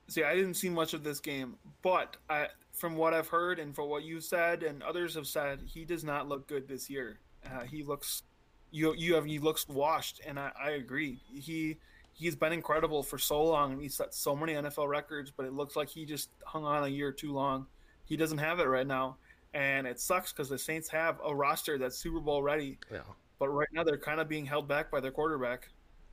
See, 0.07 0.23
I 0.23 0.35
didn't 0.35 0.55
see 0.55 0.69
much 0.69 0.93
of 0.93 1.03
this 1.03 1.19
game, 1.19 1.55
but 1.81 2.17
I, 2.29 2.47
from 2.73 2.95
what 2.95 3.13
I've 3.13 3.29
heard 3.29 3.57
and 3.57 3.73
from 3.73 3.89
what 3.89 4.03
you 4.03 4.19
said 4.19 4.61
and 4.61 4.83
others 4.83 5.15
have 5.15 5.27
said, 5.27 5.61
he 5.65 5.85
does 5.85 6.03
not 6.03 6.27
look 6.27 6.47
good 6.47 6.67
this 6.67 6.89
year. 6.89 7.19
Uh, 7.45 7.61
he 7.61 7.83
looks, 7.83 8.23
you 8.71 8.93
you 8.95 9.15
have 9.15 9.25
he 9.25 9.39
looks 9.39 9.67
washed, 9.67 10.21
and 10.25 10.39
I, 10.39 10.51
I 10.61 10.71
agree. 10.71 11.21
He 11.33 11.77
he's 12.13 12.35
been 12.35 12.53
incredible 12.53 13.01
for 13.03 13.17
so 13.17 13.43
long, 13.43 13.73
and 13.73 13.81
he's 13.81 13.95
set 13.95 14.13
so 14.13 14.35
many 14.35 14.53
NFL 14.53 14.87
records, 14.87 15.31
but 15.35 15.45
it 15.45 15.53
looks 15.53 15.75
like 15.75 15.89
he 15.89 16.05
just 16.05 16.29
hung 16.45 16.65
on 16.65 16.83
a 16.83 16.87
year 16.87 17.11
too 17.11 17.33
long. 17.33 17.67
He 18.05 18.17
doesn't 18.17 18.37
have 18.39 18.59
it 18.59 18.65
right 18.65 18.85
now, 18.87 19.17
and 19.53 19.85
it 19.87 19.99
sucks 19.99 20.31
because 20.31 20.49
the 20.49 20.57
Saints 20.57 20.89
have 20.89 21.19
a 21.25 21.33
roster 21.33 21.77
that's 21.77 21.97
Super 21.97 22.19
Bowl 22.19 22.41
ready, 22.43 22.77
Yeah. 22.91 23.01
but 23.39 23.49
right 23.49 23.67
now 23.71 23.83
they're 23.83 23.97
kind 23.97 24.19
of 24.19 24.27
being 24.27 24.45
held 24.45 24.67
back 24.67 24.89
by 24.91 24.99
their 24.99 25.11
quarterback. 25.11 25.69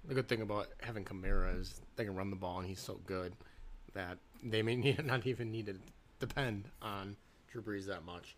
The 0.07 0.15
good 0.15 0.29
thing 0.29 0.43
about 0.43 0.69
having 0.83 1.05
Kamara 1.05 1.59
is 1.59 1.81
they 1.97 2.05
can 2.05 2.15
run 2.15 2.31
the 2.31 2.37
ball, 2.37 2.59
and 2.61 2.69
he's 2.69 2.81
so 2.81 3.01
good 3.07 3.35
that 3.95 4.19
they 4.43 4.63
may 4.63 4.77
need, 4.77 5.05
not 5.05 5.27
even 5.27 5.51
need 5.51 5.67
to 5.67 5.77
depend 6.19 6.69
on 6.81 7.17
Drew 7.51 7.63
Brees 7.63 7.87
that 7.87 8.05
much. 8.05 8.37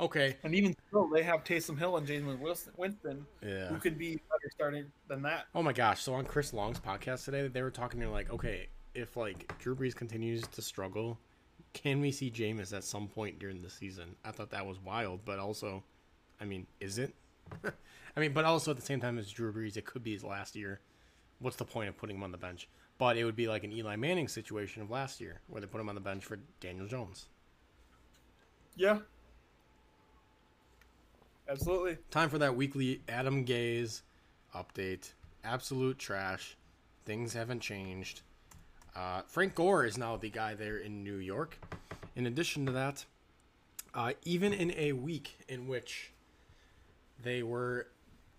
Okay. 0.00 0.36
And 0.42 0.54
even 0.54 0.74
still, 0.88 1.06
they 1.08 1.22
have 1.22 1.44
Taysom 1.44 1.78
Hill 1.78 1.96
and 1.98 2.06
Jameis 2.08 2.68
Winston, 2.76 3.26
Yeah. 3.42 3.68
who 3.68 3.76
could 3.78 3.98
be 3.98 4.14
better 4.16 4.50
starting 4.50 4.86
than 5.08 5.22
that. 5.22 5.44
Oh 5.54 5.62
my 5.62 5.72
gosh! 5.72 6.00
So 6.02 6.14
on 6.14 6.24
Chris 6.24 6.52
Long's 6.54 6.80
podcast 6.80 7.24
today, 7.26 7.46
they 7.46 7.62
were 7.62 7.70
talking. 7.70 8.00
They're 8.00 8.08
like, 8.08 8.32
okay, 8.32 8.68
if 8.94 9.16
like 9.16 9.52
Drew 9.58 9.76
Brees 9.76 9.94
continues 9.94 10.42
to 10.48 10.62
struggle, 10.62 11.18
can 11.72 12.00
we 12.00 12.12
see 12.12 12.30
Jameis 12.30 12.72
at 12.72 12.84
some 12.84 13.08
point 13.08 13.38
during 13.38 13.62
the 13.62 13.70
season? 13.70 14.16
I 14.24 14.30
thought 14.30 14.50
that 14.50 14.66
was 14.66 14.78
wild, 14.78 15.20
but 15.24 15.38
also, 15.38 15.82
I 16.40 16.44
mean, 16.44 16.66
is 16.80 16.98
it? 16.98 17.14
I 18.16 18.20
mean, 18.20 18.32
but 18.32 18.44
also 18.44 18.70
at 18.70 18.76
the 18.76 18.82
same 18.82 19.00
time 19.00 19.18
as 19.18 19.30
Drew 19.30 19.52
Brees, 19.52 19.76
it 19.76 19.86
could 19.86 20.04
be 20.04 20.12
his 20.12 20.24
last 20.24 20.54
year. 20.54 20.80
What's 21.38 21.56
the 21.56 21.64
point 21.64 21.88
of 21.88 21.96
putting 21.96 22.16
him 22.16 22.22
on 22.22 22.32
the 22.32 22.38
bench? 22.38 22.68
But 22.98 23.16
it 23.16 23.24
would 23.24 23.36
be 23.36 23.48
like 23.48 23.64
an 23.64 23.72
Eli 23.72 23.96
Manning 23.96 24.28
situation 24.28 24.82
of 24.82 24.90
last 24.90 25.20
year, 25.20 25.40
where 25.48 25.60
they 25.60 25.66
put 25.66 25.80
him 25.80 25.88
on 25.88 25.94
the 25.94 26.00
bench 26.00 26.24
for 26.24 26.38
Daniel 26.60 26.86
Jones. 26.86 27.26
Yeah. 28.76 28.98
Absolutely. 31.48 31.98
Time 32.10 32.28
for 32.28 32.38
that 32.38 32.54
weekly 32.54 33.02
Adam 33.08 33.44
Gase 33.44 34.02
update. 34.54 35.12
Absolute 35.42 35.98
trash. 35.98 36.56
Things 37.04 37.32
haven't 37.32 37.60
changed. 37.60 38.22
Uh, 38.94 39.22
Frank 39.26 39.54
Gore 39.54 39.84
is 39.84 39.96
now 39.96 40.16
the 40.16 40.28
guy 40.28 40.54
there 40.54 40.76
in 40.76 41.02
New 41.02 41.16
York. 41.16 41.58
In 42.14 42.26
addition 42.26 42.66
to 42.66 42.72
that, 42.72 43.04
uh, 43.94 44.12
even 44.24 44.52
in 44.52 44.72
a 44.76 44.92
week 44.92 45.38
in 45.48 45.66
which 45.66 46.12
they 47.22 47.42
were 47.42 47.86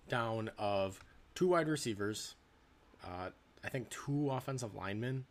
down 0.07 0.51
of 0.57 1.03
two 1.33 1.47
wide 1.47 1.67
receivers, 1.67 2.35
uh, 3.03 3.29
I 3.63 3.69
think 3.69 3.89
two 3.89 4.29
offensive 4.29 4.75
linemen, 4.75 5.25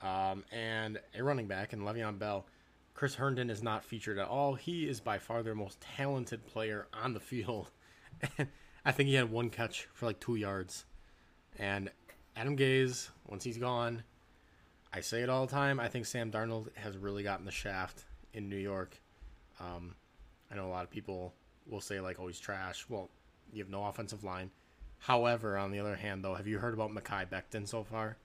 um, 0.00 0.44
and 0.50 0.98
a 1.14 1.22
running 1.22 1.46
back, 1.46 1.72
and 1.72 1.82
Le'Veon 1.82 2.18
Bell. 2.18 2.46
Chris 2.94 3.14
Herndon 3.14 3.50
is 3.50 3.62
not 3.62 3.84
featured 3.84 4.18
at 4.18 4.26
all. 4.26 4.54
He 4.54 4.88
is 4.88 5.00
by 5.00 5.18
far 5.18 5.42
their 5.42 5.54
most 5.54 5.80
talented 5.80 6.46
player 6.46 6.88
on 6.92 7.14
the 7.14 7.20
field. 7.20 7.70
I 8.84 8.92
think 8.92 9.08
he 9.08 9.14
had 9.14 9.30
one 9.30 9.50
catch 9.50 9.86
for 9.92 10.06
like 10.06 10.18
two 10.18 10.36
yards. 10.36 10.84
And 11.58 11.90
Adam 12.36 12.56
Gase, 12.56 13.10
once 13.26 13.44
he's 13.44 13.58
gone, 13.58 14.02
I 14.98 15.00
say 15.00 15.22
it 15.22 15.30
all 15.30 15.46
the 15.46 15.52
time. 15.52 15.78
I 15.78 15.86
think 15.86 16.06
Sam 16.06 16.32
Darnold 16.32 16.76
has 16.76 16.96
really 16.98 17.22
gotten 17.22 17.44
the 17.44 17.52
shaft 17.52 18.04
in 18.34 18.48
New 18.48 18.56
York. 18.56 19.00
Um, 19.60 19.94
I 20.50 20.56
know 20.56 20.66
a 20.66 20.68
lot 20.68 20.82
of 20.82 20.90
people 20.90 21.34
will 21.68 21.80
say 21.80 22.00
like, 22.00 22.18
"Oh, 22.18 22.26
he's 22.26 22.40
trash." 22.40 22.84
Well, 22.88 23.08
you 23.52 23.62
have 23.62 23.70
no 23.70 23.84
offensive 23.84 24.24
line. 24.24 24.50
However, 24.98 25.56
on 25.56 25.70
the 25.70 25.78
other 25.78 25.94
hand, 25.94 26.24
though, 26.24 26.34
have 26.34 26.48
you 26.48 26.58
heard 26.58 26.74
about 26.74 26.90
Mekhi 26.90 27.28
Becton 27.28 27.68
so 27.68 27.84
far? 27.84 28.16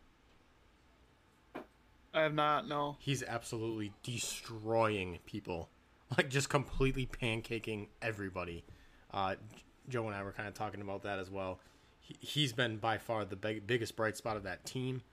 I 2.11 2.23
have 2.23 2.33
not, 2.33 2.67
no. 2.67 2.97
He's 2.99 3.21
absolutely 3.21 3.93
destroying 4.01 5.19
people, 5.27 5.69
like 6.17 6.31
just 6.31 6.49
completely 6.49 7.05
pancaking 7.05 7.89
everybody. 8.01 8.63
Uh, 9.11 9.35
Joe 9.89 10.07
and 10.07 10.15
I 10.15 10.23
were 10.23 10.31
kind 10.31 10.47
of 10.47 10.55
talking 10.55 10.81
about 10.81 11.03
that 11.03 11.19
as 11.19 11.29
well. 11.29 11.59
He, 11.99 12.15
he's 12.19 12.51
been 12.51 12.77
by 12.77 12.97
far 12.97 13.25
the 13.25 13.35
big, 13.35 13.67
biggest 13.67 13.95
bright 13.95 14.17
spot 14.17 14.37
of 14.37 14.43
that 14.43 14.65
team. 14.65 15.03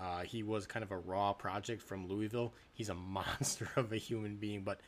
Uh, 0.00 0.20
he 0.22 0.42
was 0.42 0.66
kind 0.66 0.84
of 0.84 0.92
a 0.92 0.98
raw 0.98 1.32
project 1.32 1.82
from 1.82 2.06
Louisville. 2.06 2.52
He's 2.72 2.88
a 2.88 2.94
monster 3.14 3.68
of 3.76 3.92
a 3.92 3.96
human 3.96 4.36
being. 4.36 4.62
But 4.62 4.80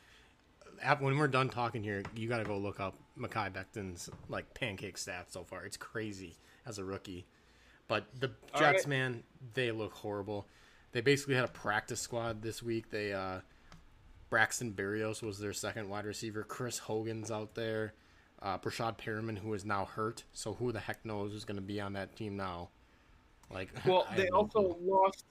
when 0.99 1.17
we're 1.17 1.27
done 1.27 1.49
talking 1.49 1.83
here, 1.83 2.03
you 2.15 2.29
got 2.29 2.37
to 2.37 2.43
go 2.43 2.57
look 2.57 2.79
up 2.79 2.95
Mekhi 3.19 3.51
Becton's 3.51 4.09
like 4.29 4.53
pancake 4.53 4.97
stats 4.97 5.31
so 5.31 5.43
far. 5.43 5.65
It's 5.65 5.77
crazy 5.77 6.37
as 6.65 6.77
a 6.77 6.83
rookie. 6.83 7.25
But 7.87 8.05
the 8.19 8.31
All 8.53 8.59
Jets, 8.59 8.83
right. 8.83 8.87
man, 8.87 9.23
they 9.53 9.71
look 9.71 9.93
horrible. 9.93 10.47
They 10.93 11.01
basically 11.01 11.35
had 11.35 11.45
a 11.45 11.49
practice 11.49 11.99
squad 11.99 12.41
this 12.41 12.63
week. 12.63 12.89
They 12.89 13.13
uh, 13.13 13.41
Braxton 14.29 14.71
Berrios 14.71 15.21
was 15.21 15.39
their 15.39 15.53
second 15.53 15.89
wide 15.89 16.05
receiver. 16.05 16.43
Chris 16.43 16.79
Hogan's 16.79 17.31
out 17.31 17.53
there. 17.55 17.93
Uh, 18.41 18.57
Breshad 18.57 18.97
Perriman, 18.97 19.37
who 19.37 19.53
is 19.53 19.65
now 19.65 19.85
hurt. 19.85 20.23
So 20.33 20.53
who 20.53 20.71
the 20.71 20.79
heck 20.79 21.05
knows 21.05 21.31
who's 21.31 21.45
going 21.45 21.57
to 21.57 21.61
be 21.61 21.79
on 21.79 21.93
that 21.93 22.15
team 22.15 22.37
now? 22.37 22.69
Like, 23.53 23.69
Well, 23.85 24.07
they 24.15 24.29
also 24.29 24.73
clue. 24.73 24.77
lost. 24.81 25.25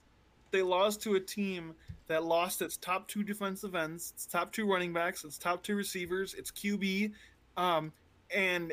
They 0.50 0.62
lost 0.62 1.02
to 1.02 1.14
a 1.14 1.20
team 1.20 1.74
that 2.08 2.24
lost 2.24 2.60
its 2.60 2.76
top 2.76 3.06
two 3.06 3.22
defensive 3.22 3.74
ends, 3.76 4.12
its 4.14 4.26
top 4.26 4.52
two 4.52 4.66
running 4.70 4.92
backs, 4.92 5.24
its 5.24 5.38
top 5.38 5.62
two 5.62 5.76
receivers, 5.76 6.34
its 6.34 6.50
QB, 6.50 7.12
um, 7.56 7.92
and 8.34 8.72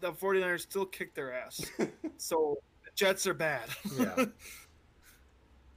the 0.00 0.12
49ers 0.12 0.60
still 0.60 0.84
kicked 0.84 1.14
their 1.14 1.32
ass. 1.32 1.64
so 2.18 2.58
the 2.84 2.90
Jets 2.94 3.26
are 3.26 3.32
bad. 3.34 3.68
Yeah. 3.98 4.26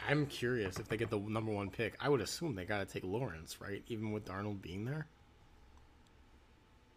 I'm 0.08 0.26
curious 0.28 0.78
if 0.80 0.88
they 0.90 0.98
get 0.98 1.10
the 1.10 1.18
number 1.20 1.52
one 1.52 1.70
pick. 1.70 1.96
I 2.00 2.10
would 2.10 2.22
assume 2.22 2.56
they 2.56 2.66
got 2.66 2.80
to 2.80 2.86
take 2.86 3.04
Lawrence, 3.06 3.62
right? 3.62 3.82
Even 3.88 4.12
with 4.12 4.26
Darnold 4.26 4.62
being 4.62 4.84
there. 4.86 5.08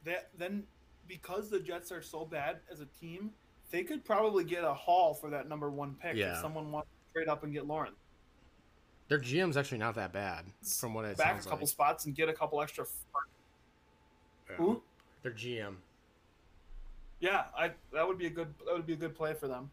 that 0.04 0.30
then 0.36 0.64
because 1.06 1.48
the 1.50 1.60
Jets 1.60 1.90
are 1.92 2.02
so 2.02 2.24
bad 2.24 2.58
as 2.70 2.80
a 2.80 2.86
team, 3.00 3.30
they 3.70 3.82
could 3.84 4.04
probably 4.04 4.44
get 4.44 4.64
a 4.64 4.72
haul 4.74 5.14
for 5.14 5.30
that 5.30 5.48
number 5.48 5.70
one 5.70 5.94
pick 6.00 6.16
Yeah. 6.16 6.34
if 6.34 6.40
someone 6.40 6.70
wants 6.72 6.88
to 6.88 7.12
trade 7.20 7.28
up 7.28 7.44
and 7.44 7.52
get 7.52 7.66
Lawrence. 7.66 7.96
Their 9.08 9.18
GM's 9.20 9.56
actually 9.56 9.78
not 9.78 9.94
that 9.94 10.12
bad, 10.12 10.44
from 10.78 10.92
what 10.94 11.04
it 11.06 11.16
Back 11.16 11.40
a 11.40 11.42
couple 11.44 11.60
like. 11.60 11.68
spots 11.68 12.04
and 12.06 12.14
get 12.14 12.28
a 12.28 12.32
couple 12.34 12.60
extra. 12.60 12.84
Yeah. 14.50 14.56
Who? 14.56 14.82
Their 15.22 15.32
GM. 15.32 15.76
Yeah, 17.20 17.44
I 17.56 17.72
that 17.92 18.06
would 18.06 18.18
be 18.18 18.26
a 18.26 18.30
good 18.30 18.54
that 18.66 18.74
would 18.74 18.86
be 18.86 18.92
a 18.92 18.96
good 18.96 19.14
play 19.14 19.34
for 19.34 19.48
them. 19.48 19.70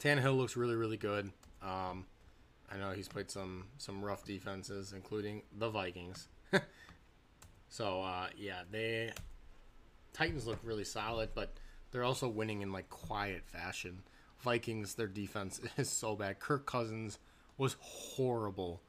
Tannehill 0.00 0.36
looks 0.36 0.56
really, 0.56 0.74
really 0.74 0.96
good. 0.96 1.32
Um, 1.62 2.06
I 2.70 2.76
know 2.76 2.90
he's 2.92 3.08
played 3.08 3.30
some 3.30 3.66
some 3.78 4.04
rough 4.04 4.24
defenses, 4.24 4.92
including 4.92 5.42
the 5.58 5.70
Vikings. 5.70 6.28
so 7.68 8.02
uh, 8.02 8.28
yeah, 8.36 8.62
they 8.70 9.12
Titans 10.12 10.46
look 10.46 10.58
really 10.62 10.84
solid, 10.84 11.30
but 11.34 11.54
they're 11.92 12.04
also 12.04 12.28
winning 12.28 12.62
in 12.62 12.72
like 12.72 12.88
quiet 12.88 13.44
fashion. 13.46 14.02
Vikings, 14.40 14.94
their 14.94 15.06
defense 15.06 15.60
is 15.76 15.88
so 15.88 16.16
bad. 16.16 16.40
Kirk 16.40 16.66
Cousins 16.66 17.18
was 17.58 17.76
horrible. 17.80 18.80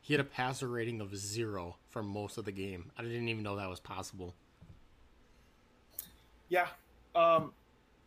He 0.00 0.14
had 0.14 0.20
a 0.20 0.24
passer 0.24 0.68
rating 0.68 1.00
of 1.00 1.16
zero 1.16 1.76
for 1.90 2.02
most 2.02 2.38
of 2.38 2.44
the 2.44 2.52
game. 2.52 2.92
I 2.96 3.02
didn't 3.02 3.28
even 3.28 3.42
know 3.42 3.56
that 3.56 3.68
was 3.68 3.80
possible. 3.80 4.34
Yeah, 6.48 6.68
um, 7.16 7.52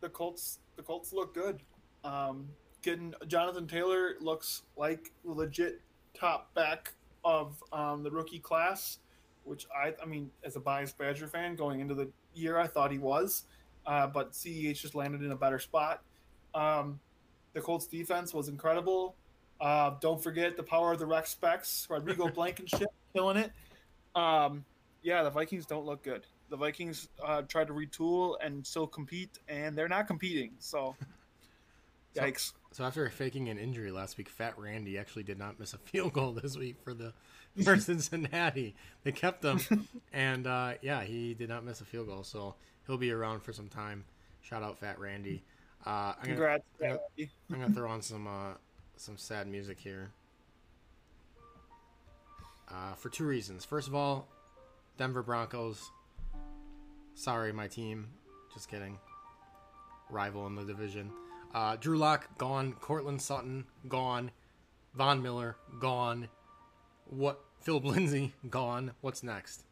the 0.00 0.08
Colts 0.08 0.60
the 0.76 0.82
Colts 0.82 1.12
look 1.12 1.34
good. 1.34 1.60
Um, 2.02 2.48
getting 2.80 3.12
Jonathan 3.26 3.66
Taylor 3.66 4.14
looks 4.20 4.62
like 4.76 5.12
legit 5.24 5.82
top 6.14 6.54
back 6.54 6.94
of 7.22 7.62
um, 7.72 8.02
the 8.02 8.10
rookie 8.10 8.38
class, 8.38 8.98
which 9.44 9.66
I 9.76 9.92
I 10.02 10.06
mean 10.06 10.30
as 10.42 10.56
a 10.56 10.60
biased 10.60 10.96
Badger 10.96 11.26
fan 11.26 11.54
going 11.54 11.80
into 11.80 11.94
the 11.94 12.08
year 12.32 12.58
I 12.58 12.66
thought 12.66 12.90
he 12.90 12.98
was, 12.98 13.44
uh, 13.86 14.06
but 14.06 14.32
Ceh 14.32 14.72
just 14.74 14.94
landed 14.94 15.22
in 15.22 15.32
a 15.32 15.36
better 15.36 15.58
spot. 15.58 16.02
Um, 16.54 17.00
the 17.52 17.60
Colts 17.60 17.86
defense 17.86 18.32
was 18.34 18.48
incredible. 18.48 19.14
Uh, 19.60 19.92
don't 20.00 20.22
forget 20.22 20.56
the 20.56 20.62
power 20.62 20.92
of 20.92 20.98
the 20.98 21.06
Rex 21.06 21.30
Specs, 21.30 21.86
Rodrigo 21.90 22.28
Blankenship 22.28 22.88
killing 23.14 23.36
it. 23.36 23.52
Um, 24.14 24.64
yeah, 25.02 25.22
the 25.22 25.30
Vikings 25.30 25.66
don't 25.66 25.84
look 25.86 26.02
good. 26.02 26.26
The 26.48 26.56
Vikings 26.56 27.08
uh, 27.24 27.42
tried 27.42 27.68
to 27.68 27.72
retool 27.72 28.36
and 28.42 28.66
still 28.66 28.86
compete, 28.86 29.38
and 29.48 29.76
they're 29.76 29.88
not 29.88 30.06
competing. 30.06 30.52
So, 30.58 30.96
So- 32.14 32.22
yikes. 32.22 32.52
So 32.72 32.84
after 32.84 33.08
faking 33.10 33.48
an 33.48 33.58
injury 33.58 33.90
last 33.90 34.16
week, 34.16 34.28
Fat 34.28 34.56
Randy 34.56 34.96
actually 34.96 35.24
did 35.24 35.38
not 35.40 35.58
miss 35.58 35.74
a 35.74 35.78
field 35.78 36.12
goal 36.12 36.30
this 36.32 36.56
week 36.56 36.76
for 36.84 36.94
the 36.94 37.12
for 37.64 37.76
Cincinnati. 37.76 38.76
They 39.02 39.10
kept 39.10 39.44
him, 39.44 39.58
and 40.12 40.46
uh, 40.46 40.74
yeah, 40.80 41.02
he 41.02 41.34
did 41.34 41.48
not 41.48 41.64
miss 41.64 41.80
a 41.80 41.84
field 41.84 42.06
goal, 42.06 42.22
so 42.22 42.54
he'll 42.90 42.98
be 42.98 43.12
around 43.12 43.40
for 43.40 43.52
some 43.52 43.68
time. 43.68 44.04
Shout 44.42 44.64
out 44.64 44.78
Fat 44.78 44.98
Randy. 44.98 45.44
Uh, 45.86 45.90
I'm 45.90 46.14
gonna, 46.22 46.26
Congrats. 46.26 46.64
Gonna, 46.80 46.98
Randy. 47.16 47.30
I'm 47.50 47.60
gonna 47.60 47.72
throw 47.72 47.88
on 47.88 48.02
some 48.02 48.26
uh, 48.26 48.54
some 48.96 49.16
sad 49.16 49.46
music 49.46 49.78
here. 49.78 50.10
Uh, 52.68 52.94
for 52.94 53.08
two 53.08 53.24
reasons. 53.24 53.64
First 53.64 53.86
of 53.86 53.94
all, 53.94 54.28
Denver 54.98 55.22
Broncos. 55.22 55.90
Sorry, 57.14 57.52
my 57.52 57.68
team. 57.68 58.08
Just 58.52 58.68
kidding. 58.68 58.98
Rival 60.10 60.46
in 60.48 60.56
the 60.56 60.64
division. 60.64 61.12
Uh, 61.54 61.76
Drew 61.76 61.96
Lock 61.96 62.38
gone. 62.38 62.72
Courtland 62.80 63.22
Sutton 63.22 63.66
gone. 63.88 64.32
Von 64.94 65.22
Miller 65.22 65.56
gone. 65.78 66.28
What? 67.06 67.40
Phillip 67.60 67.84
Lindsay 67.84 68.34
gone. 68.48 68.92
What's 69.00 69.22
next? 69.22 69.64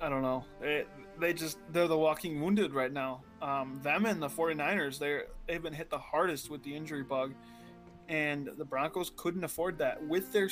I 0.00 0.08
don't 0.08 0.22
know. 0.22 0.44
They, 0.60 0.84
they 1.18 1.32
just 1.32 1.58
they're 1.72 1.88
the 1.88 1.98
walking 1.98 2.40
wounded 2.40 2.72
right 2.72 2.92
now. 2.92 3.22
Um, 3.42 3.80
them 3.82 4.06
and 4.06 4.22
the 4.22 4.28
49ers, 4.28 4.98
they're 4.98 5.26
they've 5.46 5.62
been 5.62 5.72
hit 5.72 5.90
the 5.90 5.98
hardest 5.98 6.50
with 6.50 6.62
the 6.62 6.74
injury 6.74 7.02
bug, 7.02 7.34
and 8.08 8.48
the 8.56 8.64
Broncos 8.64 9.12
couldn't 9.16 9.44
afford 9.44 9.78
that. 9.78 10.04
With 10.06 10.32
their 10.32 10.48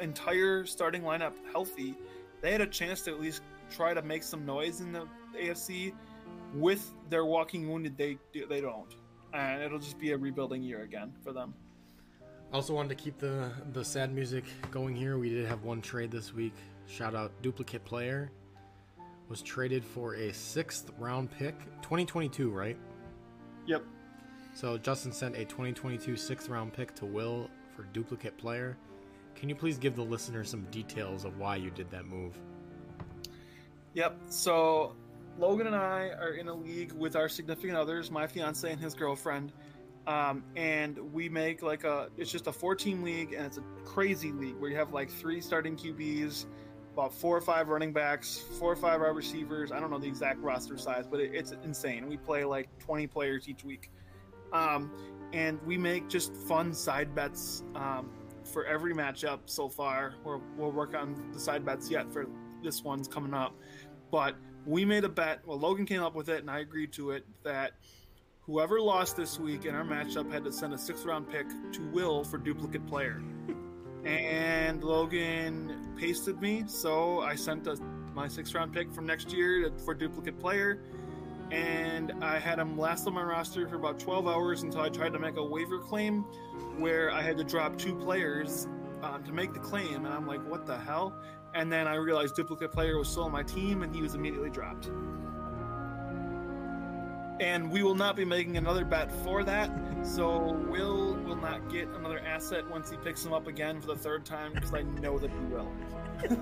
entire 0.00 0.66
starting 0.66 1.02
lineup 1.02 1.32
healthy, 1.52 1.94
they 2.40 2.52
had 2.52 2.60
a 2.60 2.66
chance 2.66 3.02
to 3.02 3.12
at 3.12 3.20
least 3.20 3.42
try 3.70 3.94
to 3.94 4.02
make 4.02 4.22
some 4.22 4.44
noise 4.44 4.80
in 4.80 4.92
the 4.92 5.06
AFC. 5.36 5.92
With 6.54 6.92
their 7.10 7.24
walking 7.24 7.70
wounded, 7.70 7.96
they 7.96 8.18
they 8.48 8.60
don't, 8.60 8.94
and 9.32 9.62
it'll 9.62 9.78
just 9.78 9.98
be 9.98 10.12
a 10.12 10.18
rebuilding 10.18 10.62
year 10.62 10.82
again 10.82 11.12
for 11.22 11.32
them. 11.32 11.54
Also 12.52 12.72
wanted 12.74 12.90
to 12.90 13.02
keep 13.02 13.18
the 13.18 13.50
the 13.72 13.84
sad 13.84 14.12
music 14.12 14.44
going 14.70 14.94
here. 14.94 15.18
We 15.18 15.30
did 15.30 15.46
have 15.46 15.62
one 15.64 15.80
trade 15.80 16.10
this 16.10 16.32
week. 16.32 16.54
shout 16.86 17.14
out 17.14 17.32
duplicate 17.42 17.84
player, 17.84 18.30
was 19.34 19.42
traded 19.42 19.84
for 19.84 20.14
a 20.14 20.32
sixth 20.32 20.92
round 20.96 21.28
pick, 21.28 21.58
2022, 21.82 22.52
right? 22.52 22.76
Yep. 23.66 23.82
So 24.52 24.78
Justin 24.78 25.10
sent 25.10 25.34
a 25.34 25.44
2022 25.44 26.16
sixth 26.16 26.48
round 26.48 26.72
pick 26.72 26.94
to 26.94 27.04
Will 27.04 27.50
for 27.74 27.82
duplicate 27.92 28.38
player. 28.38 28.76
Can 29.34 29.48
you 29.48 29.56
please 29.56 29.76
give 29.76 29.96
the 29.96 30.04
listener 30.04 30.44
some 30.44 30.62
details 30.70 31.24
of 31.24 31.36
why 31.36 31.56
you 31.56 31.70
did 31.70 31.90
that 31.90 32.04
move? 32.04 32.38
Yep. 33.94 34.16
So 34.28 34.94
Logan 35.36 35.66
and 35.66 35.74
I 35.74 36.10
are 36.10 36.34
in 36.34 36.46
a 36.46 36.54
league 36.54 36.92
with 36.92 37.16
our 37.16 37.28
significant 37.28 37.76
others, 37.76 38.12
my 38.12 38.28
fiance 38.28 38.70
and 38.70 38.80
his 38.80 38.94
girlfriend. 38.94 39.52
Um, 40.06 40.44
and 40.54 40.96
we 41.12 41.28
make 41.28 41.60
like 41.60 41.82
a 41.82 42.08
it's 42.16 42.30
just 42.30 42.46
a 42.46 42.52
four 42.52 42.76
team 42.76 43.02
league 43.02 43.32
and 43.32 43.46
it's 43.46 43.58
a 43.58 43.64
crazy 43.84 44.30
league 44.30 44.54
where 44.60 44.70
you 44.70 44.76
have 44.76 44.92
like 44.92 45.10
three 45.10 45.40
starting 45.40 45.76
QBs, 45.76 46.46
about 46.94 47.12
four 47.12 47.36
or 47.36 47.40
five 47.40 47.68
running 47.68 47.92
backs, 47.92 48.38
four 48.58 48.72
or 48.72 48.76
five 48.76 49.00
wide 49.00 49.16
receivers. 49.16 49.72
I 49.72 49.80
don't 49.80 49.90
know 49.90 49.98
the 49.98 50.06
exact 50.06 50.40
roster 50.40 50.78
size, 50.78 51.06
but 51.10 51.18
it, 51.18 51.32
it's 51.34 51.52
insane. 51.64 52.08
We 52.08 52.16
play 52.16 52.44
like 52.44 52.68
20 52.78 53.08
players 53.08 53.48
each 53.48 53.64
week. 53.64 53.90
Um, 54.52 54.92
and 55.32 55.60
we 55.66 55.76
make 55.76 56.08
just 56.08 56.34
fun 56.36 56.72
side 56.72 57.12
bets 57.12 57.64
um, 57.74 58.10
for 58.44 58.64
every 58.64 58.94
matchup 58.94 59.40
so 59.46 59.68
far. 59.68 60.14
We're, 60.22 60.38
we'll 60.56 60.70
work 60.70 60.94
on 60.94 61.30
the 61.32 61.40
side 61.40 61.64
bets 61.66 61.90
yet 61.90 62.12
for 62.12 62.26
this 62.62 62.84
one's 62.84 63.08
coming 63.08 63.34
up. 63.34 63.56
But 64.12 64.36
we 64.64 64.84
made 64.84 65.02
a 65.02 65.08
bet. 65.08 65.40
Well, 65.44 65.58
Logan 65.58 65.86
came 65.86 66.02
up 66.02 66.14
with 66.14 66.28
it, 66.28 66.40
and 66.40 66.50
I 66.50 66.60
agreed 66.60 66.92
to 66.92 67.10
it 67.10 67.26
that 67.42 67.72
whoever 68.42 68.80
lost 68.80 69.16
this 69.16 69.40
week 69.40 69.64
in 69.64 69.74
our 69.74 69.84
matchup 69.84 70.30
had 70.30 70.44
to 70.44 70.52
send 70.52 70.72
a 70.72 70.78
sixth 70.78 71.04
round 71.04 71.28
pick 71.28 71.48
to 71.72 71.90
Will 71.90 72.22
for 72.22 72.38
duplicate 72.38 72.86
player. 72.86 73.20
And 74.04 74.84
Logan 74.84 75.83
pasted 75.96 76.40
me, 76.40 76.64
so 76.66 77.20
I 77.20 77.34
sent 77.34 77.66
a, 77.66 77.76
my 78.14 78.28
sixth 78.28 78.54
round 78.54 78.72
pick 78.72 78.92
from 78.92 79.06
next 79.06 79.32
year 79.32 79.70
for 79.84 79.94
duplicate 79.94 80.38
player. 80.38 80.80
And 81.50 82.12
I 82.22 82.38
had 82.38 82.58
him 82.58 82.76
last 82.78 83.06
on 83.06 83.14
my 83.14 83.22
roster 83.22 83.68
for 83.68 83.76
about 83.76 83.98
12 83.98 84.26
hours 84.26 84.62
until 84.62 84.80
I 84.80 84.88
tried 84.88 85.12
to 85.12 85.18
make 85.18 85.36
a 85.36 85.44
waiver 85.44 85.78
claim 85.78 86.22
where 86.78 87.12
I 87.12 87.22
had 87.22 87.36
to 87.38 87.44
drop 87.44 87.78
two 87.78 87.94
players 87.94 88.66
um, 89.02 89.22
to 89.24 89.32
make 89.32 89.52
the 89.52 89.60
claim. 89.60 90.04
And 90.06 90.14
I'm 90.14 90.26
like, 90.26 90.44
what 90.48 90.66
the 90.66 90.78
hell? 90.78 91.14
And 91.54 91.70
then 91.70 91.86
I 91.86 91.94
realized 91.94 92.34
duplicate 92.34 92.72
player 92.72 92.98
was 92.98 93.08
still 93.08 93.24
on 93.24 93.32
my 93.32 93.42
team 93.42 93.82
and 93.82 93.94
he 93.94 94.02
was 94.02 94.14
immediately 94.14 94.50
dropped. 94.50 94.90
And 97.40 97.70
we 97.70 97.82
will 97.82 97.94
not 97.96 98.14
be 98.16 98.24
making 98.24 98.56
another 98.56 98.84
bet 98.84 99.10
for 99.10 99.42
that. 99.44 99.70
So 100.02 100.52
Will 100.68 101.14
will 101.24 101.36
not 101.36 101.68
get 101.70 101.88
another 101.88 102.20
asset 102.20 102.68
once 102.70 102.90
he 102.90 102.96
picks 102.98 103.24
him 103.24 103.32
up 103.32 103.46
again 103.46 103.80
for 103.80 103.88
the 103.88 103.96
third 103.96 104.24
time 104.24 104.52
because 104.52 104.72
I 104.72 104.82
know 104.82 105.18
that 105.18 105.30
he 105.30 105.38
will. 105.46 105.72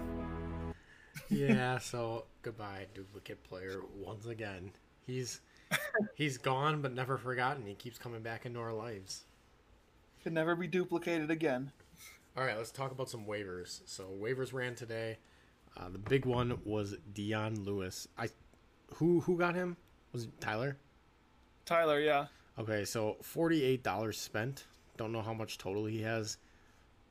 yeah, 1.30 1.78
so 1.78 2.26
goodbye, 2.43 2.86
duplicate 2.93 3.43
player, 3.45 3.80
once 3.97 4.26
again. 4.26 4.72
He's 5.07 5.40
he's 6.14 6.36
gone 6.38 6.82
but 6.82 6.93
never 6.93 7.16
forgotten. 7.16 7.64
He 7.66 7.74
keeps 7.74 7.99
coming 7.99 8.22
back 8.22 8.45
into 8.45 8.61
our 8.61 8.72
lives. 8.72 9.24
Can 10.22 10.34
never 10.34 10.55
be 10.55 10.66
duplicated 10.66 11.30
again. 11.30 11.72
All 12.36 12.45
right, 12.45 12.57
let's 12.57 12.70
talk 12.70 12.93
about 12.93 13.11
some 13.11 13.26
waivers. 13.26 13.80
So 13.86 14.09
waivers 14.20 14.53
ran 14.53 14.74
today. 14.74 15.18
Uh, 15.76 15.88
the 15.88 15.99
big 15.99 16.26
one 16.26 16.59
was 16.64 16.97
Dion 17.14 17.64
Lewis. 17.64 18.09
I 18.18 18.28
who 18.95 19.20
who 19.20 19.38
got 19.38 19.55
him? 19.55 19.76
Was 20.12 20.24
it 20.24 20.40
Tyler? 20.40 20.76
Tyler, 21.65 22.01
yeah. 22.01 22.27
Okay, 22.59 22.85
so 22.85 23.17
forty-eight 23.23 23.83
dollars 23.83 24.19
spent. 24.19 24.65
Don't 24.97 25.13
know 25.13 25.23
how 25.23 25.33
much 25.33 25.59
total 25.59 25.87
he 25.87 26.03
has. 26.03 26.39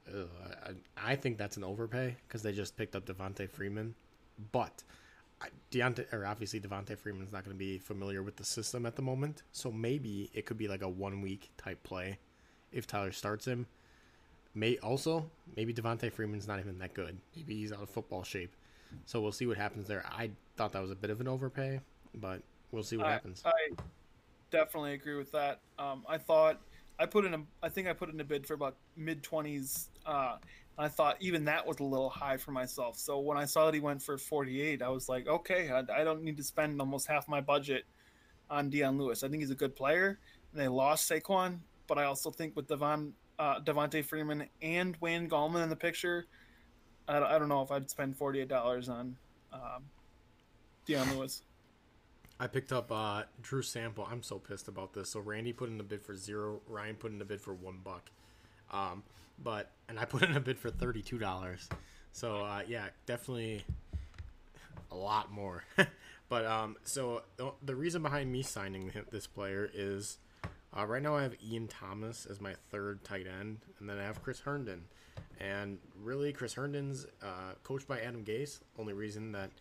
Ugh, 0.08 0.28
I, 0.66 1.12
I 1.12 1.16
think 1.16 1.38
that's 1.38 1.58
an 1.58 1.64
overpay 1.64 2.16
because 2.28 2.44
they 2.44 2.52
just 2.52 2.76
picked 2.78 2.96
up 2.96 3.06
Devonta 3.06 3.50
Freeman, 3.50 3.96
but 4.52 4.84
Deontay 5.72 6.12
or 6.14 6.26
obviously 6.26 6.60
Devonta 6.60 6.98
Freeman's 6.98 7.32
not 7.32 7.44
going 7.44 7.56
to 7.56 7.60
be 7.60 7.78
familiar 7.78 8.22
with 8.22 8.36
the 8.36 8.44
system 8.44 8.86
at 8.86 8.96
the 8.96 9.02
moment, 9.02 9.44
so 9.52 9.72
maybe 9.72 10.30
it 10.34 10.46
could 10.46 10.58
be 10.58 10.68
like 10.68 10.82
a 10.82 10.90
one-week 10.90 11.50
type 11.58 11.82
play 11.84 12.20
if 12.72 12.86
Tyler 12.86 13.12
starts 13.12 13.46
him. 13.46 13.66
May 14.54 14.78
also 14.78 15.30
maybe 15.56 15.74
Devonta 15.74 16.12
Freeman's 16.12 16.48
not 16.48 16.60
even 16.60 16.78
that 16.80 16.94
good. 16.94 17.18
Maybe 17.36 17.56
he's 17.56 17.72
out 17.72 17.82
of 17.82 17.90
football 17.90 18.24
shape. 18.24 18.56
So 19.06 19.22
we'll 19.22 19.32
see 19.32 19.48
what 19.48 19.58
happens 19.58 19.88
there. 19.88 20.04
I 20.06 20.32
thought 20.58 20.74
that 20.74 20.82
was 20.82 20.92
a 20.92 20.96
bit 20.96 21.10
of 21.10 21.22
an 21.22 21.28
overpay, 21.28 21.80
but 22.16 22.42
we'll 22.72 22.84
see 22.84 22.98
what 22.98 23.08
I, 23.08 23.14
happens. 23.14 23.42
I 23.46 23.52
definitely 24.52 24.94
agree 24.94 25.16
with 25.16 25.32
that. 25.32 25.60
Um, 25.80 26.04
I 26.08 26.18
thought 26.18 26.62
I 27.00 27.06
put 27.06 27.26
in 27.26 27.34
a, 27.34 27.42
I 27.64 27.70
think 27.70 27.88
I 27.88 27.94
put 27.94 28.14
in 28.14 28.20
a 28.20 28.24
bid 28.24 28.46
for 28.46 28.54
about 28.54 28.76
mid 28.96 29.24
twenties. 29.24 29.90
Uh, 30.06 30.38
I 30.78 30.88
thought 30.88 31.18
even 31.20 31.46
that 31.46 31.66
was 31.66 31.80
a 31.80 31.84
little 31.84 32.10
high 32.10 32.38
for 32.38 32.52
myself. 32.52 32.98
So 32.98 33.20
when 33.20 33.38
I 33.38 33.46
saw 33.46 33.66
that 33.66 33.74
he 33.74 33.80
went 33.80 34.02
for 34.02 34.18
forty 34.18 34.62
eight, 34.62 34.82
I 34.82 34.90
was 34.90 35.10
like, 35.10 35.28
okay, 35.28 35.70
I, 35.70 36.02
I 36.02 36.04
don't 36.04 36.24
need 36.24 36.38
to 36.38 36.44
spend 36.44 36.80
almost 36.80 37.08
half 37.08 37.28
my 37.28 37.42
budget 37.42 37.84
on 38.50 38.70
Dion 38.70 38.98
Lewis. 38.98 39.24
I 39.24 39.30
think 39.30 39.42
he's 39.42 39.52
a 39.52 39.56
good 39.56 39.76
player. 39.76 40.20
And 40.52 40.62
they 40.62 40.68
lost 40.68 41.10
Saquon, 41.10 41.60
but 41.88 41.98
I 41.98 42.04
also 42.04 42.30
think 42.32 42.56
with 42.56 42.68
Devon 42.68 43.14
uh, 43.40 43.60
Freeman 44.04 44.48
and 44.62 44.98
Wayne 45.00 45.30
Gallman 45.30 45.64
in 45.64 45.70
the 45.70 45.76
picture, 45.76 46.26
I, 47.08 47.18
I 47.18 47.40
don't 47.40 47.50
know 47.50 47.62
if 47.62 47.72
I'd 47.72 47.90
spend 47.90 48.18
forty 48.18 48.42
eight 48.42 48.50
dollars 48.50 48.90
on 48.90 49.16
um, 49.54 49.84
Dion 50.86 51.10
Lewis. 51.16 51.44
I 52.42 52.48
picked 52.48 52.74
up 52.74 52.92
uh, 52.92 53.22
Drew 53.44 53.62
Sample. 53.62 54.08
I'm 54.12 54.24
so 54.24 54.40
pissed 54.40 54.68
about 54.68 54.94
this. 54.94 55.10
So 55.12 55.20
Randy 55.20 55.54
put 55.54 55.70
in 55.70 55.80
a 55.80 55.84
bid 55.84 56.02
for 56.02 56.16
zero. 56.16 56.60
Ryan 56.68 56.96
put 56.96 57.12
in 57.12 57.22
a 57.22 57.26
bid 57.26 57.40
for 57.40 57.54
one 57.54 57.78
buck. 57.84 58.10
Um, 58.72 59.04
but 59.44 59.70
and 59.88 60.00
I 60.00 60.06
put 60.14 60.24
in 60.24 60.36
a 60.36 60.40
bid 60.40 60.58
for 60.58 60.72
thirty 60.72 61.04
two 61.04 61.20
dollars. 61.20 61.70
So 62.14 62.38
uh, 62.38 62.64
yeah, 62.68 62.88
definitely 63.06 63.64
a 64.92 64.96
lot 64.96 65.32
more. 65.32 65.64
but 66.30 66.46
um, 66.46 66.78
so 66.84 67.22
the, 67.38 67.52
the 67.62 67.76
reason 67.76 68.02
behind 68.02 68.32
me 68.32 68.42
signing 68.42 68.92
this 69.12 69.28
player 69.28 69.70
is 69.72 70.18
uh, 70.76 70.84
right 70.88 71.04
now 71.04 71.18
I 71.18 71.22
have 71.22 71.36
Ian 71.48 71.68
Thomas 71.68 72.26
as 72.26 72.42
my 72.42 72.56
third 72.72 73.04
tight 73.04 73.28
end, 73.28 73.60
and 73.80 73.88
then 73.88 74.00
I 74.00 74.04
have 74.04 74.24
Chris 74.24 74.40
Herndon. 74.40 74.86
And 75.40 75.78
really, 76.02 76.34
Chris 76.34 76.56
Herndon's 76.56 77.06
uh, 77.22 77.54
coached 77.64 77.88
by 77.88 78.00
Adam 78.00 78.24
Gase. 78.24 78.62
Only 78.80 78.94
reason 78.94 79.32
that 79.34 79.52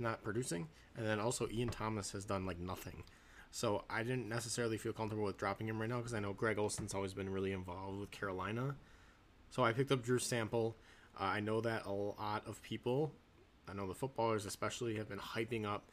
not 0.00 0.22
producing, 0.22 0.68
and 0.96 1.06
then 1.06 1.20
also 1.20 1.48
Ian 1.48 1.68
Thomas 1.68 2.12
has 2.12 2.24
done 2.24 2.46
like 2.46 2.58
nothing. 2.58 3.04
So 3.50 3.84
I 3.90 4.02
didn't 4.02 4.28
necessarily 4.28 4.78
feel 4.78 4.92
comfortable 4.92 5.24
with 5.24 5.36
dropping 5.36 5.68
him 5.68 5.80
right 5.80 5.88
now 5.88 5.98
because 5.98 6.14
I 6.14 6.20
know 6.20 6.32
Greg 6.32 6.58
Olsen's 6.58 6.94
always 6.94 7.14
been 7.14 7.28
really 7.28 7.52
involved 7.52 7.98
with 7.98 8.10
Carolina. 8.10 8.76
So 9.50 9.64
I 9.64 9.72
picked 9.72 9.90
up 9.90 10.02
Drew 10.02 10.18
Sample. 10.18 10.76
Uh, 11.20 11.24
I 11.24 11.40
know 11.40 11.60
that 11.60 11.84
a 11.86 11.92
lot 11.92 12.46
of 12.46 12.62
people, 12.62 13.12
I 13.68 13.74
know 13.74 13.88
the 13.88 13.94
footballers 13.94 14.46
especially, 14.46 14.96
have 14.96 15.08
been 15.08 15.18
hyping 15.18 15.64
up 15.66 15.84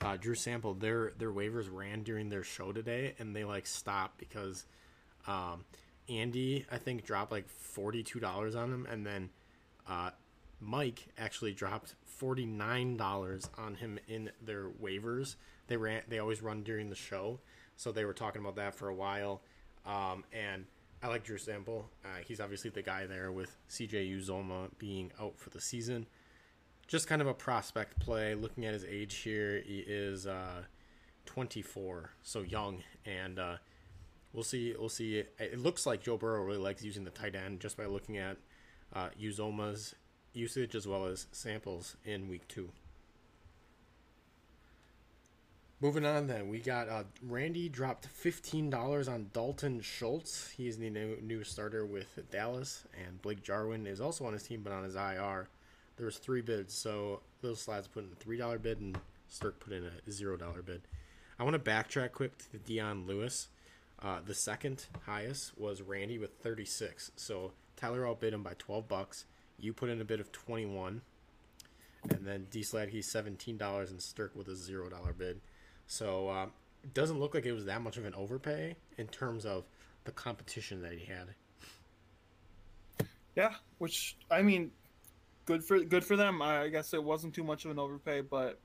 uh, 0.00 0.16
Drew 0.16 0.34
Sample. 0.34 0.74
Their 0.74 1.12
their 1.16 1.30
waivers 1.30 1.68
ran 1.72 2.02
during 2.02 2.28
their 2.28 2.42
show 2.42 2.72
today, 2.72 3.14
and 3.18 3.34
they 3.34 3.44
like 3.44 3.66
stopped 3.66 4.18
because 4.18 4.66
um, 5.28 5.64
Andy 6.08 6.66
I 6.70 6.78
think 6.78 7.04
dropped 7.04 7.30
like 7.30 7.48
forty 7.48 8.02
two 8.02 8.18
dollars 8.18 8.56
on 8.56 8.72
him, 8.72 8.86
and 8.90 9.06
then 9.06 9.30
uh, 9.88 10.10
Mike 10.60 11.06
actually 11.16 11.52
dropped 11.52 11.94
forty 12.16 12.46
nine 12.46 12.96
dollars 12.96 13.48
on 13.58 13.74
him 13.76 13.98
in 14.08 14.30
their 14.42 14.68
waivers. 14.68 15.36
They 15.66 15.76
ran 15.76 16.02
they 16.08 16.18
always 16.18 16.42
run 16.42 16.62
during 16.62 16.90
the 16.90 16.96
show, 16.96 17.40
so 17.76 17.92
they 17.92 18.04
were 18.04 18.12
talking 18.12 18.40
about 18.40 18.56
that 18.56 18.74
for 18.74 18.88
a 18.88 18.94
while. 18.94 19.42
Um, 19.86 20.24
and 20.32 20.64
I 21.02 21.08
like 21.08 21.24
Drew 21.24 21.38
Sample. 21.38 21.90
Uh, 22.04 22.22
he's 22.26 22.40
obviously 22.40 22.70
the 22.70 22.82
guy 22.82 23.06
there 23.06 23.30
with 23.30 23.54
CJ 23.68 24.18
Uzomah 24.18 24.70
being 24.78 25.12
out 25.20 25.38
for 25.38 25.50
the 25.50 25.60
season. 25.60 26.06
Just 26.86 27.06
kind 27.08 27.20
of 27.20 27.28
a 27.28 27.34
prospect 27.34 28.00
play. 28.00 28.34
Looking 28.34 28.64
at 28.64 28.72
his 28.72 28.84
age 28.84 29.16
here, 29.16 29.62
he 29.66 29.84
is 29.86 30.26
uh, 30.26 30.62
24, 31.26 32.10
so 32.22 32.40
young, 32.40 32.82
and 33.04 33.38
uh, 33.38 33.56
we'll 34.32 34.44
see. 34.44 34.74
We'll 34.78 34.88
see. 34.88 35.22
It 35.38 35.58
looks 35.58 35.86
like 35.86 36.02
Joe 36.02 36.16
Burrow 36.16 36.42
really 36.42 36.58
likes 36.58 36.82
using 36.82 37.04
the 37.04 37.10
tight 37.10 37.34
end 37.34 37.60
just 37.60 37.76
by 37.76 37.86
looking 37.86 38.18
at 38.18 38.36
uh, 38.94 39.08
Uzomah's 39.20 39.94
usage 40.34 40.74
as 40.74 40.86
well 40.86 41.06
as 41.06 41.26
samples 41.32 41.96
in 42.04 42.28
week 42.28 42.46
two. 42.48 42.70
Moving 45.80 46.06
on, 46.06 46.28
then 46.28 46.48
we 46.48 46.60
got 46.60 46.88
uh, 46.88 47.02
Randy 47.22 47.68
dropped 47.68 48.06
fifteen 48.06 48.70
dollars 48.70 49.06
on 49.06 49.30
Dalton 49.32 49.80
Schultz. 49.80 50.50
He 50.50 50.66
is 50.66 50.78
the 50.78 50.88
new, 50.88 51.18
new 51.20 51.44
starter 51.44 51.84
with 51.84 52.18
Dallas, 52.30 52.84
and 53.04 53.20
Blake 53.20 53.42
Jarwin 53.42 53.86
is 53.86 54.00
also 54.00 54.24
on 54.24 54.32
his 54.32 54.44
team, 54.44 54.62
but 54.62 54.72
on 54.72 54.84
his 54.84 54.94
IR. 54.94 55.48
There 55.96 56.06
was 56.06 56.16
three 56.16 56.40
bids, 56.40 56.72
so 56.74 57.20
Little 57.42 57.56
Slides 57.56 57.86
put 57.86 58.04
in 58.04 58.10
a 58.12 58.14
three 58.14 58.38
dollar 58.38 58.58
bid, 58.58 58.80
and 58.80 58.98
Stirk 59.28 59.60
put 59.60 59.72
in 59.72 59.84
a 59.84 60.10
zero 60.10 60.36
dollar 60.36 60.62
bid. 60.62 60.82
I 61.38 61.44
want 61.44 61.52
to 61.62 61.70
backtrack 61.70 62.12
quick 62.12 62.38
to 62.38 62.52
the 62.52 62.58
Dion 62.58 63.06
Lewis. 63.06 63.48
Uh, 64.00 64.20
the 64.24 64.34
second 64.34 64.86
highest 65.06 65.58
was 65.58 65.82
Randy 65.82 66.18
with 66.18 66.38
thirty 66.38 66.64
six. 66.64 67.10
So 67.16 67.52
Tyler 67.76 68.06
outbid 68.06 68.32
him 68.32 68.42
by 68.42 68.54
twelve 68.58 68.88
bucks. 68.88 69.26
You 69.58 69.72
put 69.72 69.88
in 69.88 70.00
a 70.00 70.04
bid 70.04 70.20
of 70.20 70.32
twenty 70.32 70.66
one, 70.66 71.02
and 72.10 72.26
then 72.26 72.46
D 72.50 72.60
Slad 72.60 72.88
he's 72.88 73.10
seventeen 73.10 73.56
dollars, 73.56 73.90
and 73.90 74.00
Stirk 74.00 74.34
with 74.34 74.48
a 74.48 74.56
zero 74.56 74.88
dollar 74.88 75.12
bid. 75.12 75.40
So 75.86 76.28
um, 76.30 76.52
it 76.82 76.94
doesn't 76.94 77.18
look 77.18 77.34
like 77.34 77.46
it 77.46 77.52
was 77.52 77.66
that 77.66 77.80
much 77.82 77.96
of 77.96 78.04
an 78.04 78.14
overpay 78.14 78.76
in 78.98 79.06
terms 79.08 79.46
of 79.46 79.64
the 80.04 80.12
competition 80.12 80.82
that 80.82 80.92
he 80.92 81.06
had. 81.06 81.34
Yeah, 83.36 83.54
which 83.78 84.16
I 84.30 84.42
mean, 84.42 84.70
good 85.44 85.64
for 85.64 85.80
good 85.80 86.04
for 86.04 86.16
them. 86.16 86.42
I 86.42 86.68
guess 86.68 86.94
it 86.94 87.02
wasn't 87.02 87.34
too 87.34 87.44
much 87.44 87.64
of 87.64 87.70
an 87.70 87.78
overpay, 87.78 88.22
but 88.22 88.58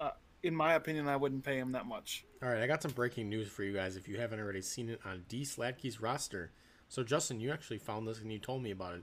uh, 0.00 0.10
in 0.42 0.54
my 0.54 0.74
opinion, 0.74 1.08
I 1.08 1.16
wouldn't 1.16 1.44
pay 1.44 1.58
him 1.58 1.72
that 1.72 1.86
much. 1.86 2.24
All 2.42 2.48
right, 2.48 2.62
I 2.62 2.66
got 2.66 2.82
some 2.82 2.92
breaking 2.92 3.28
news 3.28 3.48
for 3.48 3.64
you 3.64 3.72
guys 3.72 3.96
if 3.96 4.06
you 4.06 4.18
haven't 4.18 4.40
already 4.40 4.60
seen 4.60 4.90
it 4.90 5.00
on 5.04 5.24
D 5.28 5.42
Sladkey's 5.42 6.00
roster. 6.00 6.50
So, 6.90 7.02
Justin, 7.02 7.40
you 7.40 7.50
actually 7.50 7.78
found 7.78 8.06
this 8.06 8.20
and 8.20 8.30
you 8.30 8.38
told 8.38 8.62
me 8.62 8.70
about 8.70 8.94
it. 8.94 9.02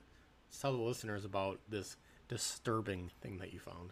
Tell 0.59 0.71
the 0.73 0.81
listeners 0.81 1.25
about 1.25 1.59
this 1.69 1.97
disturbing 2.27 3.09
thing 3.21 3.37
that 3.37 3.53
you 3.53 3.59
found. 3.59 3.91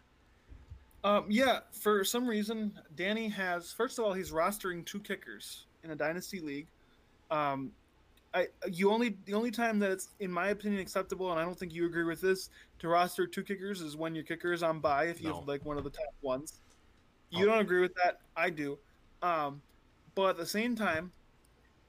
Um, 1.04 1.26
yeah, 1.30 1.60
for 1.72 2.04
some 2.04 2.28
reason, 2.28 2.78
Danny 2.96 3.30
has. 3.30 3.72
First 3.72 3.98
of 4.00 4.06
all, 4.06 4.14
he's 4.14 4.32
rostering 4.32 4.86
two 4.86 5.00
kickers 5.00 5.66
in 5.84 5.92
a 5.92 5.96
dynasty 5.96 6.40
league. 6.40 6.68
Um, 7.32 7.72
I 8.34 8.48
you 8.70 8.92
only 8.92 9.18
the 9.26 9.34
only 9.34 9.50
time 9.50 9.80
that 9.80 9.92
it's 9.92 10.10
in 10.20 10.32
my 10.32 10.50
opinion 10.50 10.82
acceptable, 10.82 11.32
and 11.32 11.40
I 11.40 11.44
don't 11.44 11.58
think 11.58 11.74
you 11.74 11.86
agree 11.86 12.04
with 12.04 12.22
this, 12.22 12.50
to 12.80 12.88
roster 12.90 13.26
two 13.26 13.44
kickers 13.44 13.82
is 13.82 13.96
when 13.96 14.14
your 14.14 14.24
kicker 14.24 14.52
is 14.54 14.62
on 14.62 14.80
bye 14.80 15.06
if 15.06 15.22
you 15.22 15.30
No. 15.30 15.36
have 15.40 15.48
like 15.48 15.66
one 15.66 15.78
of 15.78 15.84
the 15.84 15.90
top 15.90 16.14
ones. 16.22 16.60
You 17.32 17.46
Oh. 17.46 17.52
don't 17.52 17.60
agree 17.62 17.82
with 17.82 17.96
that? 17.96 18.20
I 18.36 18.50
do. 18.50 18.78
Um, 19.22 19.62
but 20.16 20.32
at 20.32 20.38
the 20.38 20.46
same 20.46 20.76
time, 20.76 21.12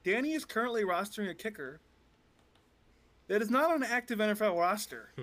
Danny 0.03 0.33
is 0.33 0.45
currently 0.45 0.83
rostering 0.83 1.29
a 1.29 1.35
kicker 1.35 1.79
that 3.31 3.41
is 3.41 3.49
not 3.49 3.71
on 3.71 3.81
an 3.81 3.89
active 3.89 4.19
NFL 4.19 4.59
roster. 4.59 5.13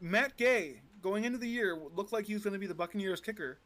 Matt 0.00 0.36
Gay, 0.36 0.80
going 1.00 1.22
into 1.22 1.38
the 1.38 1.48
year, 1.48 1.78
looked 1.94 2.12
like 2.12 2.26
he 2.26 2.34
was 2.34 2.42
going 2.42 2.54
to 2.54 2.58
be 2.58 2.66
the 2.66 2.74
Buccaneers 2.74 3.20
kicker. 3.20 3.58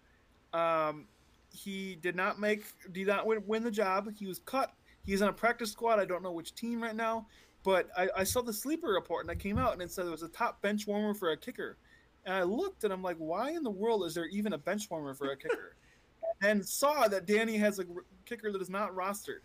Um, 0.52 1.06
he 1.50 1.96
did 2.02 2.14
not 2.14 2.38
make, 2.38 2.64
did 2.92 3.06
not 3.06 3.24
win, 3.24 3.42
win 3.46 3.64
the 3.64 3.70
job. 3.70 4.12
He 4.14 4.26
was 4.26 4.40
cut. 4.40 4.74
He's 5.06 5.22
on 5.22 5.30
a 5.30 5.32
practice 5.32 5.72
squad. 5.72 5.98
I 5.98 6.04
don't 6.04 6.22
know 6.22 6.30
which 6.30 6.54
team 6.54 6.82
right 6.82 6.94
now, 6.94 7.26
but 7.64 7.88
I, 7.96 8.10
I 8.18 8.24
saw 8.24 8.42
the 8.42 8.52
sleeper 8.52 8.88
report 8.88 9.24
and 9.24 9.30
I 9.30 9.34
came 9.34 9.56
out 9.56 9.72
and 9.72 9.80
it 9.80 9.90
said 9.90 10.04
it 10.04 10.10
was 10.10 10.22
a 10.22 10.28
top 10.28 10.60
bench 10.60 10.86
warmer 10.86 11.14
for 11.14 11.30
a 11.30 11.36
kicker. 11.36 11.78
And 12.26 12.34
I 12.34 12.42
looked 12.42 12.84
and 12.84 12.92
I'm 12.92 13.02
like, 13.02 13.16
why 13.16 13.52
in 13.52 13.62
the 13.62 13.70
world 13.70 14.04
is 14.04 14.14
there 14.14 14.26
even 14.26 14.52
a 14.52 14.58
bench 14.58 14.90
warmer 14.90 15.14
for 15.14 15.30
a 15.30 15.36
kicker? 15.38 15.74
and 16.42 16.62
saw 16.66 17.08
that 17.08 17.24
Danny 17.24 17.56
has 17.56 17.78
a 17.78 17.86
kicker 18.26 18.52
that 18.52 18.60
is 18.60 18.68
not 18.68 18.94
rostered. 18.94 19.40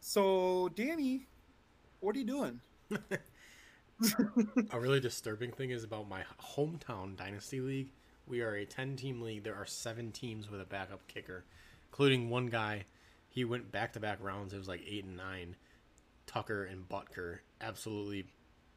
So, 0.00 0.70
Danny, 0.74 1.26
what 2.00 2.16
are 2.16 2.18
you 2.18 2.24
doing? 2.24 2.60
A 4.72 4.78
really 4.80 5.00
disturbing 5.00 5.52
thing 5.52 5.70
is 5.70 5.84
about 5.84 6.08
my 6.08 6.22
hometown 6.40 7.16
dynasty 7.16 7.60
league. 7.60 7.92
We 8.26 8.42
are 8.42 8.54
a 8.54 8.66
10 8.66 8.96
team 8.96 9.20
league. 9.22 9.44
There 9.44 9.54
are 9.54 9.66
seven 9.66 10.12
teams 10.12 10.50
with 10.50 10.60
a 10.60 10.64
backup 10.64 11.06
kicker, 11.06 11.44
including 11.90 12.28
one 12.28 12.46
guy. 12.46 12.84
He 13.28 13.44
went 13.44 13.72
back 13.72 13.92
to 13.94 14.00
back 14.00 14.18
rounds. 14.20 14.52
It 14.52 14.58
was 14.58 14.68
like 14.68 14.82
eight 14.86 15.04
and 15.04 15.16
nine. 15.16 15.56
Tucker 16.26 16.64
and 16.64 16.88
Butker. 16.88 17.38
Absolutely 17.60 18.26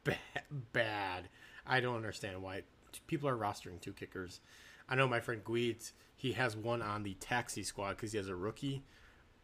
bad. 0.04 0.18
bad. 0.72 1.28
I 1.66 1.80
don't 1.80 1.96
understand 1.96 2.42
why 2.42 2.62
people 3.06 3.28
are 3.28 3.36
rostering 3.36 3.80
two 3.80 3.92
kickers. 3.92 4.40
I 4.88 4.94
know 4.94 5.06
my 5.06 5.20
friend 5.20 5.42
Guides, 5.44 5.92
he 6.16 6.32
has 6.32 6.56
one 6.56 6.82
on 6.82 7.02
the 7.02 7.14
taxi 7.14 7.62
squad 7.62 7.96
because 7.96 8.12
he 8.12 8.18
has 8.18 8.28
a 8.28 8.34
rookie. 8.34 8.84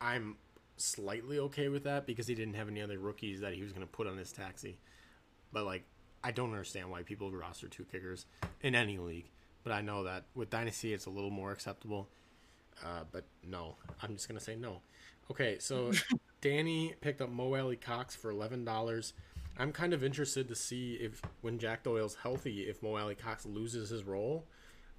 I'm 0.00 0.36
slightly 0.76 1.38
okay 1.38 1.68
with 1.68 1.84
that 1.84 2.06
because 2.06 2.26
he 2.26 2.34
didn't 2.34 2.54
have 2.54 2.68
any 2.68 2.82
other 2.82 2.98
rookies 2.98 3.40
that 3.40 3.54
he 3.54 3.62
was 3.62 3.72
going 3.72 3.86
to 3.86 3.92
put 3.92 4.06
on 4.06 4.16
his 4.16 4.32
taxi. 4.32 4.78
But 5.52 5.64
like, 5.64 5.84
I 6.22 6.32
don't 6.32 6.50
understand 6.50 6.90
why 6.90 7.02
people 7.02 7.30
roster 7.30 7.68
two 7.68 7.84
kickers 7.84 8.26
in 8.60 8.74
any 8.74 8.98
league. 8.98 9.30
But 9.64 9.72
I 9.72 9.80
know 9.80 10.04
that 10.04 10.24
with 10.34 10.50
Dynasty, 10.50 10.92
it's 10.92 11.06
a 11.06 11.10
little 11.10 11.30
more 11.30 11.50
acceptable. 11.52 12.08
Uh, 12.84 13.04
but 13.10 13.24
no, 13.42 13.76
I'm 14.02 14.14
just 14.14 14.28
gonna 14.28 14.40
say 14.40 14.54
no. 14.56 14.80
Okay, 15.30 15.58
so 15.58 15.92
Danny 16.40 16.94
picked 17.00 17.20
up 17.20 17.30
Mo 17.30 17.54
Alie-Cox 17.54 18.14
for 18.14 18.30
eleven 18.30 18.64
dollars. 18.64 19.12
I'm 19.58 19.72
kind 19.72 19.92
of 19.92 20.04
interested 20.04 20.48
to 20.48 20.54
see 20.54 20.94
if 20.94 21.22
when 21.40 21.58
Jack 21.58 21.82
Doyle's 21.82 22.16
healthy, 22.16 22.68
if 22.68 22.82
Mo 22.82 22.96
Alie-Cox 22.96 23.46
loses 23.46 23.88
his 23.88 24.04
role. 24.04 24.44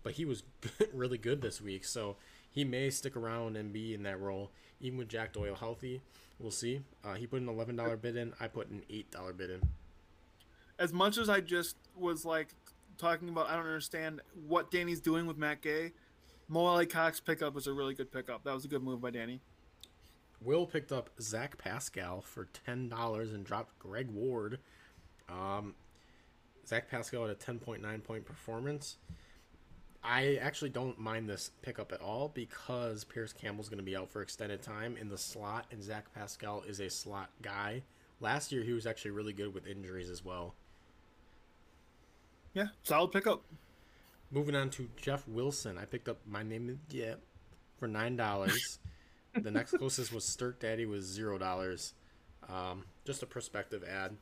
But 0.03 0.13
he 0.13 0.25
was 0.25 0.43
really 0.93 1.17
good 1.17 1.41
this 1.41 1.61
week, 1.61 1.85
so 1.85 2.17
he 2.57 2.63
may 2.65 2.89
stick 2.89 3.15
around 3.15 3.55
and 3.55 3.71
be 3.71 3.93
in 3.93 4.01
that 4.01 4.19
role 4.19 4.49
even 4.81 4.97
with 4.97 5.07
Jack 5.07 5.31
Doyle 5.33 5.53
healthy. 5.53 6.01
We'll 6.39 6.49
see. 6.49 6.81
Uh, 7.03 7.13
he 7.13 7.27
put 7.27 7.39
an 7.39 7.49
eleven 7.49 7.75
dollar 7.75 7.97
bid 7.97 8.15
in. 8.15 8.33
I 8.39 8.47
put 8.47 8.69
an 8.69 8.81
eight 8.89 9.11
dollar 9.11 9.31
bid 9.31 9.51
in. 9.51 9.61
as 10.79 10.91
much 10.91 11.17
as 11.17 11.29
I 11.29 11.39
just 11.41 11.75
was 11.95 12.25
like 12.25 12.49
talking 12.97 13.29
about, 13.29 13.47
I 13.47 13.55
don't 13.55 13.65
understand 13.65 14.21
what 14.47 14.71
Danny's 14.71 14.99
doing 14.99 15.27
with 15.27 15.37
Matt 15.37 15.61
Gay. 15.61 15.91
Mo 16.47 16.65
Alie-Cox 16.65 17.19
pickup 17.19 17.53
was 17.53 17.67
a 17.67 17.73
really 17.73 17.93
good 17.93 18.11
pickup. 18.11 18.43
That 18.43 18.53
was 18.55 18.65
a 18.65 18.67
good 18.67 18.81
move 18.81 19.01
by 19.01 19.11
Danny. 19.11 19.41
Will 20.41 20.65
picked 20.65 20.91
up 20.91 21.09
Zach 21.19 21.57
Pascal 21.57 22.21
for 22.21 22.47
ten 22.65 22.89
dollars 22.89 23.33
and 23.33 23.43
dropped 23.45 23.77
Greg 23.79 24.09
Ward. 24.09 24.59
Um, 25.29 25.75
Zach 26.67 26.89
Pascal 26.89 27.21
had 27.23 27.31
a 27.31 27.35
ten 27.35 27.59
point 27.59 27.81
nine 27.81 28.01
point 28.01 28.25
performance. 28.25 28.97
I 30.07 30.39
actually 30.41 30.69
don't 30.69 30.97
mind 30.97 31.29
this 31.29 31.51
pickup 31.61 31.91
at 31.91 32.01
all 32.01 32.29
because 32.33 33.03
Parris 33.03 33.33
Campbell's 33.33 33.67
going 33.67 33.79
to 33.79 33.83
be 33.83 33.97
out 33.97 34.09
for 34.09 34.21
extended 34.21 34.61
time 34.61 34.95
in 34.95 35.09
the 35.09 35.17
slot, 35.17 35.65
and 35.69 35.83
Zach 35.83 36.13
Pascal 36.15 36.63
is 36.65 36.79
a 36.79 36.89
slot 36.89 37.29
guy. 37.41 37.83
Last 38.21 38.51
year, 38.51 38.63
he 38.63 38.71
was 38.71 38.87
actually 38.87 39.11
really 39.11 39.33
good 39.33 39.53
with 39.53 39.67
injuries 39.67 40.09
as 40.09 40.23
well. 40.23 40.55
Yeah, 42.53 42.67
solid 42.83 43.11
pickup. 43.11 43.43
Moving 44.31 44.55
on 44.55 44.69
to 44.71 44.89
Jeff 44.95 45.27
Wilson, 45.27 45.77
I 45.77 45.85
picked 45.85 46.07
up 46.07 46.19
my 46.25 46.41
name 46.41 46.79
Yep 46.89 47.19
for 47.77 47.87
nine 47.87 48.15
dollars. 48.15 48.79
the 49.35 49.51
next 49.51 49.71
closest 49.71 50.11
was 50.11 50.25
Stirk 50.25 50.59
Daddy 50.59 50.85
was 50.85 51.05
zero 51.05 51.37
dollars. 51.37 51.93
Um, 52.49 52.85
just 53.05 53.23
a 53.23 53.25
prospective 53.25 53.83
ad 53.83 54.15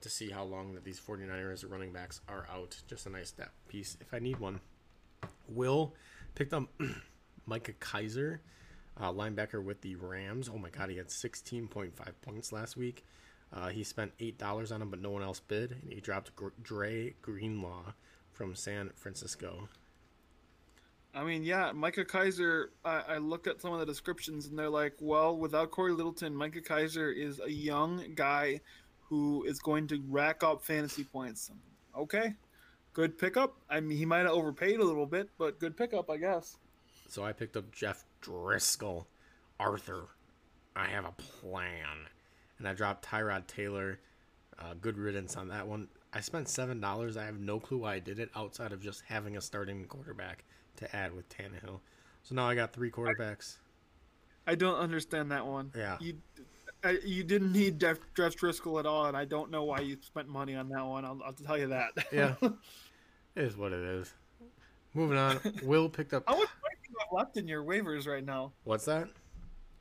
to 0.00 0.08
see 0.08 0.30
how 0.30 0.44
long 0.44 0.74
that 0.74 0.84
these 0.84 1.00
49ers 1.00 1.68
running 1.68 1.92
backs 1.92 2.20
are 2.28 2.46
out. 2.52 2.76
Just 2.86 3.06
a 3.06 3.10
nice 3.10 3.28
stat 3.28 3.50
piece 3.68 3.96
if 4.00 4.12
I 4.12 4.18
need 4.18 4.38
one. 4.38 4.60
Will 5.48 5.94
picked 6.34 6.52
up 6.52 6.64
Micah 7.46 7.72
Kiser, 7.74 8.40
uh, 9.00 9.12
linebacker 9.12 9.62
with 9.62 9.80
the 9.80 9.96
Rams. 9.96 10.48
Oh 10.52 10.58
my 10.58 10.70
god, 10.70 10.90
he 10.90 10.96
had 10.96 11.08
16.5 11.08 11.92
points 12.22 12.52
last 12.52 12.76
week. 12.76 13.04
Uh, 13.52 13.68
he 13.68 13.82
spent 13.82 14.12
eight 14.20 14.38
dollars 14.38 14.70
on 14.72 14.82
him, 14.82 14.90
but 14.90 15.00
no 15.00 15.10
one 15.10 15.22
else 15.22 15.40
bid, 15.40 15.72
and 15.82 15.92
he 15.92 16.00
dropped 16.00 16.36
Gr- 16.36 16.48
Dre 16.62 17.14
Greenlaw 17.22 17.92
from 18.32 18.54
San 18.54 18.90
Francisco. 18.94 19.68
I 21.14 21.24
mean, 21.24 21.42
yeah, 21.42 21.72
Micah 21.72 22.04
Kiser. 22.04 22.70
I, 22.84 23.00
I 23.08 23.18
looked 23.18 23.46
at 23.46 23.60
some 23.60 23.72
of 23.72 23.80
the 23.80 23.86
descriptions, 23.86 24.46
and 24.46 24.58
they're 24.58 24.68
like, 24.68 24.94
well, 25.00 25.36
without 25.36 25.70
Cory 25.70 25.92
Littleton, 25.92 26.36
Micah 26.36 26.60
Kiser 26.60 27.10
is 27.10 27.40
a 27.40 27.50
young 27.50 28.04
guy 28.14 28.60
who 29.08 29.44
is 29.44 29.58
going 29.58 29.88
to 29.88 30.02
rack 30.08 30.44
up 30.44 30.62
fantasy 30.62 31.04
points. 31.04 31.50
Okay, 31.96 32.34
good 32.98 33.16
pickup. 33.16 33.54
I 33.70 33.78
mean, 33.78 33.96
he 33.96 34.04
might 34.04 34.18
have 34.18 34.32
overpaid 34.32 34.80
a 34.80 34.84
little 34.84 35.06
bit, 35.06 35.30
but 35.38 35.60
good 35.60 35.76
pickup, 35.76 36.10
I 36.10 36.16
guess. 36.16 36.56
So 37.08 37.22
I 37.22 37.32
picked 37.32 37.56
up 37.56 37.70
Jeff 37.70 38.04
Driskel. 38.20 39.04
Arthur, 39.60 40.08
I 40.74 40.86
have 40.86 41.04
a 41.04 41.12
plan. 41.12 42.08
And 42.58 42.66
I 42.66 42.74
dropped 42.74 43.04
Tyrod 43.04 43.46
Taylor. 43.46 44.00
Uh, 44.58 44.74
good 44.80 44.98
riddance 44.98 45.36
on 45.36 45.46
that 45.48 45.68
one. 45.68 45.86
I 46.12 46.20
spent 46.20 46.48
seven 46.48 46.80
dollars. 46.80 47.16
I 47.16 47.24
have 47.24 47.38
no 47.38 47.60
clue 47.60 47.78
why 47.78 47.94
I 47.94 47.98
did 48.00 48.18
it 48.18 48.30
outside 48.34 48.72
of 48.72 48.82
just 48.82 49.04
having 49.06 49.36
a 49.36 49.40
starting 49.40 49.84
quarterback 49.84 50.44
to 50.76 50.96
add 50.96 51.14
with 51.14 51.28
Tannehill. 51.28 51.78
So 52.24 52.34
now 52.34 52.48
I 52.48 52.56
got 52.56 52.72
three 52.72 52.90
quarterbacks. 52.90 53.58
I 54.44 54.56
don't 54.56 54.76
understand 54.76 55.30
that 55.30 55.46
one. 55.46 55.70
Yeah. 55.76 55.98
You, 56.00 56.14
I, 56.82 56.98
you 57.04 57.22
didn't 57.22 57.52
need 57.52 57.80
Jeff, 57.80 57.98
Jeff 58.16 58.34
Driskel 58.36 58.80
at 58.80 58.86
all, 58.86 59.06
and 59.06 59.16
I 59.16 59.24
don't 59.24 59.50
know 59.50 59.64
why 59.64 59.80
you 59.80 59.98
spent 60.00 60.28
money 60.28 60.56
on 60.56 60.68
that 60.70 60.84
one. 60.84 61.04
I'll, 61.04 61.20
I'll 61.24 61.32
tell 61.32 61.58
you 61.58 61.68
that. 61.68 61.90
Yeah. 62.12 62.34
it 63.38 63.44
is 63.44 63.56
what 63.56 63.72
it 63.72 63.82
is. 63.82 64.12
Moving 64.94 65.18
on. 65.18 65.40
Will 65.62 65.88
picked 65.88 66.12
up. 66.12 66.24
How 66.26 66.34
much 66.36 66.48
money 66.62 66.76
do 66.82 66.90
you 66.90 66.96
have 66.98 67.12
left 67.12 67.36
in 67.36 67.46
your 67.46 67.62
waivers 67.62 68.06
right 68.06 68.24
now? 68.24 68.52
What's 68.64 68.86
that? 68.86 69.08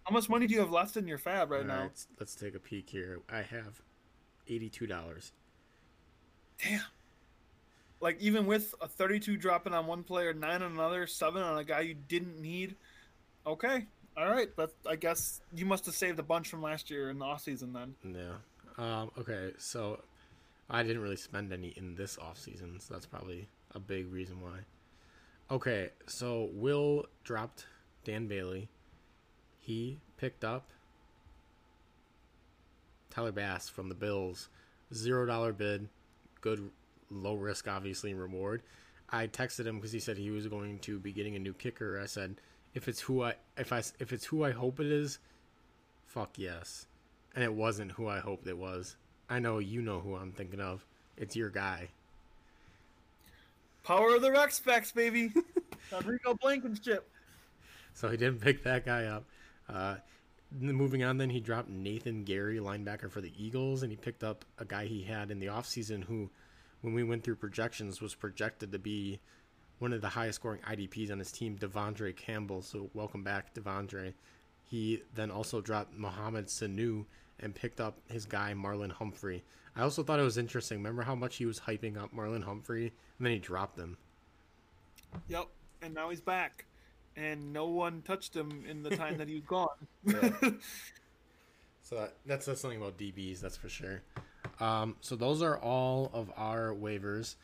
How 0.03 0.14
much 0.14 0.30
money 0.30 0.47
do 0.47 0.53
you 0.53 0.60
have 0.60 0.72
left 0.72 0.95
in 0.95 1.08
your 1.08 1.18
fab 1.18 1.51
right 1.51 1.62
All 1.62 1.68
now? 1.68 1.82
right, 1.82 2.05
let's 2.20 2.36
take 2.36 2.55
a 2.55 2.60
peek 2.60 2.89
here. 2.89 3.20
I 3.30 3.41
have 3.41 3.82
eighty-two 4.47 4.88
dollars. 4.88 5.34
Damn. 6.64 6.82
Like 7.99 8.22
even 8.22 8.45
with 8.45 8.76
a 8.80 8.88
32 8.88 9.38
dropping 9.38 9.74
on 9.74 9.88
one 9.88 10.03
player, 10.03 10.32
nine 10.32 10.62
on 10.62 10.74
another, 10.74 11.08
seven 11.08 11.41
on 11.41 11.58
a 11.58 11.64
guy 11.64 11.80
you 11.82 11.95
didn't 11.95 12.39
need. 12.39 12.76
Okay, 13.45 13.88
all 14.16 14.30
right. 14.30 14.49
But 14.55 14.72
I 14.88 14.95
guess 14.97 15.41
you 15.53 15.66
must 15.66 15.86
have 15.88 15.95
saved 15.95 16.20
a 16.20 16.24
bunch 16.24 16.47
from 16.47 16.62
last 16.62 16.91
year 16.91 17.10
in 17.10 17.18
the 17.18 17.26
off 17.26 17.41
season 17.41 17.74
then. 17.74 17.95
Yeah. 18.03 18.36
Um, 18.78 19.10
okay, 19.18 19.51
so 19.58 19.99
I 20.70 20.84
didn't 20.84 21.01
really 21.01 21.15
spend 21.15 21.51
any 21.53 21.70
in 21.70 21.95
this 21.95 22.18
off 22.18 22.38
season, 22.38 22.80
so 22.80 22.93
that's 22.93 23.05
probably 23.05 23.47
a 23.74 23.80
big 23.80 24.11
reason 24.11 24.41
why. 24.41 24.59
Okay, 25.49 25.91
so 26.07 26.49
Will 26.51 27.05
dropped 27.24 27.65
Dan 28.03 28.28
Bailey. 28.28 28.68
He 29.59 29.99
picked 30.18 30.43
up 30.43 30.72
Tyler 33.09 33.32
Bass 33.32 33.70
from 33.70 33.89
the 33.89 33.95
Bills. 33.95 34.49
Zero 34.93 35.26
dollar 35.26 35.53
bid. 35.53 35.88
Good 36.41 36.70
low 37.09 37.36
risk 37.36 37.68
obviously 37.68 38.13
reward. 38.13 38.61
I 39.09 39.28
texted 39.28 39.65
him 39.65 39.78
because 39.78 39.93
he 39.93 39.99
said 39.99 40.18
he 40.18 40.32
was 40.32 40.47
going 40.47 40.80
to 40.80 40.99
be 40.99 41.13
getting 41.13 41.36
a 41.36 41.39
new 41.39 41.53
kicker. 41.53 41.99
I 42.01 42.07
said, 42.07 42.36
if 42.74 42.88
it's 42.88 42.99
who 43.01 43.24
I 43.24 43.36
if 43.57 43.72
I 43.72 43.80
if 43.99 44.11
it's 44.11 44.26
who 44.26 44.43
I 44.43 44.51
hope 44.51 44.80
it 44.80 44.88
is, 44.88 45.20
fuck 46.05 46.38
yes. 46.38 46.88
And 47.34 47.43
it 47.43 47.53
wasn't 47.53 47.93
who 47.93 48.07
I 48.07 48.20
hoped 48.20 48.47
it 48.47 48.57
was. 48.57 48.97
I 49.30 49.39
know 49.39 49.59
you 49.59 49.82
know 49.82 49.99
who 49.99 50.15
I'm 50.15 50.32
thinking 50.32 50.61
of. 50.61 50.86
It's 51.17 51.36
your 51.36 51.49
guy. 51.49 51.89
Power 53.84 54.15
of 54.15 54.21
the 54.21 54.32
Rex 54.32 54.55
specs, 54.57 54.91
baby. 54.91 55.32
Rodrigo 55.91 56.34
Blankenship. 56.36 57.09
So 57.93 58.09
he 58.09 58.17
didn't 58.17 58.41
pick 58.41 58.63
that 58.63 58.86
guy 58.86 59.05
up. 59.05 59.25
Uh, 59.67 59.95
moving 60.51 61.03
on, 61.03 61.17
then 61.17 61.30
he 61.30 61.39
dropped 61.39 61.69
Nathan 61.69 62.25
Gerry, 62.25 62.59
linebacker 62.59 63.09
for 63.09 63.21
the 63.21 63.34
Eagles, 63.38 63.84
and 63.84 63.91
he 63.91 63.97
picked 63.97 64.23
up 64.23 64.45
a 64.59 64.65
guy 64.65 64.86
he 64.86 65.03
had 65.03 65.32
in 65.32 65.39
the 65.39 65.47
offseason 65.47 66.03
who, 66.03 66.30
when 66.82 66.93
we 66.93 67.03
went 67.03 67.23
through 67.23 67.36
projections, 67.36 68.01
was 68.01 68.15
projected 68.15 68.71
to 68.71 68.80
be 68.80 69.19
one 69.80 69.93
of 69.93 70.01
the 70.01 70.09
highest 70.09 70.38
scoring 70.38 70.61
IDPs 70.67 71.11
on 71.11 71.19
his 71.19 71.32
team, 71.32 71.57
De'Vondre 71.57 72.15
Campbell. 72.15 72.61
So 72.61 72.89
welcome 72.93 73.23
back, 73.23 73.53
De'Vondre. 73.53 74.13
He 74.63 75.01
then 75.15 75.32
also 75.32 75.61
dropped 75.61 75.97
Mohamed 75.97 76.47
Sanu 76.47 77.05
and 77.39 77.53
picked 77.53 77.79
up 77.79 77.99
his 78.09 78.25
guy, 78.25 78.53
Marlon 78.53 78.91
Humphrey. 78.91 79.43
I 79.75 79.81
also 79.81 80.03
thought 80.03 80.19
it 80.19 80.23
was 80.23 80.38
interesting. 80.38 80.79
Remember 80.79 81.03
how 81.03 81.15
much 81.15 81.38
he 81.38 81.45
was 81.45 81.59
hyping 81.59 81.97
up 81.97 82.13
Marlon 82.13 82.43
Humphrey, 82.43 82.91
and 83.17 83.25
then 83.25 83.33
he 83.33 83.39
dropped 83.39 83.77
him. 83.77 83.97
Yep. 85.27 85.47
And 85.81 85.93
now 85.93 86.09
he's 86.09 86.21
back. 86.21 86.65
And 87.15 87.53
no 87.53 87.67
one 87.67 88.01
touched 88.01 88.35
him 88.35 88.63
in 88.67 88.83
the 88.83 88.95
time 88.95 89.17
that 89.17 89.27
he 89.27 89.35
was 89.35 89.43
gone. 89.47 90.59
So 91.88 91.95
that, 91.95 92.15
that 92.25 92.43
says 92.43 92.59
something 92.59 92.81
about 92.81 92.97
DBs, 92.97 93.39
that's 93.39 93.55
for 93.55 93.69
sure. 93.69 94.01
Um, 94.59 94.97
so 94.99 95.15
those 95.15 95.41
are 95.41 95.57
all 95.57 96.11
of 96.13 96.29
our 96.35 96.73
waivers. 96.73 97.35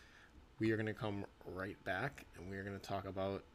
We 0.60 0.72
are 0.72 0.76
going 0.76 0.88
to 0.88 0.94
come 0.94 1.26
right 1.46 1.82
back 1.86 2.26
and 2.36 2.50
we 2.50 2.58
are 2.58 2.64
going 2.66 2.78
to 2.78 2.86
talk 2.86 3.08
about 3.08 3.46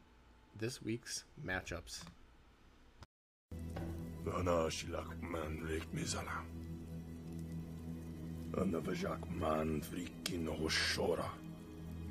this 0.57 0.81
week's 0.81 1.25
matchups. 1.45 2.01
Vanashilak 4.29 5.21
man 5.21 5.67
rekt 5.67 5.93
mizala. 5.93 6.43
Anavajak 8.53 9.29
man 9.31 9.81
frikin 9.81 10.47
hoshora. 10.47 11.29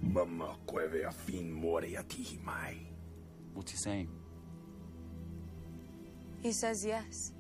Mama 0.02 0.56
kweve 0.66 1.06
afin 1.06 1.52
moriati 1.52 2.38
mai. 2.44 2.76
What's 3.54 3.72
he 3.72 3.76
saying? 3.76 4.08
He 6.42 6.52
says 6.52 6.84
yes. 6.84 7.32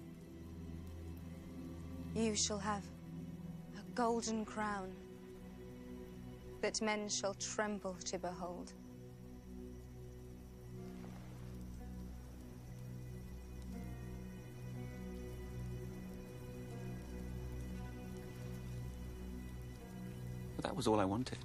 You 2.14 2.34
shall 2.34 2.58
have 2.58 2.84
a 3.78 3.82
golden 3.94 4.44
crown 4.44 4.92
that 6.60 6.80
men 6.82 7.08
shall 7.08 7.34
tremble 7.34 7.96
to 8.04 8.18
behold. 8.18 8.72
But 20.58 20.64
that 20.64 20.76
was 20.76 20.88
all 20.88 20.98
I 20.98 21.04
wanted. 21.04 21.38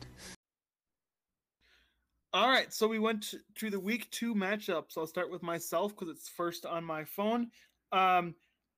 All 2.34 2.50
right, 2.50 2.74
so 2.74 2.88
we 2.88 2.98
went 2.98 3.36
to 3.54 3.70
the 3.70 3.80
week 3.80 4.10
two 4.10 4.34
matchups. 4.34 4.98
I'll 4.98 5.06
start 5.06 5.30
with 5.30 5.44
myself 5.44 5.96
because 5.96 6.10
it's 6.10 6.28
first 6.28 6.66
on 6.66 6.84
my 6.84 7.04
phone. 7.04 7.52
Um, 7.92 8.34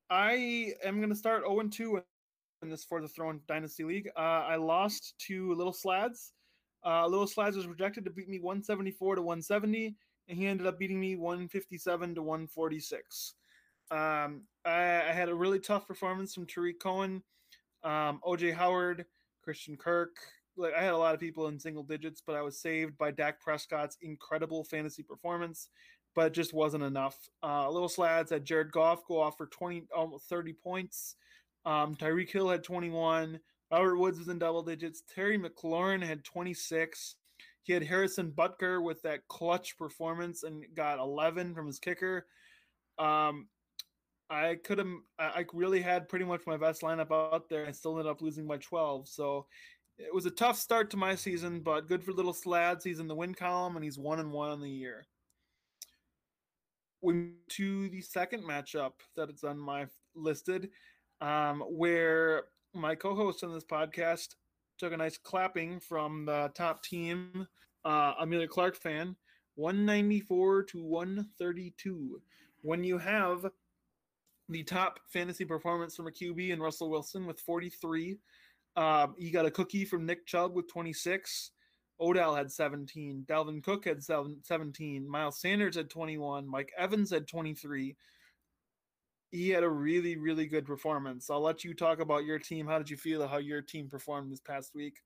I 0.09 0.73
am 0.83 0.97
going 0.97 1.07
to 1.07 1.15
start 1.15 1.43
0 1.47 1.69
2 1.69 2.01
in 2.63 2.69
this 2.69 2.83
for 2.83 2.99
the 2.99 3.07
Throne 3.07 3.39
Dynasty 3.47 3.85
League. 3.85 4.09
Uh, 4.17 4.19
I 4.19 4.57
lost 4.57 5.13
to 5.19 5.53
Little 5.53 5.71
Slads. 5.71 6.33
Uh, 6.85 7.07
Little 7.07 7.27
Slads 7.27 7.55
was 7.55 7.65
projected 7.65 8.03
to 8.03 8.11
beat 8.11 8.27
me 8.27 8.39
174 8.41 9.15
to 9.15 9.21
170, 9.21 9.95
and 10.27 10.37
he 10.37 10.47
ended 10.47 10.67
up 10.67 10.77
beating 10.77 10.99
me 10.99 11.15
157 11.15 12.13
to 12.15 12.21
146. 12.21 13.35
Um, 13.89 14.41
I, 14.65 15.01
I 15.07 15.13
had 15.13 15.29
a 15.29 15.33
really 15.33 15.59
tough 15.59 15.87
performance 15.87 16.33
from 16.33 16.45
Tarik 16.45 16.81
Cohen, 16.81 17.23
um, 17.85 18.19
OJ 18.27 18.53
Howard, 18.53 19.05
Christian 19.45 19.77
Kirk, 19.77 20.17
like 20.57 20.73
I 20.73 20.83
had 20.83 20.93
a 20.93 20.97
lot 20.97 21.13
of 21.13 21.19
people 21.19 21.47
in 21.47 21.59
single 21.59 21.83
digits, 21.83 22.21
but 22.25 22.35
I 22.35 22.41
was 22.41 22.59
saved 22.59 22.97
by 22.97 23.11
Dak 23.11 23.39
Prescott's 23.39 23.97
incredible 24.01 24.63
fantasy 24.63 25.03
performance, 25.03 25.69
but 26.15 26.33
just 26.33 26.53
wasn't 26.53 26.83
enough. 26.83 27.15
Uh, 27.43 27.69
Little 27.69 27.87
Slads 27.87 28.31
had 28.31 28.43
Jared 28.43 28.71
Goff 28.71 29.05
go 29.07 29.21
off 29.21 29.37
for 29.37 29.45
20, 29.47 29.83
almost 29.95 30.27
30 30.27 30.53
points. 30.53 31.15
Um, 31.65 31.95
Tyreek 31.95 32.31
Hill 32.31 32.49
had 32.49 32.63
21. 32.63 33.39
Robert 33.71 33.97
Woods 33.97 34.17
was 34.17 34.29
in 34.29 34.39
double 34.39 34.63
digits. 34.63 35.03
Terry 35.13 35.37
McLaurin 35.37 36.03
had 36.03 36.23
26. 36.23 37.15
He 37.63 37.73
had 37.73 37.83
Harrison 37.83 38.31
Butker 38.31 38.81
with 38.81 39.01
that 39.03 39.27
clutch 39.27 39.77
performance 39.77 40.43
and 40.43 40.63
got 40.75 40.99
11 40.99 41.53
from 41.53 41.67
his 41.67 41.79
kicker. 41.79 42.27
Um, 42.99 43.47
I 44.29 44.55
could 44.63 44.79
have, 44.79 44.87
I 45.19 45.45
really 45.53 45.81
had 45.81 46.09
pretty 46.09 46.25
much 46.25 46.41
my 46.47 46.57
best 46.57 46.81
lineup 46.81 47.11
out 47.11 47.47
there. 47.49 47.67
I 47.67 47.71
still 47.71 47.97
ended 47.97 48.11
up 48.11 48.21
losing 48.21 48.47
by 48.47 48.57
12. 48.57 49.07
So 49.07 49.45
it 49.97 50.13
was 50.13 50.25
a 50.25 50.31
tough 50.31 50.57
start 50.57 50.89
to 50.91 50.97
my 50.97 51.15
season, 51.15 51.61
but 51.61 51.87
good 51.87 52.03
for 52.03 52.11
little 52.11 52.33
Slads. 52.33 52.83
He's 52.83 52.99
in 52.99 53.07
the 53.07 53.15
win 53.15 53.33
column 53.33 53.75
and 53.75 53.83
he's 53.83 53.99
one 53.99 54.19
and 54.19 54.31
one 54.31 54.49
on 54.49 54.61
the 54.61 54.69
year. 54.69 55.05
We 57.01 57.33
to 57.49 57.89
the 57.89 58.01
second 58.01 58.43
matchup 58.43 58.93
that 59.15 59.29
it's 59.29 59.43
on 59.43 59.59
my 59.59 59.85
listed, 60.15 60.71
um, 61.21 61.61
where 61.61 62.45
my 62.73 62.95
co-host 62.95 63.43
on 63.43 63.53
this 63.53 63.63
podcast 63.63 64.35
took 64.79 64.91
a 64.91 64.97
nice 64.97 65.17
clapping 65.17 65.79
from 65.79 66.25
the 66.25 66.51
top 66.55 66.83
team, 66.83 67.47
uh, 67.85 68.13
Amelia 68.19 68.47
Clark 68.47 68.75
fan, 68.75 69.15
194 69.55 70.63
to 70.63 70.83
132. 70.83 72.21
When 72.61 72.83
you 72.83 72.97
have 72.97 73.45
the 74.49 74.63
top 74.63 74.99
fantasy 75.11 75.45
performance 75.45 75.95
from 75.95 76.07
a 76.07 76.11
QB 76.11 76.53
and 76.53 76.61
Russell 76.61 76.89
Wilson 76.89 77.25
with 77.25 77.39
43. 77.39 78.17
Um, 78.75 79.15
you 79.17 79.31
got 79.31 79.45
a 79.45 79.51
cookie 79.51 79.85
from 79.85 80.05
Nick 80.05 80.25
Chubb 80.25 80.53
with 80.53 80.67
26. 80.71 81.51
Odell 81.99 82.35
had 82.35 82.51
17. 82.51 83.25
Dalvin 83.27 83.63
Cook 83.63 83.85
had 83.85 84.03
17. 84.03 85.09
Miles 85.09 85.39
Sanders 85.39 85.75
had 85.75 85.89
21. 85.89 86.47
Mike 86.47 86.71
Evans 86.77 87.09
had 87.11 87.27
23. 87.27 87.95
He 89.31 89.49
had 89.49 89.63
a 89.63 89.69
really, 89.69 90.17
really 90.17 90.45
good 90.45 90.65
performance. 90.65 91.29
I'll 91.29 91.41
let 91.41 91.63
you 91.63 91.73
talk 91.73 91.99
about 91.99 92.25
your 92.25 92.39
team. 92.39 92.67
How 92.67 92.77
did 92.77 92.89
you 92.89 92.97
feel 92.97 93.27
how 93.27 93.37
your 93.37 93.61
team 93.61 93.89
performed 93.89 94.31
this 94.31 94.41
past 94.41 94.71
week? 94.75 94.97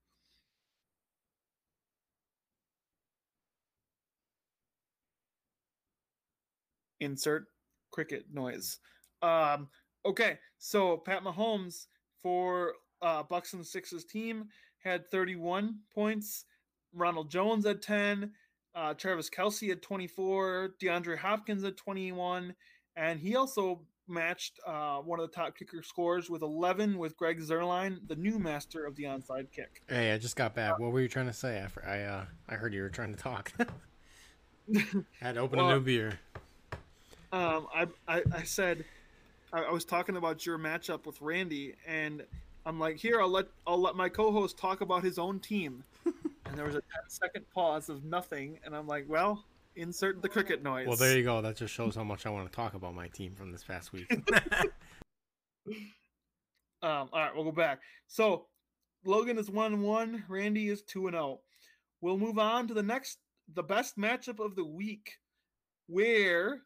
Insert 7.00 7.46
cricket 7.92 8.26
noise. 8.32 8.78
Um, 9.22 9.68
okay, 10.06 10.38
so 10.58 10.98
Pat 10.98 11.24
Mahomes 11.24 11.88
for 12.22 12.74
uh, 13.02 13.24
Bucks 13.24 13.54
and 13.54 13.66
Sixes 13.66 14.06
team 14.06 14.46
had 14.80 15.10
31 15.12 15.80
points. 15.94 16.46
Ronald 16.94 17.30
Jones 17.30 17.66
had 17.66 17.82
10. 17.82 18.32
Uh, 18.76 18.94
Travis 18.94 19.30
Kelce 19.30 19.70
had 19.70 19.82
24. 19.82 20.76
DeAndre 20.82 21.18
Hopkins 21.18 21.64
had 21.64 21.78
21. 21.78 22.54
And 22.96 23.20
he 23.20 23.36
also 23.36 23.82
matched 24.08 24.60
uh, 24.66 24.98
one 24.98 25.20
of 25.20 25.30
the 25.30 25.36
top 25.36 25.56
kicker 25.58 25.84
scores 25.84 26.30
with 26.30 26.42
11 26.42 26.98
with 26.98 27.16
Greg 27.16 27.40
Zuerlein, 27.40 28.00
the 28.08 28.16
new 28.16 28.40
master 28.40 28.86
of 28.86 28.96
the 28.96 29.04
onside 29.04 29.52
kick. 29.52 29.84
Hey, 29.88 30.12
I 30.12 30.18
just 30.18 30.36
got 30.36 30.56
back. 30.56 30.80
What 30.80 30.92
were 30.92 31.02
you 31.02 31.08
trying 31.08 31.28
to 31.28 31.34
say? 31.34 31.64
Fr- 31.70 31.86
I, 31.86 32.02
uh, 32.02 32.26
I 32.48 32.56
heard 32.56 32.74
you 32.74 32.82
were 32.82 32.90
trying 32.90 33.14
to 33.14 33.20
talk. 33.20 33.54
I 33.60 33.66
Had 35.20 35.36
to 35.36 35.42
open 35.42 35.60
a 35.60 35.74
new 35.74 35.80
beer. 35.80 36.20
Um, 37.32 37.68
I, 37.74 37.88
I, 38.08 38.24
I 38.34 38.44
said 38.44 38.86
I, 39.52 39.64
I 39.64 39.72
was 39.72 39.86
talking 39.86 40.18
about 40.18 40.46
your 40.46 40.58
matchup 40.58 41.06
with 41.06 41.22
Randy, 41.22 41.76
and 41.88 42.24
I'm 42.66 42.80
like, 42.80 42.98
here 42.98 43.22
I'll 43.22 43.30
let 43.30 43.48
I'll 43.66 43.82
let 43.82 43.96
my 43.96 44.10
co-host 44.10 44.58
talk 44.58 44.82
about 44.82 45.04
his 45.04 45.18
own 45.18 45.40
team. 45.40 45.84
and 46.06 46.56
there 46.58 46.66
was 46.66 46.76
a 46.76 46.82
10 46.82 46.90
second 47.08 47.46
pause 47.54 47.90
of 47.90 48.04
nothing, 48.04 48.60
and 48.64 48.76
I'm 48.76 48.88
like, 48.88 49.06
well, 49.08 49.44
insert 49.76 50.22
the 50.22 50.30
cricket 50.30 50.64
noise. 50.64 50.88
Well, 50.88 50.98
there 50.98 51.18
you 51.18 51.24
go. 51.24 51.42
That 51.42 51.56
just 51.56 51.74
shows 51.74 51.96
how 51.96 52.04
much 52.04 52.26
I 52.26 52.30
want 52.30 52.50
to 52.50 52.56
talk 52.56 52.74
about 52.74 52.94
my 52.94 53.08
team 53.08 53.34
from 53.36 53.52
this 53.52 53.64
past 53.64 53.92
week. 53.94 54.08
Um, 56.82 57.10
all 57.12 57.20
right, 57.20 57.36
we'll 57.36 57.44
go 57.44 57.52
back. 57.52 57.82
So 58.08 58.46
Logan 59.04 59.38
is 59.38 59.50
one 59.50 59.82
one. 59.82 60.24
Randy 60.28 60.70
is 60.70 60.82
two 60.82 61.08
and 61.08 61.14
zero. 61.14 61.42
We'll 62.02 62.18
move 62.18 62.40
on 62.40 62.68
to 62.68 62.74
the 62.74 62.84
next, 62.84 63.18
the 63.54 63.64
best 63.64 63.98
matchup 63.98 64.40
of 64.40 64.56
the 64.56 64.64
week, 64.64 65.18
where 65.88 66.62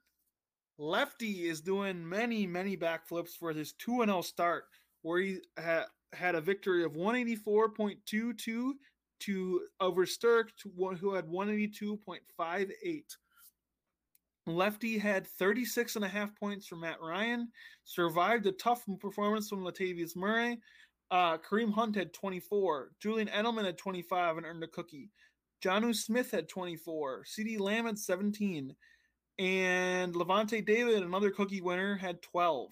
Lefty 0.84 1.48
is 1.48 1.62
doing 1.62 2.08
many, 2.08 2.46
many 2.46 2.76
backflips 2.76 3.38
for 3.40 3.54
his 3.54 3.72
two 3.72 4.02
and 4.02 4.10
zero 4.10 4.22
start, 4.22 4.66
where 5.02 5.22
he 5.22 5.38
ha- 5.58 5.86
had 6.12 6.36
a 6.36 6.42
victory 6.42 6.84
of 6.84 6.98
one 6.98 7.16
eighty 7.16 7.38
four 7.38 7.70
point 7.70 8.00
two 8.06 8.34
two 8.34 8.76
to 9.22 9.62
over 9.80 10.06
Sturk, 10.06 10.50
to 10.58 10.70
one 10.76 10.98
who 10.98 11.14
had 11.14 11.26
one 11.26 11.50
eighty 11.50 11.70
two 11.70 11.96
point 12.06 12.22
five 12.36 12.70
eight. 12.84 13.16
Lefty 14.46 14.98
had 14.98 15.26
36 15.26 15.96
and 15.96 16.04
a 16.04 16.10
half 16.10 16.36
points 16.36 16.68
from 16.68 16.82
Matt 16.82 17.00
Ryan, 17.00 17.48
survived 17.86 18.46
a 18.46 18.52
tough 18.52 18.84
performance 19.00 19.48
from 19.48 19.64
Latavius 19.64 20.18
Murray. 20.18 20.60
Uh, 21.12 21.38
Kareem 21.38 21.74
Hunt 21.74 21.96
had 21.96 22.12
24. 22.12 22.92
Julian 23.00 23.30
Edelman 23.30 23.64
had 23.64 23.78
25 23.78 24.36
and 24.36 24.46
earned 24.46 24.66
a 24.66 24.68
cookie. 24.68 25.12
Jonnu 25.64 25.96
Smith 25.96 26.32
had 26.32 26.50
24. 26.50 27.24
CeeDee 27.24 27.58
Lamb 27.58 27.86
had 27.86 27.98
17. 27.98 28.76
And 29.40 30.14
Lavonte 30.14 30.66
David, 30.66 31.04
another 31.04 31.32
cookie 31.32 31.62
winner, 31.62 31.96
had 31.96 32.22
12. 32.22 32.72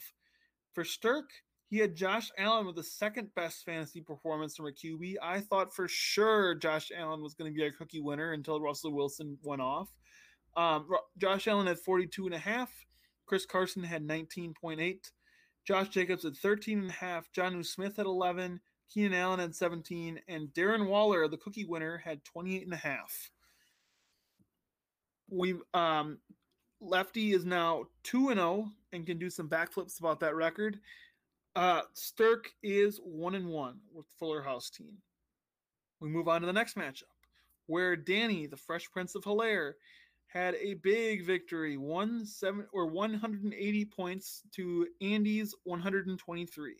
For 0.73 0.83
Sturk, 0.83 1.29
He 1.69 1.77
had 1.77 1.95
Josh 1.95 2.29
Allen 2.37 2.65
with 2.65 2.75
the 2.75 2.83
second 2.83 3.33
best 3.35 3.65
fantasy 3.65 4.01
performance 4.01 4.55
from 4.55 4.67
a 4.67 4.71
QB. 4.71 5.15
I 5.21 5.39
thought 5.39 5.73
for 5.73 5.87
sure 5.87 6.55
Josh 6.55 6.91
Allen 6.95 7.21
was 7.21 7.33
going 7.33 7.51
to 7.51 7.55
be 7.55 7.65
a 7.65 7.71
cookie 7.71 8.01
winner 8.01 8.33
until 8.33 8.61
Russell 8.61 8.93
Wilson 8.93 9.37
went 9.41 9.61
off. 9.61 9.89
Um, 10.57 10.87
Josh 11.17 11.47
Allen 11.47 11.67
had 11.67 11.79
42 11.79 12.25
and 12.25 12.35
a 12.35 12.39
half. 12.39 12.71
Chris 13.25 13.45
Carson 13.45 13.83
had 13.83 14.05
19.8. 14.05 15.11
Josh 15.65 15.89
Jacobs 15.89 16.23
had 16.23 16.35
13 16.35 16.79
and 16.79 16.89
a 16.89 16.93
half. 16.93 17.31
John 17.31 17.63
Smith 17.63 17.95
had 17.97 18.05
11. 18.05 18.59
Keenan 18.89 19.13
Allen 19.13 19.39
had 19.39 19.55
17. 19.55 20.19
And 20.27 20.49
Darren 20.49 20.87
Waller, 20.87 21.27
the 21.27 21.37
cookie 21.37 21.65
winner, 21.65 21.97
had 21.97 22.23
28 22.25 22.63
and 22.63 22.73
a 22.73 22.77
half. 22.77 23.31
We 25.29 25.55
um 25.73 26.17
Lefty 26.81 27.33
is 27.33 27.45
now 27.45 27.85
2 28.03 28.29
and 28.29 28.39
0 28.39 28.69
and 28.91 29.05
can 29.05 29.17
do 29.17 29.29
some 29.29 29.47
backflips 29.47 29.99
about 29.99 30.19
that 30.19 30.35
record. 30.35 30.79
Uh 31.55 31.81
Stirk 31.93 32.51
is 32.63 32.99
1 33.03 33.35
and 33.35 33.47
1 33.47 33.79
with 33.93 34.05
Fuller 34.19 34.41
House 34.41 34.69
team. 34.69 34.97
We 35.99 36.09
move 36.09 36.27
on 36.27 36.41
to 36.41 36.47
the 36.47 36.53
next 36.53 36.75
matchup 36.75 37.03
where 37.67 37.95
Danny, 37.95 38.47
the 38.47 38.57
Fresh 38.57 38.91
Prince 38.91 39.15
of 39.15 39.23
Hilaire, 39.23 39.77
had 40.27 40.55
a 40.55 40.75
big 40.75 41.25
victory, 41.25 41.77
one 41.77 42.25
seven 42.25 42.65
or 42.73 42.85
180 42.85 43.85
points 43.85 44.43
to 44.55 44.87
Andy's 45.01 45.53
123. 45.63 46.75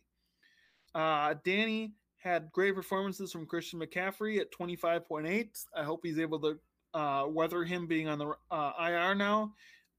Uh, 0.94 1.36
Danny 1.46 1.94
had 2.18 2.52
great 2.52 2.76
performances 2.76 3.32
from 3.32 3.46
Christian 3.46 3.80
McCaffrey 3.80 4.40
at 4.40 4.52
25.8. 4.52 5.66
I 5.76 5.84
hope 5.84 6.02
he's 6.04 6.20
able 6.20 6.40
to 6.40 6.60
uh, 6.94 7.26
weather 7.28 7.64
him 7.64 7.88
being 7.88 8.08
on 8.08 8.20
the 8.20 8.34
uh, 8.52 8.72
IR 8.80 9.16
now. 9.16 9.54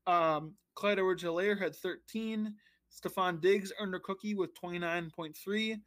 Um, 0.07 0.55
Clyde 0.75 0.99
Edwards-Helaire 0.99 1.59
had 1.59 1.77
13. 1.77 2.55
Stefon 2.91 3.41
Diggs 3.41 3.73
earned 3.79 3.95
a 3.95 4.01
cookie 4.01 4.35
with 4.35 4.55
29.3. 4.55 5.81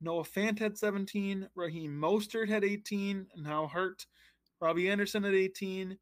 Noah 0.00 0.24
Fant 0.24 0.58
had 0.58 0.76
17. 0.76 1.48
Raheem 1.54 1.92
Mostert 1.92 2.48
had 2.48 2.64
18 2.64 3.26
and 3.34 3.44
now 3.44 3.68
hurt. 3.68 4.06
Robbie 4.60 4.90
Anderson 4.90 5.24
had 5.24 5.34
18. 5.34 5.96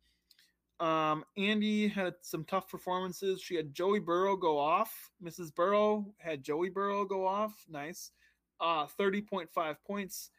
Um, 0.81 1.25
Andy 1.37 1.89
had 1.89 2.15
some 2.23 2.45
tough 2.45 2.69
performances. 2.69 3.43
She 3.43 3.55
had 3.55 3.75
Joey 3.75 4.01
Burrow 4.01 4.37
go 4.37 4.59
off. 4.59 5.11
Mrs. 5.23 5.55
Burrow 5.55 6.07
had 6.19 6.43
Joey 6.43 6.71
Burrow 6.71 7.05
go 7.05 7.27
off. 7.27 7.53
Nice. 7.69 8.13
Uh, 8.61 8.87
30.5 8.99 9.77
points. 9.87 10.31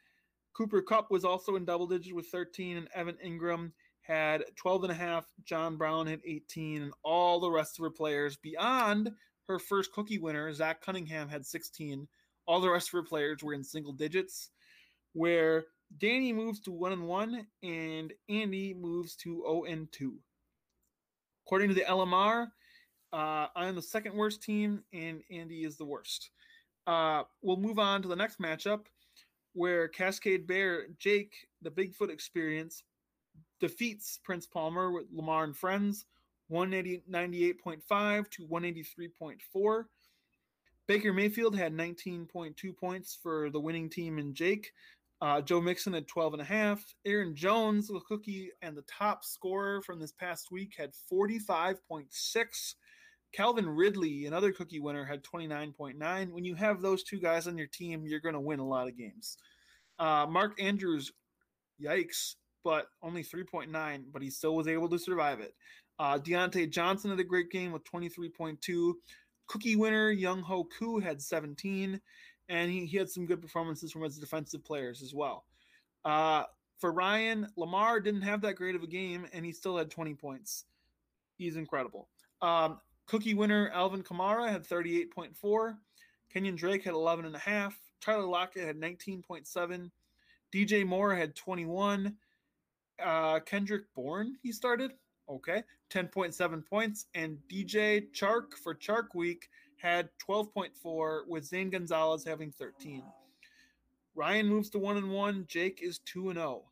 Cooper 0.52 0.82
Kupp 0.82 1.10
was 1.10 1.24
also 1.24 1.56
in 1.56 1.64
double 1.64 1.86
digits 1.86 2.12
with 2.12 2.26
13, 2.26 2.76
and 2.76 2.88
Evan 2.94 3.16
Engram 3.24 3.72
had 4.02 4.44
12 4.56 4.84
and 4.84 4.92
a 4.92 4.96
half. 4.96 5.26
John 5.44 5.76
Brown 5.76 6.06
had 6.06 6.20
18, 6.24 6.82
and 6.82 6.92
all 7.02 7.40
the 7.40 7.50
rest 7.50 7.78
of 7.78 7.84
her 7.84 7.90
players 7.90 8.36
beyond 8.36 9.10
her 9.48 9.58
first 9.58 9.92
cookie 9.92 10.18
winner, 10.18 10.52
Zach 10.52 10.80
Cunningham, 10.80 11.28
had 11.28 11.46
16. 11.46 12.06
All 12.46 12.60
the 12.60 12.70
rest 12.70 12.88
of 12.88 12.92
her 12.92 13.02
players 13.02 13.42
were 13.42 13.54
in 13.54 13.64
single 13.64 13.92
digits, 13.92 14.50
where 15.12 15.64
Danny 15.98 16.32
moves 16.32 16.60
to 16.60 16.72
1 16.72 16.92
and 16.92 17.06
1, 17.06 17.46
and 17.62 18.12
Andy 18.28 18.74
moves 18.74 19.16
to 19.16 19.42
0 19.46 19.64
and 19.64 19.90
2. 19.92 20.14
According 21.46 21.68
to 21.68 21.74
the 21.74 21.82
LMR, 21.82 22.48
uh, 23.12 23.46
I'm 23.54 23.74
the 23.74 23.82
second 23.82 24.14
worst 24.14 24.42
team, 24.42 24.82
and 24.92 25.22
Andy 25.30 25.64
is 25.64 25.76
the 25.76 25.84
worst. 25.84 26.30
Uh, 26.86 27.22
we'll 27.42 27.56
move 27.56 27.78
on 27.78 28.02
to 28.02 28.08
the 28.08 28.16
next 28.16 28.40
matchup 28.40 28.86
where 29.54 29.88
Cascade 29.88 30.46
Bear 30.46 30.86
Jake, 30.98 31.34
the 31.60 31.70
Bigfoot 31.70 32.10
experience, 32.10 32.82
defeats 33.62 34.18
Prince 34.24 34.44
Palmer 34.44 34.90
with 34.90 35.06
Lamar 35.12 35.44
and 35.44 35.56
Friends 35.56 36.04
198.5 36.50 38.30
to 38.30 38.46
183.4. 38.46 39.84
Baker 40.88 41.12
Mayfield 41.12 41.56
had 41.56 41.72
19.2 41.72 42.76
points 42.76 43.16
for 43.22 43.48
the 43.50 43.60
winning 43.60 43.88
team 43.88 44.18
in 44.18 44.34
Jake. 44.34 44.72
Uh, 45.20 45.40
Joe 45.40 45.60
Mixon 45.60 45.92
had 45.92 46.08
12 46.08 46.34
and 46.34 46.42
a 46.42 46.44
half. 46.44 46.84
Aaron 47.06 47.36
Jones, 47.36 47.86
the 47.86 48.00
cookie 48.00 48.50
and 48.60 48.76
the 48.76 48.82
top 48.82 49.24
scorer 49.24 49.80
from 49.80 50.00
this 50.00 50.12
past 50.12 50.50
week, 50.50 50.74
had 50.76 50.90
45.6. 51.10 52.74
Calvin 53.32 53.68
Ridley, 53.68 54.26
another 54.26 54.50
cookie 54.50 54.80
winner, 54.80 55.04
had 55.04 55.22
29.9. 55.22 56.32
When 56.32 56.44
you 56.44 56.56
have 56.56 56.82
those 56.82 57.04
two 57.04 57.20
guys 57.20 57.46
on 57.46 57.56
your 57.56 57.68
team, 57.68 58.04
you're 58.04 58.18
going 58.18 58.34
to 58.34 58.40
win 58.40 58.58
a 58.58 58.66
lot 58.66 58.88
of 58.88 58.98
games. 58.98 59.38
Uh, 60.00 60.26
Mark 60.28 60.60
Andrews, 60.60 61.12
yikes, 61.80 62.34
but 62.64 62.86
only 63.02 63.22
3.9, 63.22 64.04
but 64.12 64.22
he 64.22 64.30
still 64.30 64.56
was 64.56 64.68
able 64.68 64.88
to 64.88 64.98
survive 64.98 65.40
it. 65.40 65.54
Uh, 65.98 66.18
Diontae 66.18 66.70
Johnson 66.70 67.10
had 67.10 67.20
a 67.20 67.24
great 67.24 67.50
game 67.50 67.72
with 67.72 67.84
23.2. 67.84 68.94
Cookie 69.46 69.76
winner 69.76 70.14
Younghoe 70.14 70.66
Koo 70.78 70.98
had 70.98 71.20
17, 71.20 72.00
and 72.48 72.70
he, 72.70 72.86
he 72.86 72.96
had 72.96 73.10
some 73.10 73.26
good 73.26 73.42
performances 73.42 73.92
from 73.92 74.02
his 74.02 74.18
defensive 74.18 74.64
players 74.64 75.02
as 75.02 75.14
well. 75.14 75.44
Uh, 76.04 76.44
for 76.78 76.92
Ryan, 76.92 77.46
Lamar 77.56 78.00
didn't 78.00 78.22
have 78.22 78.40
that 78.42 78.56
great 78.56 78.74
of 78.74 78.82
a 78.82 78.88
game, 78.88 79.26
and 79.32 79.44
he 79.44 79.52
still 79.52 79.76
had 79.76 79.90
20 79.90 80.14
points. 80.14 80.64
He's 81.36 81.56
incredible. 81.56 82.08
Um, 82.40 82.80
Cookie 83.06 83.34
winner 83.34 83.70
Alvin 83.72 84.02
Kamara 84.02 84.48
had 84.50 84.66
38.4. 84.66 85.76
Kenyan 86.34 86.56
Drake 86.56 86.84
had 86.84 86.94
11.5. 86.94 87.72
Tyler 88.00 88.26
Lockett 88.26 88.66
had 88.66 88.80
19.7. 88.80 89.90
DJ 90.52 90.86
Moore 90.86 91.14
had 91.14 91.36
21. 91.36 92.16
Uh, 93.00 93.40
Kendrick 93.40 93.84
Bourne, 93.94 94.36
he 94.42 94.52
started. 94.52 94.92
Okay. 95.28 95.62
10.7 95.90 96.66
points. 96.66 97.06
And 97.14 97.38
DJ 97.50 98.10
Chark 98.12 98.54
for 98.54 98.74
Chark 98.74 99.14
Week 99.14 99.48
had 99.76 100.08
12.4, 100.28 101.26
with 101.26 101.44
Zane 101.44 101.70
Gonzalez 101.70 102.24
having 102.24 102.52
13. 102.52 103.02
Ryan 104.14 104.46
moves 104.46 104.70
to 104.70 104.78
1 104.78 104.96
and 104.96 105.10
1. 105.10 105.46
Jake 105.48 105.80
is 105.82 105.98
2 106.06 106.30
and 106.30 106.38
0. 106.38 106.64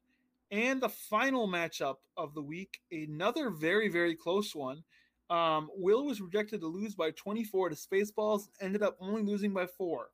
And 0.51 0.81
the 0.81 0.89
final 0.89 1.49
matchup 1.49 1.97
of 2.17 2.35
the 2.35 2.43
week, 2.43 2.81
another 2.91 3.51
very, 3.51 3.89
very 3.89 4.15
close 4.15 4.55
one. 4.55 4.83
Um, 5.31 5.71
Will 5.77 6.07
was 6.07 6.19
projected 6.19 6.61
to 6.61 6.67
lose 6.67 6.95
by 6.95 7.13
24 7.13 7.71
to 7.71 7.77
Spaceballs, 7.77 8.49
ended 8.61 8.83
up 8.83 8.97
only 9.01 9.23
losing 9.23 9.53
by 9.53 9.67
4. 9.67 10.09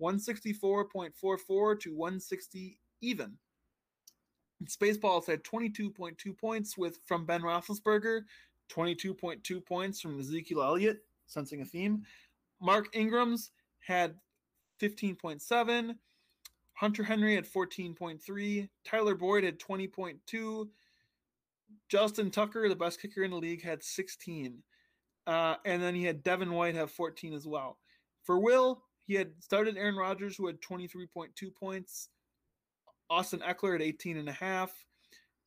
164.44 0.00 1.80
to 1.80 1.94
160 1.94 2.78
even. 3.00 3.38
Spaceballs 4.66 5.26
had 5.26 5.44
22.2 5.44 6.36
points 6.36 6.76
with 6.76 6.98
from 7.06 7.24
Ben 7.24 7.42
Roethlisberger, 7.42 8.22
22.2 8.70 9.64
points 9.64 10.00
from 10.00 10.18
Ezekiel 10.18 10.62
Elliott, 10.62 10.98
sensing 11.26 11.60
a 11.60 11.64
theme. 11.64 12.02
Mark 12.60 12.88
Ingram's 12.92 13.50
had 13.80 14.16
15.7. 14.80 15.94
Hunter 16.74 17.02
Henry 17.02 17.34
had 17.34 17.46
14.3. 17.46 18.68
Tyler 18.84 19.14
Boyd 19.14 19.44
had 19.44 19.58
20.2. 19.58 20.68
Justin 21.88 22.30
Tucker, 22.30 22.68
the 22.68 22.76
best 22.76 23.00
kicker 23.00 23.24
in 23.24 23.30
the 23.30 23.36
league, 23.36 23.62
had 23.62 23.82
16. 23.82 24.62
Uh, 25.26 25.56
and 25.64 25.82
then 25.82 25.94
he 25.94 26.04
had 26.04 26.22
Devin 26.22 26.52
White 26.52 26.74
have 26.74 26.90
14 26.90 27.32
as 27.32 27.46
well. 27.46 27.78
For 28.22 28.38
Will, 28.38 28.82
he 29.06 29.14
had 29.14 29.32
started 29.40 29.76
Aaron 29.76 29.96
Rodgers, 29.96 30.36
who 30.36 30.46
had 30.46 30.60
23.2 30.60 31.54
points. 31.54 32.08
Austin 33.10 33.40
Ekeler 33.40 33.74
at 33.74 33.82
18 33.82 34.16
and 34.16 34.28
a 34.28 34.32
half. 34.32 34.72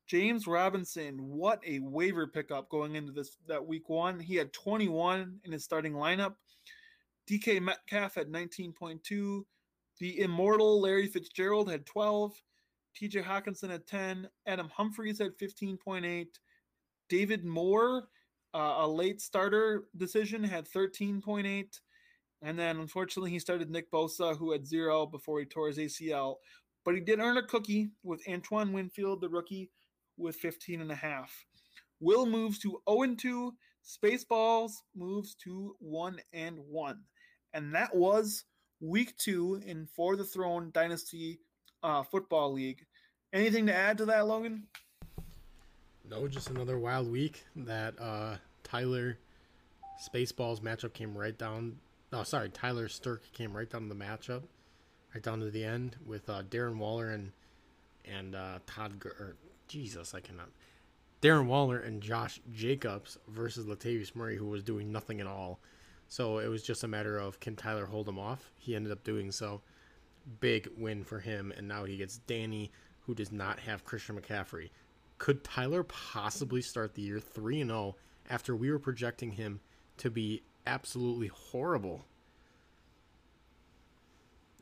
James 0.08 0.48
Robinson, 0.48 1.18
what 1.20 1.62
a 1.66 1.80
waiver 1.80 2.28
pickup 2.28 2.70
going 2.70 2.96
into 2.96 3.12
this 3.12 3.38
that 3.48 3.66
week 3.66 3.88
one. 3.88 4.20
He 4.20 4.36
had 4.36 4.52
21 4.52 5.40
in 5.46 5.52
his 5.52 5.64
starting 5.64 5.94
lineup. 5.94 6.36
DK 7.30 7.62
Metcalf 7.62 8.16
had 8.16 8.28
19.2. 8.28 9.44
The 10.00 10.20
immortal 10.20 10.82
Larry 10.82 11.08
Fitzgerald 11.08 11.70
had 11.72 11.86
12. 11.86 12.34
TJ 13.00 13.24
Hockenson 13.24 13.74
at 13.74 13.88
10. 13.88 14.28
Adam 14.48 14.70
Humphries 14.70 15.20
had 15.20 15.38
15.8. 15.38 16.28
David 17.08 17.46
Moore, 17.46 18.08
uh, 18.54 18.76
a 18.80 18.88
late 18.88 19.22
starter 19.22 19.86
decision, 19.96 20.44
had 20.44 20.68
13.8. 20.68 21.80
And 22.42 22.58
then 22.58 22.80
unfortunately, 22.80 23.32
he 23.32 23.40
started 23.40 23.70
Nick 23.70 23.92
Bosa, 23.92 24.36
who 24.36 24.52
had 24.52 24.66
zero 24.66 25.06
before 25.06 25.40
he 25.40 25.46
tore 25.46 25.68
his 25.68 25.78
ACL. 25.78 26.38
But 26.84 26.96
he 26.96 27.02
did 27.02 27.20
earn 27.20 27.38
a 27.38 27.44
cookie 27.44 27.92
with 28.04 28.28
Antoine 28.28 28.74
Winfield, 28.74 29.22
the 29.22 29.30
rookie, 29.30 29.70
with 30.18 30.36
15 30.36 30.82
and 30.82 30.92
a 30.92 30.96
half. 30.96 31.46
Will 32.00 32.26
moves 32.26 32.60
to 32.60 32.82
0 32.90 33.02
and 33.04 33.20
2. 33.20 33.54
Spaceballs 33.86 34.72
moves 34.96 35.36
to 35.44 35.76
1 35.80 36.20
and 36.34 36.58
1. 36.70 37.00
And 37.54 37.76
that 37.76 37.96
was 37.96 38.46
week 38.80 39.16
two 39.18 39.62
in 39.66 39.88
For 39.96 40.16
the 40.16 40.24
Throne 40.24 40.72
Dynasty 40.74 41.40
uh, 41.84 42.04
Football 42.04 42.54
League. 42.54 42.86
Anything 43.34 43.68
to 43.68 43.74
add 43.74 43.98
to 44.00 44.06
that, 44.06 44.28
Logan? 44.28 44.68
No, 46.10 46.28
just 46.28 46.50
another 46.50 46.78
wild 46.78 47.10
week 47.10 47.46
that 47.56 47.94
uh, 48.00 48.36
Tyler 48.64 49.18
Spaceballs 50.02 50.60
matchup 50.60 50.94
came 50.94 51.18
right 51.18 51.38
down. 51.38 51.78
Oh, 52.12 52.24
sorry, 52.24 52.50
Tyler 52.50 52.90
Stirk 52.90 53.22
came 53.32 53.56
right 53.56 53.70
down 53.70 53.84
to 53.84 53.88
the 53.88 53.96
matchup, 53.96 54.42
right 55.14 55.24
down 55.24 55.40
to 55.40 55.50
the 55.50 55.64
end 55.64 55.98
with 56.06 56.30
uh, 56.30 56.44
Darren 56.44 56.78
Waller 56.78 57.10
and 57.10 57.32
and 58.06 58.36
uh, 58.36 58.60
Todd. 58.66 59.00
Gur- 59.00 59.16
or, 59.20 59.36
Jesus, 59.68 60.14
I 60.14 60.20
cannot. 60.20 60.50
Darren 61.22 61.46
Waller 61.46 61.80
and 61.80 62.02
Josh 62.02 62.42
Jacobs 62.52 63.18
versus 63.28 63.66
Latavius 63.66 64.16
Murray, 64.16 64.36
who 64.36 64.48
was 64.48 64.64
doing 64.64 64.92
nothing 64.92 65.22
at 65.22 65.28
all. 65.28 65.60
So 66.08 66.40
it 66.40 66.48
was 66.48 66.64
just 66.64 66.84
a 66.84 66.88
matter 66.88 67.18
of 67.18 67.40
can 67.40 67.56
Tyler 67.56 67.86
hold 67.86 68.10
him 68.10 68.20
off? 68.20 68.52
He 68.58 68.76
ended 68.76 68.92
up 68.92 69.04
doing 69.04 69.32
so. 69.32 69.62
Big 70.40 70.70
win 70.78 71.04
for 71.04 71.20
him, 71.20 71.54
and 71.56 71.68
now 71.68 71.86
he 71.86 71.98
gets 71.98 72.18
Danny, 72.18 72.72
who 73.02 73.16
does 73.16 73.32
not 73.32 73.60
have 73.60 73.86
Christian 73.86 74.20
McCaffrey. 74.20 74.72
Could 75.20 75.44
Tyler 75.44 75.84
possibly 75.84 76.62
start 76.62 76.96
the 76.96 77.02
year 77.02 77.20
3 77.20 77.62
and 77.62 77.70
0 77.70 77.96
after 78.30 78.56
we 78.56 78.72
were 78.72 78.80
projecting 78.80 79.32
him 79.32 79.62
to 79.98 80.10
be 80.10 80.44
absolutely 80.68 81.28
horrible? 81.28 82.06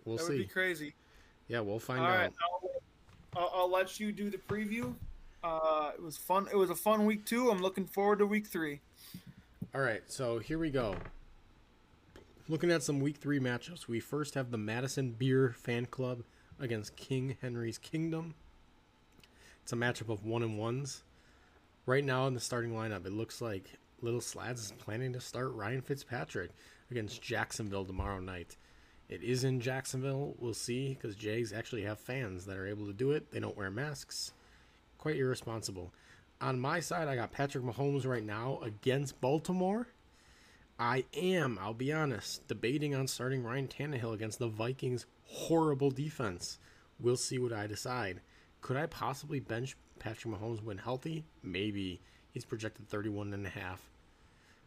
We'll 0.05 0.17
that 0.17 0.23
see. 0.23 0.33
would 0.33 0.37
be 0.39 0.45
crazy. 0.45 0.93
Yeah, 1.47 1.61
we'll 1.61 1.79
find 1.79 2.01
All 2.01 2.07
out. 2.07 2.17
right, 2.17 2.33
I'll, 2.43 3.41
I'll, 3.41 3.51
I'll 3.55 3.71
let 3.71 3.99
you 3.99 4.11
do 4.11 4.29
the 4.29 4.37
preview. 4.37 4.93
Uh, 5.43 5.91
it 5.95 6.01
was 6.01 6.17
fun. 6.17 6.47
It 6.51 6.55
was 6.55 6.69
a 6.69 6.75
fun 6.75 7.05
week 7.05 7.25
two. 7.25 7.49
I'm 7.49 7.61
looking 7.61 7.85
forward 7.85 8.19
to 8.19 8.25
week 8.25 8.47
three. 8.47 8.81
All 9.73 9.81
right, 9.81 10.01
so 10.07 10.39
here 10.39 10.57
we 10.57 10.69
go. 10.69 10.95
Looking 12.47 12.71
at 12.71 12.81
some 12.81 12.99
week 12.99 13.17
three 13.17 13.39
matchups, 13.39 13.87
we 13.87 13.99
first 13.99 14.33
have 14.33 14.49
the 14.49 14.57
Madison 14.57 15.11
Beer 15.11 15.53
Fan 15.55 15.85
Club 15.85 16.23
against 16.59 16.95
King 16.95 17.37
Henry's 17.41 17.77
Kingdom. 17.77 18.33
It's 19.61 19.71
a 19.71 19.75
matchup 19.75 20.09
of 20.09 20.25
one 20.25 20.41
and 20.41 20.57
ones. 20.57 21.03
Right 21.85 22.03
now 22.03 22.25
in 22.25 22.33
the 22.33 22.39
starting 22.39 22.71
lineup, 22.71 23.05
it 23.05 23.13
looks 23.13 23.41
like 23.41 23.65
Little 24.01 24.21
Slads 24.21 24.65
is 24.65 24.71
planning 24.79 25.13
to 25.13 25.21
start 25.21 25.53
Ryan 25.53 25.81
Fitzpatrick 25.81 26.49
against 26.89 27.21
Jacksonville 27.21 27.85
tomorrow 27.85 28.19
night. 28.19 28.57
It 29.09 29.23
is 29.23 29.43
in 29.43 29.59
Jacksonville. 29.59 30.35
We'll 30.37 30.53
see 30.53 30.89
because 30.93 31.15
Jays 31.15 31.51
actually 31.51 31.81
have 31.81 31.99
fans 31.99 32.45
that 32.45 32.57
are 32.57 32.67
able 32.67 32.85
to 32.85 32.93
do 32.93 33.11
it. 33.11 33.31
They 33.31 33.39
don't 33.39 33.57
wear 33.57 33.71
masks. 33.71 34.33
Quite 34.99 35.17
irresponsible. 35.17 35.91
On 36.39 36.59
my 36.59 36.79
side, 36.79 37.07
I 37.07 37.15
got 37.15 37.31
Patrick 37.31 37.63
Mahomes 37.63 38.05
right 38.05 38.23
now 38.23 38.59
against 38.63 39.19
Baltimore. 39.19 39.87
I 40.79 41.05
am, 41.13 41.57
I'll 41.59 41.73
be 41.73 41.91
honest, 41.91 42.47
debating 42.47 42.93
on 42.93 43.07
starting 43.07 43.43
Ryan 43.43 43.67
Tannehill 43.67 44.13
against 44.13 44.39
the 44.39 44.47
Vikings' 44.47 45.07
horrible 45.25 45.89
defense. 45.89 46.59
We'll 46.99 47.17
see 47.17 47.39
what 47.39 47.51
I 47.51 47.65
decide. 47.65 48.21
Could 48.61 48.77
I 48.77 48.85
possibly 48.85 49.39
bench 49.39 49.75
Patrick 49.97 50.35
Mahomes 50.35 50.63
when 50.63 50.77
healthy? 50.77 51.25
Maybe. 51.41 51.99
He's 52.31 52.45
projected 52.45 52.87
31 52.87 53.33
and 53.33 53.47
a 53.47 53.49
half. 53.49 53.89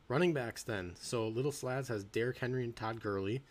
Running 0.09 0.35
backs 0.35 0.65
then. 0.65 0.95
So 0.99 1.29
Little 1.29 1.53
Slads 1.53 1.89
has 1.89 2.03
Derrick 2.05 2.39
Henry 2.39 2.65
and 2.65 2.75
Todd 2.75 3.01
Gurley 3.01 3.43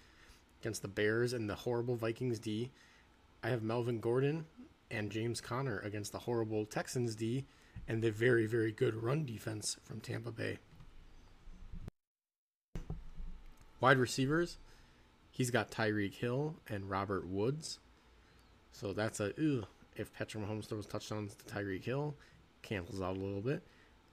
against 0.61 0.83
the 0.83 0.87
Bears 0.87 1.33
and 1.33 1.49
the 1.49 1.55
horrible 1.55 1.95
Vikings 1.95 2.39
D. 2.39 2.69
I 3.43 3.49
have 3.49 3.63
Melvin 3.63 3.99
Gordon 3.99 4.45
and 4.91 5.11
James 5.11 5.41
Conner 5.41 5.79
against 5.79 6.11
the 6.11 6.19
horrible 6.19 6.65
Texans 6.65 7.15
D 7.15 7.45
and 7.87 8.03
the 8.03 8.11
very, 8.11 8.45
very 8.45 8.71
good 8.71 8.93
run 8.95 9.25
defense 9.25 9.77
from 9.83 9.99
Tampa 9.99 10.31
Bay. 10.31 10.59
Wide 13.79 13.97
receivers, 13.97 14.59
he's 15.31 15.49
got 15.49 15.71
Tyreek 15.71 16.13
Hill 16.13 16.55
and 16.69 16.89
Robert 16.89 17.27
Woods. 17.27 17.79
So 18.71 18.93
that's 18.93 19.19
a 19.19 19.33
ew. 19.37 19.63
If 19.95 20.13
Patrick 20.13 20.45
Mahomes 20.45 20.65
throws 20.65 20.85
touchdowns 20.85 21.35
to 21.35 21.45
Tyreek 21.53 21.83
Hill, 21.83 22.15
cancels 22.61 23.01
out 23.01 23.17
a 23.17 23.19
little 23.19 23.41
bit. 23.41 23.63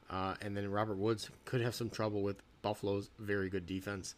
Uh, 0.09 0.35
and 0.41 0.57
then 0.57 0.71
Robert 0.71 0.97
Woods 0.97 1.29
could 1.45 1.61
have 1.61 1.75
some 1.75 1.91
trouble 1.91 2.23
with 2.23 2.43
Buffalo's 2.63 3.11
very 3.19 3.51
good 3.51 3.67
defense. 3.67 4.15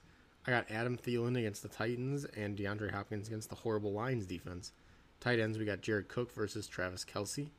I 0.47 0.51
got 0.51 0.71
Adam 0.71 0.97
Thielen 0.97 1.39
against 1.39 1.63
the 1.63 1.69
Titans 1.69 2.25
and 2.25 2.57
DeAndre 2.57 2.93
Hopkins 2.93 3.29
against 3.29 3.51
the 3.51 3.57
horrible 3.57 3.93
Lions 3.93 4.27
defense. 4.27 4.73
Tight 5.21 5.39
ends, 5.39 5.59
we 5.59 5.67
got 5.67 5.83
Jared 5.83 6.09
Cook 6.09 6.33
versus 6.33 6.67
Travis 6.67 7.05
Kelce. 7.05 7.51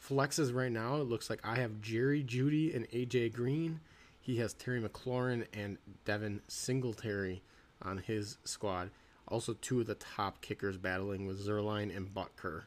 Flexes 0.00 0.54
right 0.54 0.70
now, 0.70 0.96
it 0.96 1.08
looks 1.08 1.30
like 1.30 1.40
I 1.44 1.56
have 1.56 1.80
Jerry 1.80 2.22
Jeudy 2.22 2.74
and 2.74 2.88
AJ 2.90 3.32
Green. 3.32 3.80
He 4.20 4.36
has 4.38 4.52
Terry 4.52 4.80
McLaurin 4.80 5.46
and 5.54 5.78
Devin 6.04 6.42
Singletary 6.48 7.42
on 7.80 7.98
his 7.98 8.36
squad. 8.44 8.90
Also, 9.26 9.54
two 9.54 9.80
of 9.80 9.86
the 9.86 9.94
top 9.94 10.40
kickers 10.42 10.76
battling 10.76 11.26
with 11.26 11.46
Zuerlein 11.46 11.96
and 11.96 12.12
Butker. 12.12 12.64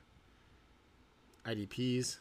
IDPs, 1.45 2.17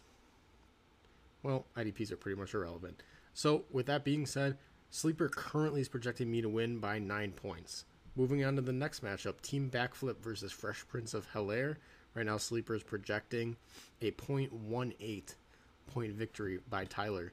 well, 1.43 1.65
IDPs 1.77 2.13
are 2.13 2.17
pretty 2.17 2.39
much 2.39 2.53
irrelevant. 2.53 3.03
So, 3.33 3.65
with 3.71 3.87
that 3.87 4.05
being 4.05 4.27
said, 4.27 4.59
Sleeper 4.95 5.29
currently 5.29 5.81
is 5.81 5.89
projecting 5.89 6.31
me 6.31 6.41
to 6.41 6.49
win 6.49 6.79
by 6.79 7.01
9 7.01 7.33
points. 7.33 7.85
Moving 8.15 8.45
on 8.45 8.55
to 8.55 8.63
the 8.63 8.73
next 8.73 9.03
matchup 9.03 9.41
Team 9.41 9.69
Backflip 9.69 10.23
versus 10.23 10.53
Fresh 10.53 10.87
Prince 10.87 11.15
of 11.15 11.27
Hell 11.33 11.51
Air. 11.51 11.79
Right 12.15 12.25
now, 12.25 12.37
Sleeper 12.37 12.77
is 12.77 12.85
projecting 12.85 13.57
a 14.01 14.13
.18 14.13 15.35
point 15.89 16.13
victory 16.13 16.61
by 16.71 16.85
Tyler, 16.85 17.33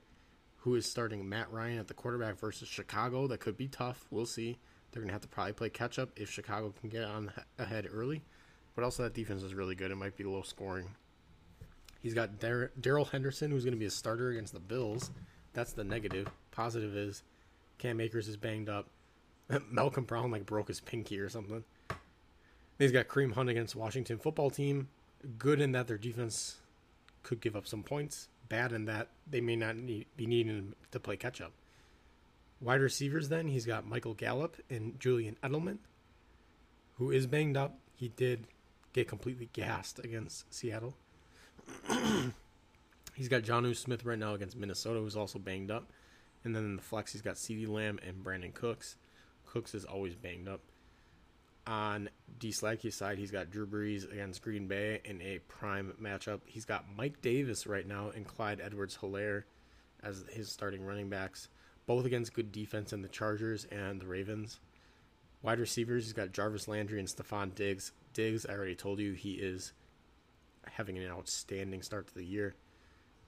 who 0.57 0.74
is 0.74 0.88
starting 0.88 1.30
Matt 1.30 1.51
Ryan 1.53 1.78
at 1.78 1.88
the 1.88 1.93
quarterback 1.93 2.39
versus 2.39 2.68
Chicago. 2.68 3.28
That 3.28 3.41
could 3.41 3.57
be 3.57 3.68
tough. 3.68 4.07
We'll 4.09 4.26
see. 4.26 4.57
They're 4.91 5.03
going 5.03 5.09
to 5.09 5.14
have 5.14 5.22
to 5.22 5.28
probably 5.28 5.53
play 5.53 5.70
catch 5.70 5.99
up 5.99 6.09
if 6.16 6.32
Chicago 6.32 6.74
can 6.82 6.89
get 6.89 7.03
on 7.03 7.32
ahead 7.59 7.88
early. 7.93 8.24
But 8.74 8.86
also, 8.86 9.03
that 9.03 9.14
defense 9.14 9.43
is 9.43 9.53
really 9.53 9.76
good. 9.76 9.91
It 9.91 9.97
might 9.97 10.18
be 10.18 10.24
low 10.24 10.41
scoring. 10.41 10.88
He's 12.01 12.16
got 12.16 12.39
Dar- 12.39 12.72
Darrell 12.82 13.05
Henderson, 13.05 13.51
who's 13.51 13.66
going 13.66 13.76
to 13.76 13.80
be 13.80 13.86
a 13.86 13.91
starter 13.91 14.32
against 14.32 14.51
the 14.51 14.59
Bills. 14.59 15.12
That's 15.53 15.74
the 15.74 15.84
negative. 15.84 16.28
Positive 16.49 16.95
is 16.95 17.22
Cam 17.82 17.99
Akers 17.99 18.27
is 18.27 18.38
banged 18.38 18.69
up. 18.69 18.88
Malcolm 19.71 20.03
Brown 20.03 20.29
like 20.29 20.45
broke 20.45 20.67
his 20.67 20.79
pinky 20.79 21.19
or 21.19 21.29
something. 21.29 21.63
He's 22.77 22.91
got 22.91 23.07
Kareem 23.07 23.34
Hunt 23.34 23.49
against 23.49 23.75
Washington 23.75 24.19
football 24.19 24.51
team. 24.51 24.89
Good 25.39 25.59
in 25.59 25.71
that 25.71 25.88
their 25.88 25.97
defense 25.97 26.57
could 27.23 27.41
give 27.41 27.55
up 27.55 27.65
some 27.65 27.82
points. 27.82 28.27
Bad 28.49 28.71
in 28.71 28.86
that 28.86 29.07
they 29.27 29.41
may 29.41 29.55
not 29.55 29.77
need, 29.77 30.05
be 30.15 30.27
needing 30.27 30.75
to 30.91 30.99
play 30.99 31.17
catch 31.17 31.41
up. 31.41 31.53
Wide 32.61 32.82
receivers 32.82 33.29
then 33.29 33.47
he's 33.47 33.65
got 33.65 33.88
Michael 33.88 34.13
Gallup 34.13 34.57
and 34.69 34.99
Julian 34.99 35.36
Edelman, 35.43 35.79
who 36.97 37.09
is 37.09 37.25
banged 37.25 37.57
up. 37.57 37.79
He 37.95 38.09
did 38.09 38.45
get 38.93 39.07
completely 39.07 39.49
gassed 39.53 39.97
against 39.97 40.53
Seattle. 40.53 40.95
he's 43.15 43.27
got 43.27 43.41
Jonnu 43.41 43.75
Smith 43.75 44.05
right 44.05 44.19
now 44.19 44.36
against 44.36 44.55
Minnesota, 44.55 44.99
who's 44.99 45.15
also 45.15 45.39
banged 45.39 45.71
up. 45.71 45.89
And 46.44 46.56
then 46.56 46.64
in 46.64 46.76
the 46.76 46.82
flex, 46.82 47.12
he's 47.12 47.22
got 47.22 47.36
CeeDee 47.36 47.68
Lamb 47.68 48.00
and 48.06 48.24
Brandin 48.24 48.54
Cooks. 48.54 48.96
Cooks 49.46 49.76
is 49.76 49.86
always 49.86 50.16
banged 50.16 50.48
up. 50.48 50.62
On 51.68 52.10
D 52.39 52.50
Slagky's 52.50 52.96
side, 52.96 53.20
he's 53.20 53.30
got 53.30 53.52
Drew 53.52 53.68
Brees 53.68 54.12
against 54.12 54.42
Green 54.42 54.68
Bay 54.68 55.00
in 55.06 55.22
a 55.22 55.39
prime 55.48 55.94
matchup. 56.02 56.42
He's 56.46 56.66
got 56.66 56.86
Mike 56.98 57.22
Davis 57.22 57.68
right 57.68 57.88
now 57.88 58.12
and 58.16 58.26
Clyde 58.26 58.60
Edwards-Helaire 58.60 59.44
as 60.02 60.24
his 60.32 60.50
starting 60.52 60.84
running 60.84 61.10
backs, 61.10 61.50
both 61.86 62.06
against 62.06 62.34
good 62.34 62.52
defense 62.52 62.94
in 62.94 63.04
the 63.04 63.08
Chargers 63.08 63.66
and 63.66 64.02
the 64.02 64.08
Ravens. 64.08 64.60
Wide 65.44 65.60
receivers, 65.60 66.06
he's 66.06 66.14
got 66.14 66.32
Jarvis 66.32 66.68
Landry 66.68 66.98
and 66.98 67.08
Stefon 67.08 67.54
Diggs. 67.54 67.92
Diggs, 68.14 68.46
I 68.48 68.54
already 68.54 68.76
told 68.76 69.00
you, 69.00 69.14
he 69.14 69.34
is 69.34 69.74
having 70.72 70.98
an 70.98 71.10
outstanding 71.10 71.84
start 71.84 72.08
to 72.08 72.16
the 72.16 72.26
year. 72.26 72.56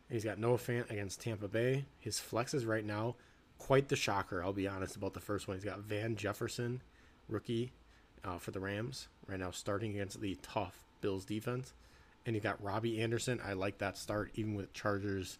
He's 0.10 0.24
got 0.24 0.38
Noah 0.38 0.58
Fant 0.58 0.90
against 0.92 1.22
Tampa 1.22 1.48
Bay. 1.48 1.86
His 2.00 2.20
flexes 2.20 2.68
right 2.68 2.86
now, 2.86 3.16
quite 3.58 3.88
the 3.88 3.96
shocker, 3.96 4.44
I'll 4.44 4.54
be 4.54 4.68
honest 4.68 4.96
about 4.96 5.14
the 5.14 5.20
first 5.20 5.48
one. 5.48 5.58
He's 5.58 5.64
got 5.64 5.80
Van 5.80 6.16
Jefferson, 6.16 6.82
rookie 7.28 7.72
uh, 8.24 8.38
for 8.38 8.52
the 8.52 8.60
Rams, 8.60 9.08
right 9.28 9.40
now 9.40 9.52
starting 9.52 9.92
against 9.92 10.22
the 10.22 10.38
tough 10.42 10.84
Bills 11.02 11.26
defense. 11.26 11.74
And 12.26 12.36
you 12.36 12.42
got 12.42 12.64
Robby 12.64 13.02
Anderson. 13.02 13.42
I 13.44 13.54
like 13.54 13.80
that 13.80 13.98
start, 13.98 14.32
even 14.36 14.56
with 14.56 14.74
Chargers 14.74 15.40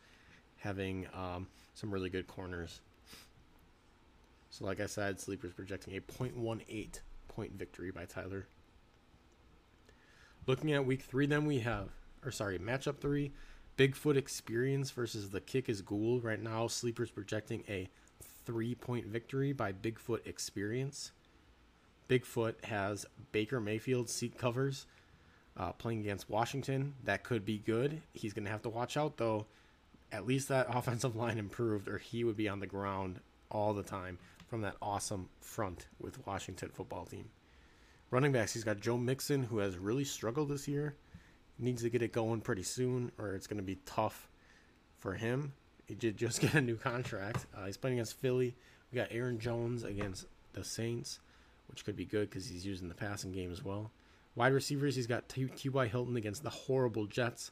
having 0.58 1.08
um, 1.14 1.48
some 1.74 1.92
really 1.92 2.10
good 2.10 2.28
corners. 2.28 2.82
So, 4.50 4.66
like 4.66 4.80
I 4.80 4.86
said, 4.86 5.20
Sleeper's 5.20 5.54
projecting 5.54 5.96
a 5.96 6.02
.18 6.02 7.00
point 7.28 7.54
victory 7.54 7.92
by 7.92 8.06
Tyler. 8.06 8.48
Looking 10.46 10.74
at 10.74 10.86
week 10.86 11.02
three, 11.02 11.26
then 11.26 11.46
we 11.46 11.60
have, 11.60 11.90
or 12.24 12.32
sorry, 12.32 12.60
matchup 12.60 13.00
three, 13.00 13.32
Bigfoot 13.78 14.18
Experience 14.18 14.92
versus 14.92 15.32
the 15.32 15.42
Kick 15.42 15.68
is 15.68 15.82
Ghoul. 15.82 16.20
Right 16.20 16.42
now, 16.42 16.68
Sleeper's 16.68 17.10
projecting 17.10 17.64
a 17.68 17.90
three 18.46 18.76
point 18.76 19.08
victory 19.08 19.52
by 19.52 19.74
Bigfoot 19.74 20.28
Experience. 20.28 21.12
Bigfoot 22.08 22.64
has 22.66 23.06
Baker 23.32 23.60
Mayfield 23.60 24.10
seat 24.10 24.38
covers 24.38 24.86
uh, 25.58 25.72
playing 25.72 26.02
against 26.02 26.30
Washington. 26.30 26.94
That 27.04 27.24
could 27.24 27.46
be 27.46 27.58
good. 27.58 28.02
He's 28.14 28.34
going 28.34 28.46
to 28.46 28.52
have 28.52 28.62
to 28.64 28.70
watch 28.70 28.98
out, 28.98 29.18
though. 29.18 29.46
At 30.12 30.28
least 30.28 30.50
that 30.50 30.68
offensive 30.76 31.16
line 31.16 31.40
improved, 31.40 31.88
or 31.88 31.98
he 31.98 32.24
would 32.24 32.38
be 32.38 32.50
on 32.50 32.60
the 32.60 32.68
ground 32.68 33.20
all 33.50 33.74
the 33.74 33.84
time 33.84 34.20
from 34.48 34.62
that 34.62 34.76
awesome 34.82 35.30
front 35.40 35.88
with 36.00 36.26
Washington 36.28 36.70
football 36.70 37.06
team. 37.06 37.30
Running 38.12 38.32
backs, 38.32 38.54
he's 38.54 38.64
got 38.64 38.80
Joe 38.80 38.98
Mixon, 38.98 39.42
who 39.42 39.58
has 39.58 39.78
really 39.78 40.04
struggled 40.04 40.50
this 40.50 40.68
year. 40.68 40.96
Needs 41.60 41.84
to 41.84 41.90
get 41.90 42.02
it 42.02 42.12
going 42.12 42.42
pretty 42.42 42.64
soon, 42.64 43.12
or 43.18 43.36
it's 43.36 43.48
going 43.48 43.58
to 43.58 43.64
be 43.64 43.78
tough 43.86 44.30
for 45.00 45.14
him. 45.14 45.54
He 45.86 45.96
did 45.96 46.18
just 46.18 46.42
get 46.42 46.54
a 46.56 46.62
new 46.62 46.76
contract. 46.76 47.46
Uh, 47.56 47.66
he's 47.66 47.78
playing 47.78 47.98
against 47.98 48.18
Philly. 48.20 48.56
We 48.92 48.96
got 48.98 49.10
Aaron 49.12 49.40
Jones 49.40 49.84
against 49.84 50.26
the 50.54 50.64
Saints, 50.64 51.20
which 51.68 51.86
could 51.86 51.96
be 51.96 52.06
good 52.06 52.30
because 52.30 52.48
he's 52.48 52.66
using 52.66 52.88
the 52.90 52.96
passing 52.96 53.32
game 53.32 53.52
as 53.52 53.64
well. 53.64 53.92
Wide 54.36 54.54
receivers, 54.54 54.96
he's 54.96 55.08
got 55.08 55.30
T.Y. 55.30 55.88
Hilton 55.88 56.16
against 56.16 56.44
the 56.44 56.50
horrible 56.50 57.06
Jets. 57.06 57.52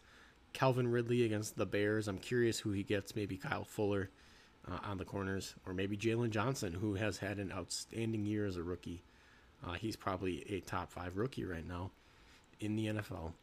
Calvin 0.53 0.89
Ridley 0.89 1.23
against 1.23 1.55
the 1.57 1.65
Bears. 1.65 2.07
I'm 2.07 2.17
curious 2.17 2.59
who 2.59 2.71
he 2.71 2.83
gets. 2.83 3.15
Maybe 3.15 3.37
Kyle 3.37 3.63
Fuller. 3.63 4.09
uh, 4.69 4.77
on 4.83 4.97
the 4.97 5.05
corners, 5.05 5.55
or 5.65 5.73
maybe 5.73 5.97
Jaylon 5.97 6.29
Johnson, 6.29 6.73
who 6.73 6.93
has 6.95 7.17
had 7.17 7.39
an 7.39 7.51
outstanding 7.51 8.25
year 8.25 8.45
as 8.45 8.57
a 8.57 8.63
rookie. 8.63 9.01
Uh, 9.65 9.73
he's 9.73 9.95
probably 9.95 10.43
a 10.49 10.59
top 10.59 10.91
five 10.91 11.17
rookie 11.17 11.45
right 11.45 11.67
now 11.67 11.91
in 12.59 12.75
the 12.75 12.87
NFL. 12.87 13.33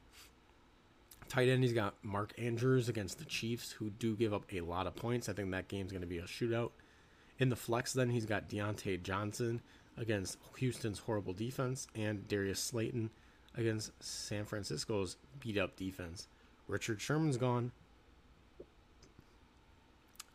Tight 1.28 1.48
end, 1.48 1.62
he's 1.62 1.72
got 1.72 1.94
Mark 2.02 2.32
Andrews 2.38 2.88
against 2.88 3.18
the 3.18 3.24
Chiefs, 3.24 3.72
who 3.72 3.90
do 3.90 4.16
give 4.16 4.32
up 4.32 4.44
a 4.52 4.60
lot 4.60 4.86
of 4.86 4.96
points. 4.96 5.28
I 5.28 5.34
think 5.34 5.50
that 5.50 5.68
game's 5.68 5.92
going 5.92 6.02
to 6.02 6.06
be 6.06 6.18
a 6.18 6.22
shootout. 6.22 6.70
In 7.38 7.50
the 7.50 7.56
flex, 7.56 7.92
then, 7.92 8.10
he's 8.10 8.26
got 8.26 8.48
Diontae 8.48 9.02
Johnson 9.02 9.60
against 9.96 10.38
Houston's 10.58 11.00
horrible 11.00 11.32
defense 11.32 11.86
and 11.94 12.26
Darius 12.28 12.60
Slayton 12.60 13.10
against 13.56 13.92
San 14.02 14.44
Francisco's 14.44 15.16
beat 15.40 15.58
up 15.58 15.76
defense. 15.76 16.28
Richard 16.66 17.00
Sherman's 17.00 17.36
gone. 17.36 17.72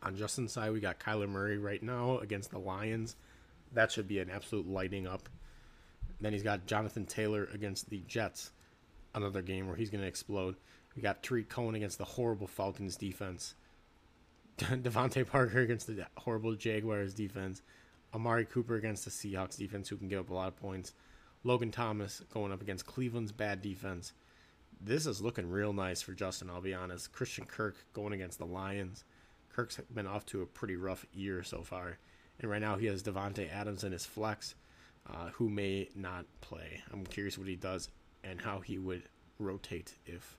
On 0.02 0.16
Justin's 0.16 0.52
side, 0.52 0.72
we 0.72 0.80
got 0.80 1.00
Kyler 1.00 1.28
Murray 1.28 1.58
right 1.58 1.82
now 1.82 2.18
against 2.18 2.50
the 2.50 2.58
Lions. 2.58 3.16
That 3.72 3.90
should 3.90 4.06
be 4.06 4.18
an 4.18 4.30
absolute 4.30 4.68
lighting 4.68 5.06
up. 5.06 5.28
Then 6.20 6.32
he's 6.32 6.42
got 6.42 6.66
Jonathan 6.66 7.06
Taylor 7.06 7.48
against 7.52 7.88
the 7.90 8.02
Jets. 8.06 8.52
Another 9.14 9.42
game 9.42 9.66
where 9.66 9.76
he's 9.76 9.90
going 9.90 10.02
to 10.02 10.08
explode. 10.08 10.56
We 10.96 11.02
got 11.02 11.22
Tarik 11.22 11.48
Cohen 11.48 11.74
against 11.74 11.98
the 11.98 12.04
horrible 12.04 12.46
Falcons 12.46 12.96
defense. 12.96 13.54
DeVante 14.58 15.26
Parker 15.26 15.60
against 15.60 15.86
the 15.86 16.06
horrible 16.16 16.54
Jaguars 16.54 17.14
defense. 17.14 17.62
Amari 18.14 18.44
Cooper 18.44 18.76
against 18.76 19.04
the 19.04 19.10
Seahawks 19.10 19.56
defense, 19.56 19.88
who 19.88 19.96
can 19.96 20.08
give 20.08 20.20
up 20.20 20.30
a 20.30 20.34
lot 20.34 20.48
of 20.48 20.56
points. 20.56 20.92
Logan 21.42 21.72
Thomas 21.72 22.22
going 22.32 22.52
up 22.52 22.62
against 22.62 22.86
Cleveland's 22.86 23.32
bad 23.32 23.60
defense. 23.60 24.12
This 24.80 25.06
is 25.06 25.20
looking 25.20 25.50
real 25.50 25.72
nice 25.72 26.00
for 26.00 26.12
Justin, 26.12 26.48
I'll 26.48 26.60
be 26.60 26.74
honest. 26.74 27.12
Christian 27.12 27.44
Kirk 27.44 27.76
going 27.92 28.12
against 28.12 28.38
the 28.38 28.46
Lions. 28.46 29.04
Kirk's 29.52 29.78
been 29.92 30.06
off 30.06 30.24
to 30.26 30.42
a 30.42 30.46
pretty 30.46 30.76
rough 30.76 31.06
year 31.12 31.42
so 31.42 31.62
far. 31.62 31.98
And 32.40 32.50
right 32.50 32.60
now 32.60 32.76
he 32.76 32.86
has 32.86 33.02
Davante 33.02 33.52
Adams 33.52 33.84
in 33.84 33.92
his 33.92 34.06
flex, 34.06 34.54
uh, 35.08 35.30
who 35.34 35.48
may 35.48 35.88
not 35.94 36.26
play. 36.40 36.82
I'm 36.92 37.04
curious 37.04 37.36
what 37.36 37.48
he 37.48 37.56
does 37.56 37.88
and 38.22 38.40
how 38.40 38.60
he 38.60 38.78
would 38.78 39.02
rotate 39.38 39.94
if 40.06 40.36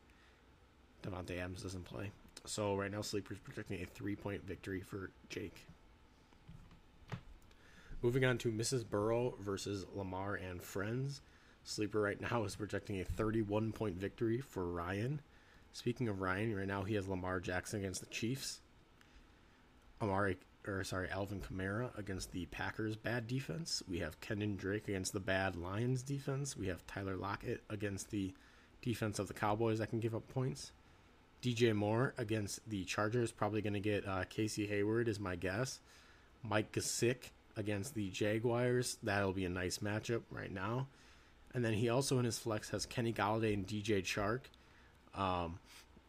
Davante 1.06 1.38
Adams 1.38 1.64
doesn't 1.64 1.86
play. 1.86 2.12
So 2.46 2.76
right 2.76 2.92
now, 2.92 3.02
Sleeper's 3.02 3.40
projecting 3.40 3.82
a 3.82 3.86
three-point 3.86 4.46
victory 4.46 4.82
for 4.82 5.12
Jake. 5.30 5.68
Moving 8.02 8.26
on 8.26 8.38
to 8.40 8.52
Mrs. 8.52 8.88
Burrow 8.88 9.36
versus 9.40 9.86
Lamar 9.96 10.36
and 10.36 10.62
Friends. 10.62 11.22
Sleeper 11.64 12.00
right 12.00 12.22
now 12.22 12.44
is 12.44 12.56
projecting 12.56 13.00
a 13.00 13.04
31 13.04 13.72
point 13.72 13.96
victory 13.96 14.40
for 14.42 14.66
Ryan. 14.66 15.22
Speaking 15.74 16.08
of 16.08 16.22
Ryan, 16.22 16.56
right 16.56 16.68
now 16.68 16.84
he 16.84 16.94
has 16.96 17.08
Lamar 17.08 17.40
Jackson 17.40 17.80
against 17.80 18.02
the 18.02 18.08
Chiefs. 18.08 18.62
Amari 20.02 20.38
or 20.68 20.84
sorry, 20.84 21.10
Alvin 21.10 21.42
Kamara 21.42 21.96
against 21.98 22.32
the 22.32 22.46
Packers 22.48 22.96
bad 22.96 23.28
defense. 23.28 23.84
We 23.88 24.00
have 24.00 24.20
Kenyan 24.20 24.58
Drake 24.58 24.88
against 24.88 25.14
the 25.14 25.20
bad 25.20 25.56
Lions 25.56 26.04
defense. 26.04 26.58
We 26.58 26.68
have 26.68 26.86
Tyler 26.88 27.16
Lockett 27.16 27.64
against 27.70 28.12
the 28.12 28.34
defense 28.82 29.20
of 29.20 29.28
the 29.28 29.34
Cowboys 29.34 29.80
that 29.80 29.90
can 29.90 30.00
give 30.00 30.16
up 30.16 30.28
points. 30.28 30.72
DJ 31.46 31.76
Moore 31.76 32.16
against 32.18 32.68
the 32.68 32.84
Chargers, 32.86 33.32
probably 33.32 33.62
going 33.62 33.74
to 33.74 33.80
get 33.80 34.08
uh, 34.08 34.24
Casey 34.28 34.66
Hayward 34.66 35.08
is 35.08 35.20
my 35.20 35.36
guess. 35.36 35.80
Mike 36.42 36.72
Gesicki 36.72 37.30
against 37.56 37.94
the 37.94 38.10
Jaguars, 38.10 38.98
that'll 39.04 39.32
be 39.32 39.46
a 39.46 39.50
nice 39.50 39.78
matchup 39.78 40.24
right 40.32 40.52
now. 40.52 40.88
And 41.54 41.64
then 41.64 41.74
he 41.74 41.90
also 41.90 42.18
in 42.18 42.26
his 42.26 42.40
flex 42.40 42.72
has 42.72 42.88
Kenny 42.88 43.14
Golladay 43.14 43.54
and 43.54 43.68
DJ 43.68 44.02
Chark. 44.02 44.42
Um, 45.14 45.60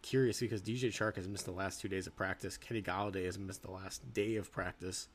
curious 0.00 0.40
because 0.40 0.62
DJ 0.62 0.86
Chark 0.86 1.16
has 1.16 1.28
missed 1.28 1.44
the 1.44 1.52
last 1.52 1.82
two 1.82 1.88
days 1.88 2.06
of 2.06 2.16
practice. 2.16 2.56
Kenny 2.56 2.80
Golladay 2.80 3.26
has 3.26 3.38
missed 3.38 3.62
the 3.62 3.70
last 3.70 4.14
day 4.14 4.36
of 4.36 4.50
practice. 4.50 5.08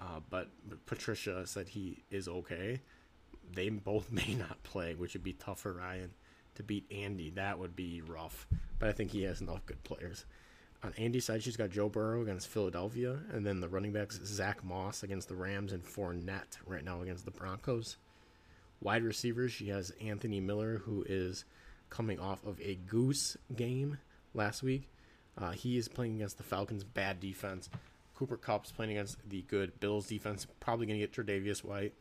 Uh, 0.00 0.20
but, 0.30 0.48
but 0.66 0.86
Patricia 0.86 1.46
said 1.46 1.68
he 1.68 2.02
is 2.10 2.28
okay. 2.28 2.80
They 3.52 3.68
both 3.68 4.10
may 4.10 4.34
not 4.34 4.62
play, 4.62 4.94
which 4.94 5.12
would 5.12 5.22
be 5.22 5.34
tough 5.34 5.60
for 5.60 5.74
Ryan 5.74 6.12
to 6.54 6.62
beat 6.62 6.90
Andy. 6.90 7.30
That 7.30 7.58
would 7.58 7.76
be 7.76 8.02
rough. 8.02 8.46
But 8.78 8.88
I 8.88 8.92
think 8.92 9.10
he 9.10 9.22
has 9.22 9.40
enough 9.40 9.64
good 9.66 9.82
players. 9.84 10.24
On 10.82 10.94
Andy's 10.96 11.26
side, 11.26 11.42
she's 11.42 11.58
got 11.58 11.70
Joe 11.70 11.90
Burrow 11.90 12.22
against 12.22 12.48
Philadelphia, 12.48 13.18
and 13.32 13.44
then 13.46 13.60
the 13.60 13.68
running 13.68 13.92
backs 13.92 14.18
Zach 14.24 14.64
Moss 14.64 15.02
against 15.02 15.28
the 15.28 15.36
Rams 15.36 15.72
and 15.72 15.84
Fournette 15.84 16.56
right 16.64 16.84
now 16.84 17.02
against 17.02 17.26
the 17.26 17.30
Broncos. 17.30 17.98
Wide 18.80 19.02
receivers, 19.02 19.52
she 19.52 19.68
has 19.68 19.92
Anthony 20.00 20.40
Miller, 20.40 20.78
who 20.78 21.04
is 21.06 21.44
coming 21.90 22.18
off 22.18 22.46
of 22.46 22.58
a 22.62 22.76
goose 22.76 23.36
game 23.54 23.98
last 24.32 24.62
week. 24.62 24.88
Uh, 25.36 25.50
he 25.50 25.76
is 25.76 25.86
playing 25.86 26.16
against 26.16 26.38
the 26.38 26.44
Falcons' 26.44 26.84
bad 26.84 27.20
defense. 27.20 27.68
Cooper 28.14 28.38
Kupp's 28.38 28.72
playing 28.72 28.92
against 28.92 29.16
the 29.28 29.42
good 29.42 29.78
Bills 29.80 30.06
defense. 30.06 30.46
Probably 30.60 30.86
going 30.86 30.98
to 30.98 31.06
get 31.06 31.12
Tre'Davious 31.12 31.62
White. 31.62 31.92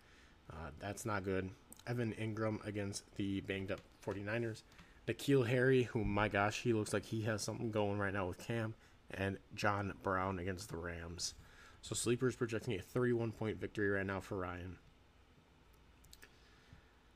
Uh, 0.50 0.70
that's 0.80 1.06
not 1.06 1.24
good. 1.24 1.50
Evan 1.86 2.14
Engram 2.14 2.66
against 2.66 3.04
the 3.16 3.41
banged 3.41 3.72
up 3.72 3.82
49ers. 4.10 4.64
N'Keal 5.07 5.47
Harry, 5.47 5.84
who, 5.84 6.03
my 6.03 6.28
gosh, 6.28 6.62
he 6.62 6.74
looks 6.74 6.93
like 6.93 7.05
he 7.05 7.24
has 7.24 7.41
something 7.41 7.72
going 7.72 7.97
right 7.97 8.14
now 8.14 8.28
with 8.28 8.45
Cam. 8.45 8.76
And 9.12 9.38
John 9.55 9.93
Brown 10.03 10.38
against 10.38 10.70
the 10.70 10.78
Rams. 10.78 11.34
So 11.82 11.95
Sleeper's 11.95 12.36
projecting 12.36 12.76
a 12.76 12.82
31 12.82 13.32
point 13.32 13.60
victory 13.60 13.89
right 13.89 14.05
now 14.05 14.20
for 14.20 14.38
Ryan. 14.38 14.78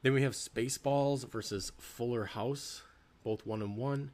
Then 0.01 0.13
we 0.13 0.23
have 0.23 0.33
Spaceballs 0.33 1.29
versus 1.29 1.71
Fuller 1.77 2.25
House, 2.25 2.81
both 3.23 3.45
one 3.45 3.61
and 3.61 3.77
one. 3.77 4.11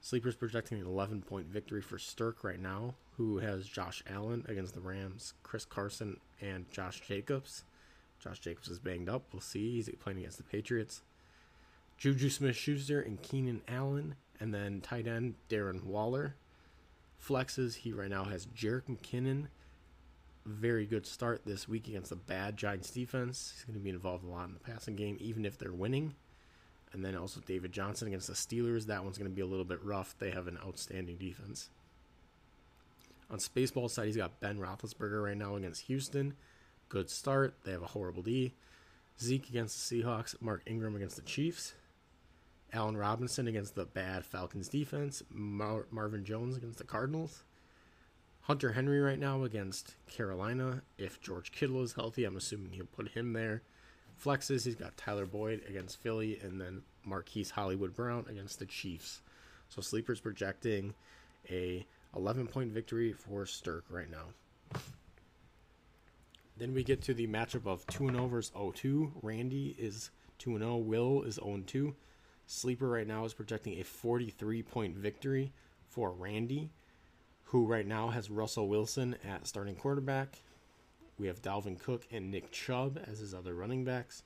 Sleeper's 0.00 0.36
projecting 0.36 0.78
an 0.78 0.86
11 0.86 1.22
point 1.22 1.46
victory 1.46 1.80
for 1.80 1.98
Stirk 1.98 2.44
right 2.44 2.60
now, 2.60 2.94
who 3.16 3.38
has 3.38 3.66
Josh 3.66 4.04
Allen 4.08 4.44
against 4.48 4.74
the 4.74 4.80
Rams, 4.80 5.32
Chris 5.42 5.64
Carson, 5.64 6.20
and 6.40 6.70
Josh 6.70 7.00
Jacobs. 7.00 7.64
Josh 8.20 8.38
Jacobs 8.38 8.68
is 8.68 8.78
banged 8.78 9.08
up. 9.08 9.24
We'll 9.32 9.40
see. 9.40 9.72
He's 9.72 9.90
playing 9.98 10.18
against 10.18 10.38
the 10.38 10.44
Patriots. 10.44 11.02
Juju 11.96 12.28
Smith 12.28 12.56
Schuster 12.56 13.00
and 13.00 13.20
Keenan 13.22 13.62
Allen, 13.68 14.16
and 14.38 14.52
then 14.52 14.80
tight 14.80 15.06
end 15.06 15.34
Darren 15.48 15.84
Waller. 15.84 16.36
Flexes, 17.22 17.76
he 17.76 17.92
right 17.92 18.10
now 18.10 18.24
has 18.24 18.46
Jerick 18.46 18.84
McKinnon. 18.88 19.46
Very 20.44 20.86
good 20.86 21.06
start 21.06 21.42
this 21.44 21.66
week 21.66 21.88
against 21.88 22.10
the 22.10 22.16
bad 22.16 22.56
Giants 22.56 22.90
defense. 22.90 23.52
He's 23.54 23.64
going 23.64 23.78
to 23.78 23.82
be 23.82 23.90
involved 23.90 24.24
a 24.24 24.28
lot 24.28 24.46
in 24.46 24.54
the 24.54 24.60
passing 24.60 24.94
game, 24.94 25.16
even 25.20 25.44
if 25.44 25.58
they're 25.58 25.72
winning. 25.72 26.14
And 26.92 27.04
then 27.04 27.16
also 27.16 27.40
David 27.40 27.72
Johnson 27.72 28.08
against 28.08 28.28
the 28.28 28.34
Steelers. 28.34 28.86
That 28.86 29.02
one's 29.02 29.18
going 29.18 29.30
to 29.30 29.34
be 29.34 29.42
a 29.42 29.46
little 29.46 29.64
bit 29.64 29.82
rough. 29.82 30.14
They 30.18 30.30
have 30.30 30.46
an 30.46 30.58
outstanding 30.64 31.16
defense. 31.16 31.70
On 33.28 33.38
Spaceball 33.38 33.90
side, 33.90 34.06
he's 34.06 34.16
got 34.16 34.38
Ben 34.38 34.58
Roethlisberger 34.58 35.24
right 35.24 35.36
now 35.36 35.56
against 35.56 35.82
Houston. 35.82 36.34
Good 36.88 37.10
start. 37.10 37.54
They 37.64 37.72
have 37.72 37.82
a 37.82 37.86
horrible 37.86 38.22
D. 38.22 38.54
Zeke 39.20 39.48
against 39.48 39.90
the 39.90 40.02
Seahawks. 40.02 40.40
Mark 40.40 40.62
Ingram 40.66 40.94
against 40.94 41.16
the 41.16 41.22
Chiefs. 41.22 41.74
Allen 42.72 42.96
Robinson 42.96 43.48
against 43.48 43.74
the 43.74 43.84
bad 43.84 44.24
Falcons 44.24 44.68
defense. 44.68 45.22
Mar- 45.30 45.86
Marvin 45.90 46.24
Jones 46.24 46.56
against 46.56 46.78
the 46.78 46.84
Cardinals. 46.84 47.44
Hunter 48.42 48.72
Henry 48.72 49.00
right 49.00 49.18
now 49.18 49.42
against 49.42 49.96
Carolina. 50.06 50.82
If 50.98 51.20
George 51.20 51.50
Kittle 51.50 51.82
is 51.82 51.94
healthy, 51.94 52.24
I'm 52.24 52.36
assuming 52.36 52.72
he'll 52.72 52.86
put 52.86 53.08
him 53.08 53.32
there. 53.32 53.62
Flexes, 54.22 54.64
he's 54.64 54.76
got 54.76 54.96
Tyler 54.96 55.26
Boyd 55.26 55.62
against 55.68 56.00
Philly, 56.00 56.38
and 56.42 56.60
then 56.60 56.82
Marquise 57.04 57.50
Hollywood 57.50 57.94
Brown 57.94 58.24
against 58.28 58.58
the 58.58 58.66
Chiefs. 58.66 59.20
So 59.68 59.82
Sleeper's 59.82 60.20
projecting 60.20 60.94
a 61.50 61.86
11 62.14 62.46
point 62.46 62.72
victory 62.72 63.12
for 63.12 63.46
Stirk 63.46 63.84
right 63.90 64.10
now. 64.10 64.80
Then 66.56 66.72
we 66.72 66.82
get 66.82 67.02
to 67.02 67.14
the 67.14 67.26
matchup 67.26 67.66
of 67.66 67.86
2 67.88 68.10
0 68.10 68.26
versus 68.28 68.52
0 68.52 68.72
2. 68.74 69.12
Randy 69.22 69.76
is 69.78 70.10
2 70.38 70.58
0. 70.58 70.76
Will 70.76 71.22
is 71.22 71.34
0 71.34 71.62
2. 71.66 71.94
Sleeper 72.46 72.88
right 72.88 73.06
now 73.06 73.24
is 73.24 73.34
projecting 73.34 73.78
a 73.78 73.84
43 73.84 74.62
point 74.62 74.96
victory 74.96 75.52
for 75.88 76.12
Randy, 76.12 76.70
who 77.44 77.66
right 77.66 77.86
now 77.86 78.08
has 78.08 78.30
Russell 78.30 78.68
Wilson 78.68 79.16
at 79.26 79.46
starting 79.46 79.74
quarterback. 79.74 80.40
We 81.18 81.26
have 81.26 81.42
Dalvin 81.42 81.78
Cook 81.78 82.06
and 82.10 82.30
Nick 82.30 82.50
Chubb 82.52 83.00
as 83.06 83.18
his 83.18 83.34
other 83.34 83.54
running 83.54 83.84
backs. 83.84 84.22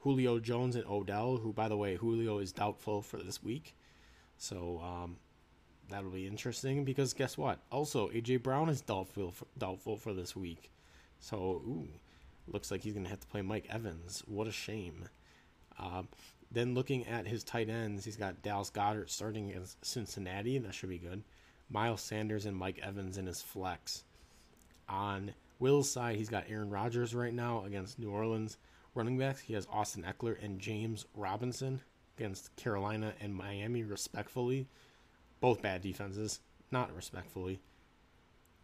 Julio 0.00 0.38
Jones 0.38 0.76
and 0.76 0.84
Odell, 0.86 1.38
who, 1.38 1.52
by 1.52 1.68
the 1.68 1.76
way, 1.76 1.96
Julio 1.96 2.38
is 2.38 2.52
doubtful 2.52 3.02
for 3.02 3.16
this 3.16 3.42
week. 3.42 3.74
So 4.36 4.80
um, 4.84 5.16
that'll 5.88 6.10
be 6.10 6.26
interesting 6.26 6.84
because 6.84 7.14
guess 7.14 7.36
what? 7.36 7.58
Also, 7.72 8.08
AJ 8.10 8.42
Brown 8.42 8.68
is 8.68 8.80
doubtful 8.80 9.32
for, 9.32 9.46
doubtful 9.56 9.96
for 9.96 10.12
this 10.12 10.36
week. 10.36 10.70
So, 11.18 11.36
ooh, 11.36 11.88
looks 12.46 12.70
like 12.70 12.82
he's 12.82 12.92
going 12.92 13.04
to 13.04 13.10
have 13.10 13.20
to 13.20 13.26
play 13.26 13.42
Mike 13.42 13.66
Evans. 13.70 14.22
What 14.26 14.46
a 14.46 14.52
shame. 14.52 15.08
Uh, 15.78 16.02
then 16.50 16.74
looking 16.74 17.06
at 17.06 17.26
his 17.26 17.44
tight 17.44 17.68
ends, 17.68 18.04
he's 18.04 18.16
got 18.16 18.42
Dallas 18.42 18.70
Goedert 18.70 19.10
starting 19.10 19.50
against 19.50 19.84
Cincinnati. 19.84 20.56
And 20.56 20.64
that 20.64 20.74
should 20.74 20.88
be 20.88 20.98
good. 20.98 21.22
Miles 21.70 22.00
Sanders 22.00 22.46
and 22.46 22.56
Mike 22.56 22.80
Evans 22.82 23.18
in 23.18 23.26
his 23.26 23.42
flex. 23.42 24.04
On 24.88 25.34
Will's 25.58 25.90
side, 25.90 26.16
he's 26.16 26.30
got 26.30 26.46
Aaron 26.48 26.70
Rodgers 26.70 27.14
right 27.14 27.34
now 27.34 27.64
against 27.64 27.98
New 27.98 28.10
Orleans. 28.10 28.56
Running 28.94 29.18
backs, 29.18 29.40
he 29.40 29.54
has 29.54 29.66
Austin 29.70 30.04
Ekeler 30.04 30.42
and 30.42 30.58
James 30.58 31.04
Robinson 31.14 31.80
against 32.16 32.54
Carolina 32.56 33.12
and 33.20 33.34
Miami, 33.34 33.84
respectfully. 33.84 34.66
Both 35.40 35.62
bad 35.62 35.82
defenses, 35.82 36.40
not 36.70 36.94
respectfully. 36.96 37.60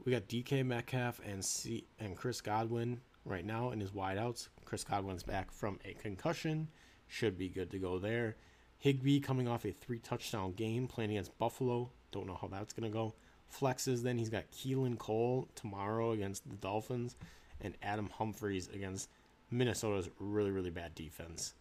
We 0.04 0.12
got 0.12 0.28
DK 0.28 0.64
Metcalf 0.64 1.20
and 1.24 1.44
C 1.44 1.86
and 1.98 2.16
Chris 2.16 2.40
Godwin 2.40 3.00
right 3.24 3.44
now 3.44 3.70
in 3.70 3.80
his 3.80 3.92
wideouts. 3.92 4.48
Chris 4.64 4.84
Godwin's 4.84 5.22
back 5.22 5.50
from 5.50 5.78
a 5.84 5.94
concussion, 5.94 6.68
should 7.06 7.38
be 7.38 7.48
good 7.48 7.70
to 7.70 7.78
go 7.78 7.98
there. 7.98 8.36
Higbee 8.78 9.20
coming 9.20 9.48
off 9.48 9.64
a 9.64 9.72
three 9.72 9.98
touchdown 9.98 10.52
game 10.52 10.86
playing 10.86 11.10
against 11.12 11.38
Buffalo. 11.38 11.90
Don't 12.12 12.26
know 12.26 12.38
how 12.40 12.48
that's 12.48 12.72
gonna 12.72 12.90
go. 12.90 13.14
Flexes 13.52 14.02
then 14.02 14.18
he's 14.18 14.28
got 14.28 14.50
Keelan 14.50 14.98
Cole 14.98 15.48
tomorrow 15.54 16.12
against 16.12 16.48
the 16.48 16.56
Dolphins, 16.56 17.16
and 17.60 17.76
Adam 17.82 18.10
Humphries 18.10 18.68
against 18.68 19.08
Minnesota's 19.50 20.10
really 20.18 20.50
really 20.50 20.70
bad 20.70 20.94
defense. 20.94 21.54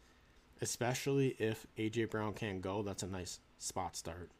Especially 0.62 1.36
if 1.40 1.68
AJ 1.78 2.10
Brown 2.10 2.34
can't 2.34 2.62
go, 2.62 2.84
that's 2.84 3.04
a 3.04 3.08
nice 3.08 3.40
spot 3.58 3.96
start. 3.96 4.32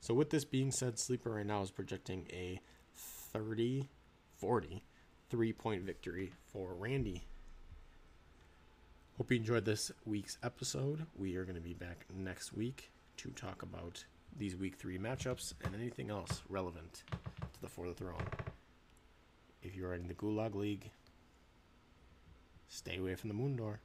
So 0.00 0.12
with 0.12 0.30
this 0.30 0.44
being 0.44 0.70
said, 0.70 0.98
Sleeper 0.98 1.30
right 1.30 1.46
now 1.46 1.62
is 1.62 1.70
projecting 1.70 2.26
a 2.30 2.60
30 2.94 3.88
40 4.36 4.84
three 5.30 5.52
point 5.52 5.82
victory 5.82 6.32
for 6.52 6.74
Randy. 6.74 7.24
Hope 9.16 9.30
you 9.30 9.36
enjoyed 9.36 9.64
this 9.64 9.92
week's 10.04 10.38
episode. 10.42 11.06
We 11.14 11.36
are 11.36 11.44
going 11.44 11.54
to 11.54 11.60
be 11.60 11.72
back 11.72 12.04
next 12.12 12.52
week 12.52 12.90
to 13.18 13.30
talk 13.30 13.62
about 13.62 14.04
these 14.36 14.56
week 14.56 14.74
three 14.74 14.98
matchups 14.98 15.52
and 15.62 15.72
anything 15.72 16.10
else 16.10 16.42
relevant 16.48 17.04
to 17.12 17.62
the 17.62 17.68
For 17.68 17.86
the 17.86 17.94
Throne. 17.94 18.26
If 19.62 19.76
you 19.76 19.86
are 19.86 19.94
in 19.94 20.08
the 20.08 20.14
Gulag 20.14 20.56
League, 20.56 20.90
stay 22.66 22.96
away 22.98 23.14
from 23.14 23.28
the 23.28 23.34
Moon 23.34 23.54
Door. 23.54 23.78